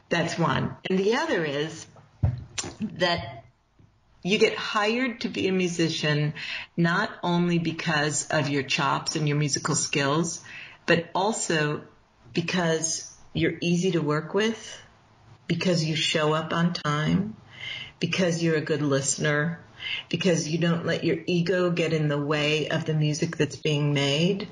That's 0.10 0.38
one. 0.38 0.76
And 0.90 1.00
the 1.00 1.16
other 1.16 1.44
is 1.44 1.86
that 2.82 3.44
you 4.24 4.40
get 4.40 4.56
hired 4.56 5.22
to 5.22 5.30
be 5.30 5.48
a 5.48 5.52
musician 5.52 6.34
not 6.76 7.12
only 7.22 7.60
because 7.60 8.28
of 8.30 8.50
your 8.50 8.64
chops 8.64 9.16
and 9.16 9.28
your 9.28 9.38
musical 9.38 9.76
skills, 9.76 10.44
but 10.86 11.10
also 11.14 11.82
because 12.34 13.12
you're 13.34 13.58
easy 13.62 13.92
to 13.92 14.02
work 14.02 14.34
with, 14.34 14.82
because 15.48 15.84
you 15.84 15.96
show 15.96 16.34
up 16.34 16.54
on 16.54 16.74
time, 16.74 17.36
because 18.00 18.42
you're 18.42 18.56
a 18.56 18.62
good 18.62 18.82
listener, 18.82 19.60
because 20.10 20.48
you 20.48 20.58
don't 20.58 20.86
let 20.86 21.04
your 21.04 21.18
ego 21.26 21.72
get 21.72 21.94
in 21.94 22.08
the 22.08 22.18
way 22.18 22.70
of 22.70 22.86
the 22.86 22.94
music 22.94 23.38
that's 23.38 23.56
being 23.56 23.94
made. 23.94 24.48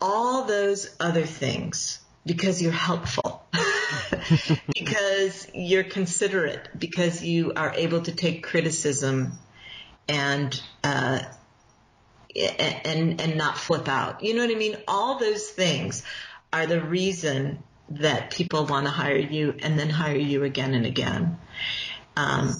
All 0.00 0.44
those 0.44 0.94
other 0.98 1.26
things 1.26 2.00
because 2.26 2.60
you're 2.62 2.72
helpful, 2.72 3.46
because 4.74 5.48
you're 5.54 5.84
considerate, 5.84 6.68
because 6.78 7.22
you 7.22 7.52
are 7.54 7.72
able 7.74 8.02
to 8.02 8.12
take 8.12 8.42
criticism 8.42 9.32
and, 10.08 10.60
uh, 10.84 11.20
and, 12.84 13.20
and 13.20 13.36
not 13.36 13.56
flip 13.56 13.88
out. 13.88 14.22
You 14.22 14.34
know 14.34 14.46
what 14.46 14.54
I 14.54 14.58
mean? 14.58 14.76
All 14.86 15.18
those 15.18 15.48
things 15.48 16.02
are 16.52 16.66
the 16.66 16.80
reason 16.80 17.62
that 17.90 18.30
people 18.30 18.66
want 18.66 18.86
to 18.86 18.90
hire 18.90 19.16
you 19.16 19.54
and 19.60 19.78
then 19.78 19.90
hire 19.90 20.16
you 20.16 20.44
again 20.44 20.74
and 20.74 20.86
again. 20.86 21.38
Um, 22.16 22.54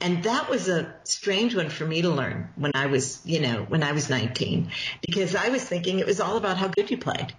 and 0.00 0.24
that 0.24 0.50
was 0.50 0.68
a 0.68 0.94
strange 1.04 1.54
one 1.54 1.70
for 1.70 1.86
me 1.86 2.02
to 2.02 2.10
learn 2.10 2.50
when 2.56 2.72
I 2.74 2.86
was, 2.86 3.20
you 3.24 3.40
know, 3.40 3.64
when 3.68 3.82
I 3.82 3.92
was 3.92 4.10
19, 4.10 4.70
because 5.06 5.34
I 5.34 5.48
was 5.48 5.64
thinking 5.64 5.98
it 5.98 6.06
was 6.06 6.20
all 6.20 6.36
about 6.36 6.56
how 6.56 6.68
good 6.68 6.90
you 6.90 6.98
played. 6.98 7.32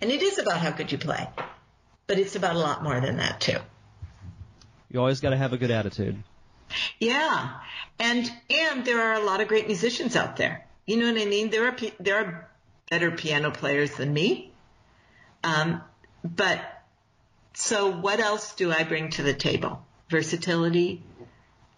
And 0.00 0.10
it 0.10 0.22
is 0.22 0.38
about 0.38 0.58
how 0.58 0.70
good 0.70 0.90
you 0.90 0.98
play, 0.98 1.28
but 2.06 2.18
it's 2.18 2.36
about 2.36 2.56
a 2.56 2.58
lot 2.58 2.82
more 2.82 3.00
than 3.00 3.18
that 3.18 3.40
too. 3.40 3.58
You 4.90 5.00
always 5.00 5.20
got 5.20 5.30
to 5.30 5.36
have 5.36 5.52
a 5.52 5.58
good 5.58 5.70
attitude. 5.70 6.22
Yeah. 6.98 7.58
And, 7.98 8.30
and 8.48 8.84
there 8.84 9.00
are 9.00 9.14
a 9.14 9.24
lot 9.24 9.40
of 9.40 9.48
great 9.48 9.66
musicians 9.66 10.16
out 10.16 10.36
there. 10.36 10.66
You 10.86 10.96
know 10.96 11.12
what 11.12 11.20
I 11.20 11.26
mean? 11.26 11.50
There 11.50 11.66
are, 11.66 11.76
there 11.98 12.16
are 12.16 12.48
better 12.90 13.10
piano 13.10 13.50
players 13.50 13.92
than 13.92 14.12
me. 14.12 14.52
Um, 15.44 15.82
but 16.24 16.60
so 17.54 17.90
what 17.90 18.20
else 18.20 18.54
do 18.54 18.72
I 18.72 18.84
bring 18.84 19.10
to 19.10 19.22
the 19.22 19.34
table? 19.34 19.84
Versatility, 20.08 21.02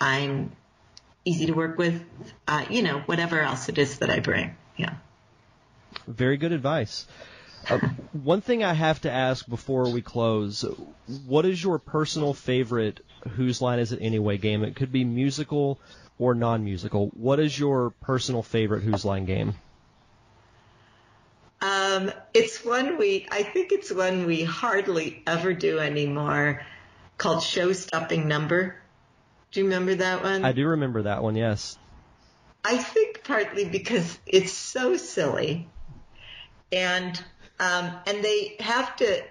I'm 0.03 0.51
easy 1.25 1.47
to 1.47 1.53
work 1.53 1.79
with, 1.79 2.05
uh, 2.49 2.65
you 2.69 2.83
know, 2.83 2.99
whatever 3.07 3.41
else 3.41 3.69
it 3.69 3.79
is 3.79 4.01
that 4.01 4.11
I 4.11 4.19
bring. 4.19 4.57
Yeah. 4.77 4.95
Very 6.09 6.39
good 6.39 6.51
advice. 6.51 7.07
Uh, 7.71 7.79
one 8.13 8.41
thing 8.41 8.65
I 8.65 8.75
have 8.75 9.01
to 9.03 9.13
ask 9.13 9.49
before 9.49 9.89
we 9.91 10.03
close: 10.03 10.65
What 11.29 11.47
is 11.47 11.63
your 11.63 11.79
personal 11.79 12.35
favorite 12.35 13.01
"Whose 13.37 13.63
Line 13.63 13.79
Is 13.79 13.93
It 13.93 14.01
Anyway" 14.03 14.39
game? 14.39 14.65
It 14.65 14.75
could 14.75 14.91
be 14.91 15.05
musical 15.05 15.79
or 16.19 16.35
non-musical. 16.35 17.13
What 17.15 17.39
is 17.39 17.57
your 17.57 17.91
personal 17.91 18.43
favorite 18.43 18.83
"Whose 18.83 19.05
Line" 19.05 19.25
game? 19.25 19.55
Um, 21.61 22.11
it's 22.35 22.65
one 22.65 22.99
we, 22.99 23.29
I 23.31 23.45
think 23.45 23.71
it's 23.71 23.93
one 23.93 24.27
we 24.27 24.43
hardly 24.43 25.23
ever 25.29 25.53
do 25.53 25.79
anymore, 25.79 26.67
called 27.19 27.45
"Show 27.45 27.73
Stopping 27.73 28.27
Number." 28.27 28.82
Do 29.53 29.61
you 29.61 29.67
remember 29.67 29.95
that 29.97 30.23
one? 30.23 30.45
I 30.45 30.53
do 30.53 30.67
remember 30.69 31.03
that 31.03 31.23
one, 31.23 31.37
yes. 31.37 31.79
I 32.65 32.79
think 32.79 33.23
partly 33.25 33.65
because 33.67 34.19
it's 34.27 34.53
so 34.53 34.97
silly. 34.97 35.69
And 36.71 37.23
um, 37.61 37.93
and 38.07 38.25
they 38.25 38.57
have 38.61 38.97
to 38.97 39.23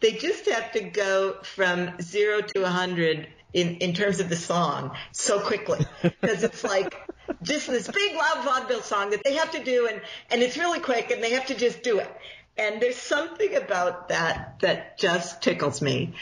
they 0.00 0.12
just 0.12 0.46
have 0.46 0.72
to 0.72 0.80
go 0.80 1.36
from 1.42 2.00
zero 2.00 2.42
to 2.42 2.64
a 2.64 2.68
hundred 2.68 3.26
in, 3.54 3.76
in 3.76 3.94
terms 3.94 4.20
of 4.20 4.28
the 4.28 4.36
song 4.36 4.94
so 5.12 5.40
quickly. 5.40 5.86
Because 6.02 6.42
it's 6.42 6.62
like 6.62 6.94
just 7.42 7.68
this 7.68 7.88
big 7.88 8.14
loud 8.14 8.44
vaudeville 8.44 8.82
song 8.82 9.10
that 9.10 9.22
they 9.24 9.34
have 9.34 9.52
to 9.52 9.64
do 9.64 9.88
and, 9.90 10.02
and 10.30 10.42
it's 10.42 10.58
really 10.58 10.80
quick 10.80 11.10
and 11.10 11.22
they 11.22 11.30
have 11.30 11.46
to 11.46 11.54
just 11.54 11.82
do 11.82 11.98
it. 11.98 12.10
And 12.58 12.82
there's 12.82 12.96
something 12.96 13.56
about 13.56 14.08
that 14.08 14.56
that 14.60 14.98
just 14.98 15.42
tickles 15.42 15.80
me. 15.80 16.14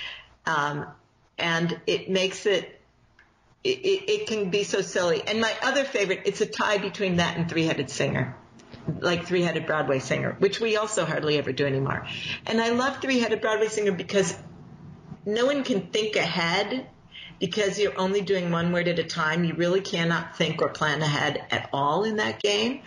Um, 0.47 0.87
and 1.39 1.81
it 1.87 2.09
makes 2.09 2.47
it 2.47 2.81
it, 3.65 3.69
it, 4.09 4.27
can 4.27 4.51
be 4.51 4.65
so 4.65 4.81
silly. 4.81 5.23
And 5.27 5.41
my 5.41 5.53
other 5.63 5.85
favorite, 5.85 6.23
it's 6.25 6.41
a 6.41 6.47
tie 6.47 6.79
between 6.79 7.17
that 7.17 7.37
and 7.37 7.49
Three 7.49 7.65
Headed 7.65 7.91
Singer, 7.91 8.37
like 9.01 9.27
Three 9.27 9.43
Headed 9.43 9.67
Broadway 9.67 10.01
Singer, 10.01 10.37
which 10.39 10.61
we 10.61 10.77
also 10.77 11.05
hardly 11.05 11.39
ever 11.39 11.53
do 11.53 11.67
anymore. 11.67 12.07
And 12.47 12.61
I 12.61 12.71
love 12.71 13.01
Three 13.01 13.21
Headed 13.21 13.41
Broadway 13.41 13.69
Singer 13.69 13.93
because 13.93 14.37
no 15.25 15.47
one 15.47 15.63
can 15.63 15.89
think 15.89 16.17
ahead 16.17 16.89
because 17.39 17.77
you're 17.77 17.99
only 17.99 18.21
doing 18.21 18.53
one 18.53 18.71
word 18.71 18.87
at 18.87 19.01
a 19.01 19.05
time. 19.05 19.43
You 19.43 19.55
really 19.55 19.81
cannot 19.81 20.37
think 20.37 20.63
or 20.63 20.69
plan 20.69 21.03
ahead 21.03 21.45
at 21.51 21.71
all 21.73 22.05
in 22.05 22.17
that 22.19 22.41
game. 22.41 22.83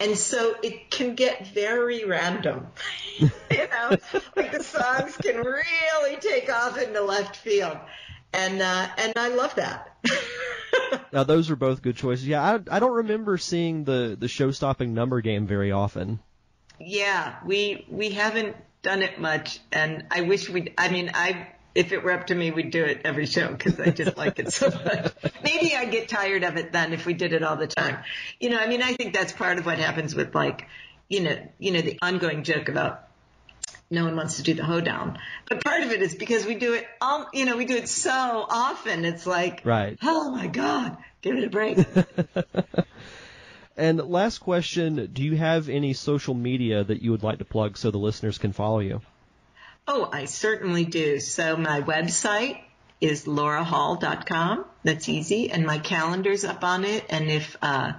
And 0.00 0.18
so 0.18 0.56
it 0.60 0.90
can 0.90 1.14
get 1.14 1.46
very 1.46 2.04
random. 2.04 2.66
you 3.20 3.30
know, 3.50 3.96
like 4.34 4.50
the 4.50 4.64
songs 4.64 5.16
can 5.16 5.36
really 5.36 6.16
take 6.16 6.52
off 6.52 6.78
into 6.78 7.00
left 7.00 7.36
field. 7.36 7.78
And, 8.32 8.62
uh, 8.62 8.88
and 8.98 9.12
I 9.16 9.28
love 9.28 9.54
that. 9.56 9.96
now 11.12 11.24
those 11.24 11.50
are 11.50 11.56
both 11.56 11.82
good 11.82 11.96
choices. 11.96 12.26
Yeah, 12.26 12.42
I, 12.42 12.76
I 12.76 12.80
don't 12.80 12.92
remember 12.92 13.38
seeing 13.38 13.84
the 13.84 14.16
the 14.18 14.28
show 14.28 14.50
stopping 14.50 14.94
number 14.94 15.20
game 15.20 15.46
very 15.46 15.72
often. 15.72 16.20
Yeah, 16.80 17.36
we 17.44 17.86
we 17.88 18.10
haven't 18.10 18.56
done 18.82 19.02
it 19.02 19.20
much, 19.20 19.60
and 19.70 20.04
I 20.10 20.22
wish 20.22 20.48
we. 20.48 20.72
I 20.76 20.88
mean, 20.90 21.10
I 21.14 21.48
if 21.74 21.92
it 21.92 22.02
were 22.02 22.12
up 22.12 22.26
to 22.26 22.34
me, 22.34 22.50
we'd 22.50 22.70
do 22.70 22.84
it 22.84 23.02
every 23.04 23.26
show 23.26 23.48
because 23.48 23.78
I 23.80 23.90
just 23.90 24.16
like 24.16 24.38
it 24.38 24.52
so 24.52 24.68
much. 24.70 25.12
Maybe 25.44 25.74
I'd 25.74 25.90
get 25.90 26.08
tired 26.08 26.44
of 26.44 26.56
it 26.56 26.72
then 26.72 26.92
if 26.92 27.06
we 27.06 27.14
did 27.14 27.32
it 27.32 27.42
all 27.42 27.56
the 27.56 27.66
time. 27.66 27.98
You 28.40 28.50
know, 28.50 28.58
I 28.58 28.66
mean, 28.66 28.82
I 28.82 28.92
think 28.92 29.14
that's 29.14 29.32
part 29.32 29.58
of 29.58 29.66
what 29.66 29.78
happens 29.78 30.14
with 30.14 30.34
like, 30.34 30.66
you 31.08 31.20
know, 31.20 31.36
you 31.58 31.72
know, 31.72 31.80
the 31.80 31.98
ongoing 32.02 32.44
joke 32.44 32.68
about 32.68 33.08
no 33.92 34.04
one 34.04 34.16
wants 34.16 34.38
to 34.38 34.42
do 34.42 34.54
the 34.54 34.64
hoedown. 34.64 35.18
But 35.48 35.62
part 35.62 35.82
of 35.82 35.92
it 35.92 36.00
is 36.02 36.14
because 36.14 36.46
we 36.46 36.54
do 36.54 36.72
it, 36.72 36.86
all, 37.00 37.28
you 37.32 37.44
know, 37.44 37.56
we 37.56 37.66
do 37.66 37.76
it 37.76 37.88
so 37.88 38.10
often. 38.10 39.04
It's 39.04 39.26
like, 39.26 39.60
right. 39.64 39.98
oh 40.02 40.30
my 40.30 40.46
God, 40.46 40.96
give 41.20 41.36
it 41.36 41.44
a 41.44 41.50
break. 41.50 41.78
and 43.76 43.98
last 43.98 44.38
question, 44.38 45.10
do 45.12 45.22
you 45.22 45.36
have 45.36 45.68
any 45.68 45.92
social 45.92 46.34
media 46.34 46.82
that 46.82 47.02
you 47.02 47.10
would 47.10 47.22
like 47.22 47.38
to 47.38 47.44
plug 47.44 47.76
so 47.76 47.90
the 47.90 47.98
listeners 47.98 48.38
can 48.38 48.52
follow 48.52 48.80
you? 48.80 49.02
Oh, 49.86 50.08
I 50.10 50.24
certainly 50.24 50.86
do. 50.86 51.20
So 51.20 51.56
my 51.56 51.82
website 51.82 52.58
is 53.00 53.26
laurahall.com. 53.26 54.64
That's 54.84 55.08
easy. 55.08 55.50
And 55.50 55.66
my 55.66 55.78
calendar's 55.78 56.44
up 56.44 56.64
on 56.64 56.84
it. 56.84 57.04
And 57.10 57.30
if, 57.30 57.56
uh, 57.60 57.92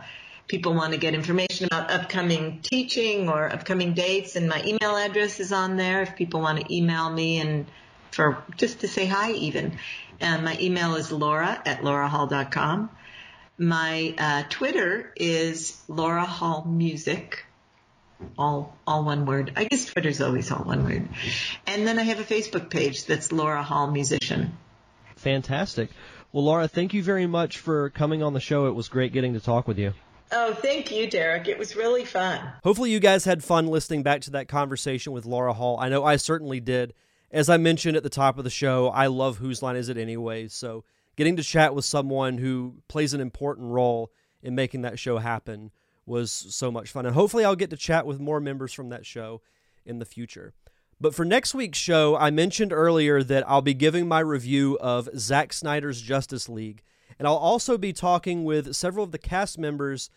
people 0.48 0.74
want 0.74 0.94
to 0.94 1.00
get 1.00 1.14
information 1.14 1.66
about 1.66 1.91
upcoming 1.91 2.60
teaching 2.62 3.30
or 3.30 3.52
upcoming 3.52 3.94
dates, 3.94 4.36
and 4.36 4.48
my 4.48 4.62
email 4.64 4.96
address 4.96 5.39
is 5.39 5.52
on 5.52 5.78
there 5.78 6.02
if 6.02 6.16
people 6.16 6.41
want 6.41 6.60
to 6.60 6.76
email 6.76 7.10
me 7.10 7.39
and 7.39 7.66
for 8.12 8.44
just 8.58 8.82
to 8.82 8.88
say 8.88 9.06
hi 9.06 9.32
even. 9.32 9.78
And 10.20 10.46
my 10.46 10.58
email 10.60 10.96
is 10.96 11.12
laura 11.12 11.62
at 11.66 11.82
laurahall.com. 11.82 12.89
My 13.58 14.16
uh, 14.18 14.44
Twitter 14.50 15.12
is 15.16 15.80
Laura 15.88 16.26
Hall 16.26 16.66
Music. 16.66 17.46
All, 18.38 18.76
all 18.88 19.04
one 19.04 19.26
word. 19.26 19.54
I 19.56 19.66
guess 19.66 19.86
Twitter's 19.86 20.22
always 20.22 20.50
all 20.52 20.64
one 20.64 20.86
word. 20.86 21.10
And 21.68 21.86
then 21.86 22.00
I 22.00 22.04
have 22.04 22.20
a 22.20 22.24
Facebook 22.24 22.70
page 22.70 23.06
that's 23.06 23.32
Laura 23.32 23.62
Hall 23.62 23.91
Musician. 23.91 24.58
Fantastic. 25.18 25.89
Well, 26.32 26.46
Laura, 26.46 26.68
thank 26.68 26.94
you 26.94 27.04
very 27.04 27.28
much 27.28 27.60
for 27.60 27.89
coming 27.89 28.24
on 28.24 28.34
the 28.34 28.39
show. 28.39 28.68
It 28.68 28.76
was 28.76 28.88
great 28.88 29.14
getting 29.14 29.34
to 29.34 29.39
talk 29.39 29.68
with 29.68 29.78
you. 29.78 29.94
Oh, 30.36 30.52
thank 30.52 30.92
you, 30.92 31.08
Derek. 31.08 31.48
It 31.48 31.60
was 31.60 31.76
really 31.76 32.06
fun. 32.06 32.42
Hopefully, 32.64 32.90
you 32.90 33.00
guys 33.00 33.24
had 33.24 33.44
fun 33.44 33.68
listening 33.68 34.02
back 34.02 34.22
to 34.22 34.32
that 34.32 34.48
conversation 34.48 35.14
with 35.14 35.28
Laura 35.28 35.54
Hall. 35.54 35.78
I 35.80 35.90
know 35.90 36.04
I 36.04 36.16
certainly 36.16 36.60
did. 36.60 36.96
As 37.30 37.50
I 37.50 37.58
mentioned 37.58 37.96
at 37.96 38.02
the 38.02 38.10
top 38.10 38.40
of 38.40 38.44
the 38.44 38.50
show, 38.50 38.88
I 38.90 39.08
love 39.08 39.38
Whose 39.38 39.62
Line 39.62 39.76
Is 39.76 39.90
It 39.90 39.98
Anyway? 39.98 40.48
So 40.48 40.86
getting 41.16 41.36
to 41.36 41.44
chat 41.44 41.76
with 41.76 41.86
someone 41.86 42.40
who 42.40 42.78
plays 42.88 43.14
an 43.14 43.22
important 43.22 43.70
role 43.70 44.12
in 44.42 44.56
making 44.56 44.82
that 44.82 44.98
show 44.98 45.20
happen 45.20 45.70
was 46.08 46.32
so 46.32 46.72
much 46.72 46.90
fun. 46.90 47.06
And 47.06 47.14
hopefully, 47.14 47.46
I'll 47.46 47.56
get 47.56 47.70
to 47.70 47.78
chat 47.78 48.08
with 48.08 48.20
more 48.20 48.40
members 48.40 48.74
from 48.74 48.90
that 48.90 49.06
show 49.06 49.42
in 49.86 50.00
the 50.00 50.06
future. 50.06 50.54
But 51.00 51.14
for 51.14 51.26
next 51.26 51.54
week's 51.54 51.78
show, 51.78 52.16
I 52.16 52.32
mentioned 52.32 52.74
earlier 52.74 53.22
that 53.22 53.48
I'll 53.48 53.62
be 53.62 53.76
giving 53.76 54.08
my 54.08 54.22
review 54.22 54.80
of 54.82 55.10
Zack 55.16 55.54
Snyder's 55.54 56.02
Justice 56.02 56.50
League. 56.50 56.82
And 57.20 57.28
I'll 57.28 57.36
also 57.36 57.78
be 57.78 57.94
talking 57.94 58.44
with 58.44 58.74
several 58.74 59.04
of 59.04 59.12
the 59.12 59.20
cast 59.20 59.60
members 59.60 60.10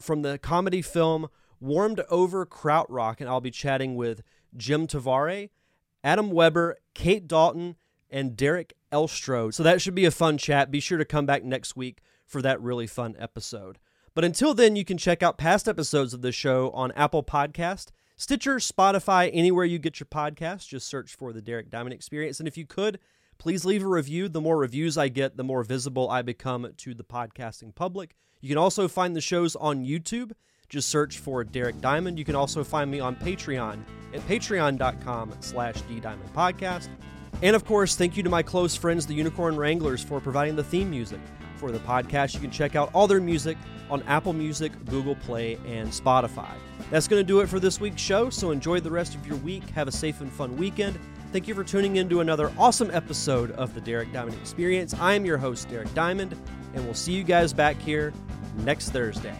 from 0.00 0.22
the 0.22 0.38
comedy 0.38 0.82
film 0.82 1.28
Warmed 1.60 2.00
Over 2.10 2.46
Krautrock. 2.46 3.20
And 3.20 3.28
I'll 3.28 3.40
be 3.40 3.50
chatting 3.50 3.96
with 3.96 4.22
Jim 4.56 4.86
Tavare, 4.86 5.50
Adam 6.04 6.30
Weber, 6.30 6.78
Kate 6.94 7.26
Dalton, 7.26 7.76
and 8.10 8.36
Derek 8.36 8.74
Elstrode. 8.92 9.54
So 9.54 9.62
that 9.62 9.80
should 9.80 9.94
be 9.94 10.04
a 10.04 10.10
fun 10.10 10.38
chat. 10.38 10.70
Be 10.70 10.80
sure 10.80 10.98
to 10.98 11.04
come 11.04 11.26
back 11.26 11.44
next 11.44 11.76
week 11.76 12.00
for 12.26 12.42
that 12.42 12.60
really 12.60 12.86
fun 12.86 13.16
episode. 13.18 13.78
But 14.14 14.24
until 14.24 14.54
then, 14.54 14.76
you 14.76 14.84
can 14.84 14.96
check 14.96 15.22
out 15.22 15.36
past 15.36 15.68
episodes 15.68 16.14
of 16.14 16.22
the 16.22 16.32
show 16.32 16.70
on 16.70 16.92
Apple 16.92 17.22
Podcast, 17.22 17.88
Stitcher, 18.16 18.56
Spotify, 18.56 19.28
anywhere 19.32 19.66
you 19.66 19.78
get 19.78 20.00
your 20.00 20.06
podcast. 20.06 20.68
Just 20.68 20.88
search 20.88 21.14
for 21.14 21.34
the 21.34 21.42
Derek 21.42 21.70
Diamond 21.70 21.92
Experience. 21.92 22.38
And 22.38 22.48
if 22.48 22.56
you 22.56 22.64
could, 22.64 22.98
please 23.38 23.64
leave 23.64 23.82
a 23.82 23.88
review. 23.88 24.28
The 24.28 24.40
more 24.40 24.56
reviews 24.56 24.96
I 24.98 25.08
get, 25.08 25.36
the 25.36 25.44
more 25.44 25.62
visible 25.62 26.10
I 26.10 26.22
become 26.22 26.72
to 26.76 26.94
the 26.94 27.04
podcasting 27.04 27.74
public. 27.74 28.16
You 28.40 28.48
can 28.48 28.58
also 28.58 28.88
find 28.88 29.16
the 29.16 29.20
shows 29.20 29.56
on 29.56 29.84
YouTube. 29.84 30.32
Just 30.68 30.88
search 30.88 31.18
for 31.18 31.44
Derek 31.44 31.80
Diamond. 31.80 32.18
You 32.18 32.24
can 32.24 32.34
also 32.34 32.64
find 32.64 32.90
me 32.90 33.00
on 33.00 33.16
Patreon 33.16 33.82
at 34.14 34.20
patreon.com 34.26 35.34
slash 35.40 35.76
ddiamondpodcast. 35.82 36.88
And 37.42 37.54
of 37.54 37.64
course, 37.64 37.96
thank 37.96 38.16
you 38.16 38.22
to 38.22 38.30
my 38.30 38.42
close 38.42 38.74
friends, 38.74 39.06
the 39.06 39.14
Unicorn 39.14 39.56
Wranglers, 39.56 40.02
for 40.02 40.20
providing 40.20 40.56
the 40.56 40.64
theme 40.64 40.90
music 40.90 41.20
for 41.56 41.70
the 41.70 41.78
podcast. 41.80 42.34
You 42.34 42.40
can 42.40 42.50
check 42.50 42.74
out 42.74 42.90
all 42.94 43.06
their 43.06 43.20
music 43.20 43.56
on 43.90 44.02
Apple 44.04 44.32
Music, 44.32 44.72
Google 44.86 45.14
Play, 45.16 45.58
and 45.66 45.88
Spotify. 45.90 46.52
That's 46.90 47.06
going 47.06 47.20
to 47.20 47.26
do 47.26 47.40
it 47.40 47.48
for 47.48 47.60
this 47.60 47.80
week's 47.80 48.02
show, 48.02 48.30
so 48.30 48.50
enjoy 48.50 48.80
the 48.80 48.90
rest 48.90 49.14
of 49.14 49.26
your 49.26 49.36
week. 49.36 49.68
Have 49.70 49.88
a 49.88 49.92
safe 49.92 50.20
and 50.20 50.32
fun 50.32 50.56
weekend. 50.56 50.98
Thank 51.36 51.48
you 51.48 51.54
for 51.54 51.64
tuning 51.64 51.96
in 51.96 52.08
to 52.08 52.20
another 52.20 52.50
awesome 52.56 52.90
episode 52.92 53.50
of 53.50 53.74
the 53.74 53.80
Derek 53.82 54.10
Diamond 54.10 54.38
Experience. 54.40 54.94
I 54.94 55.12
am 55.12 55.26
your 55.26 55.36
host, 55.36 55.68
Derek 55.68 55.92
Diamond, 55.92 56.34
and 56.72 56.82
we'll 56.82 56.94
see 56.94 57.12
you 57.12 57.24
guys 57.24 57.52
back 57.52 57.76
here 57.76 58.14
next 58.64 58.88
Thursday. 58.88 59.36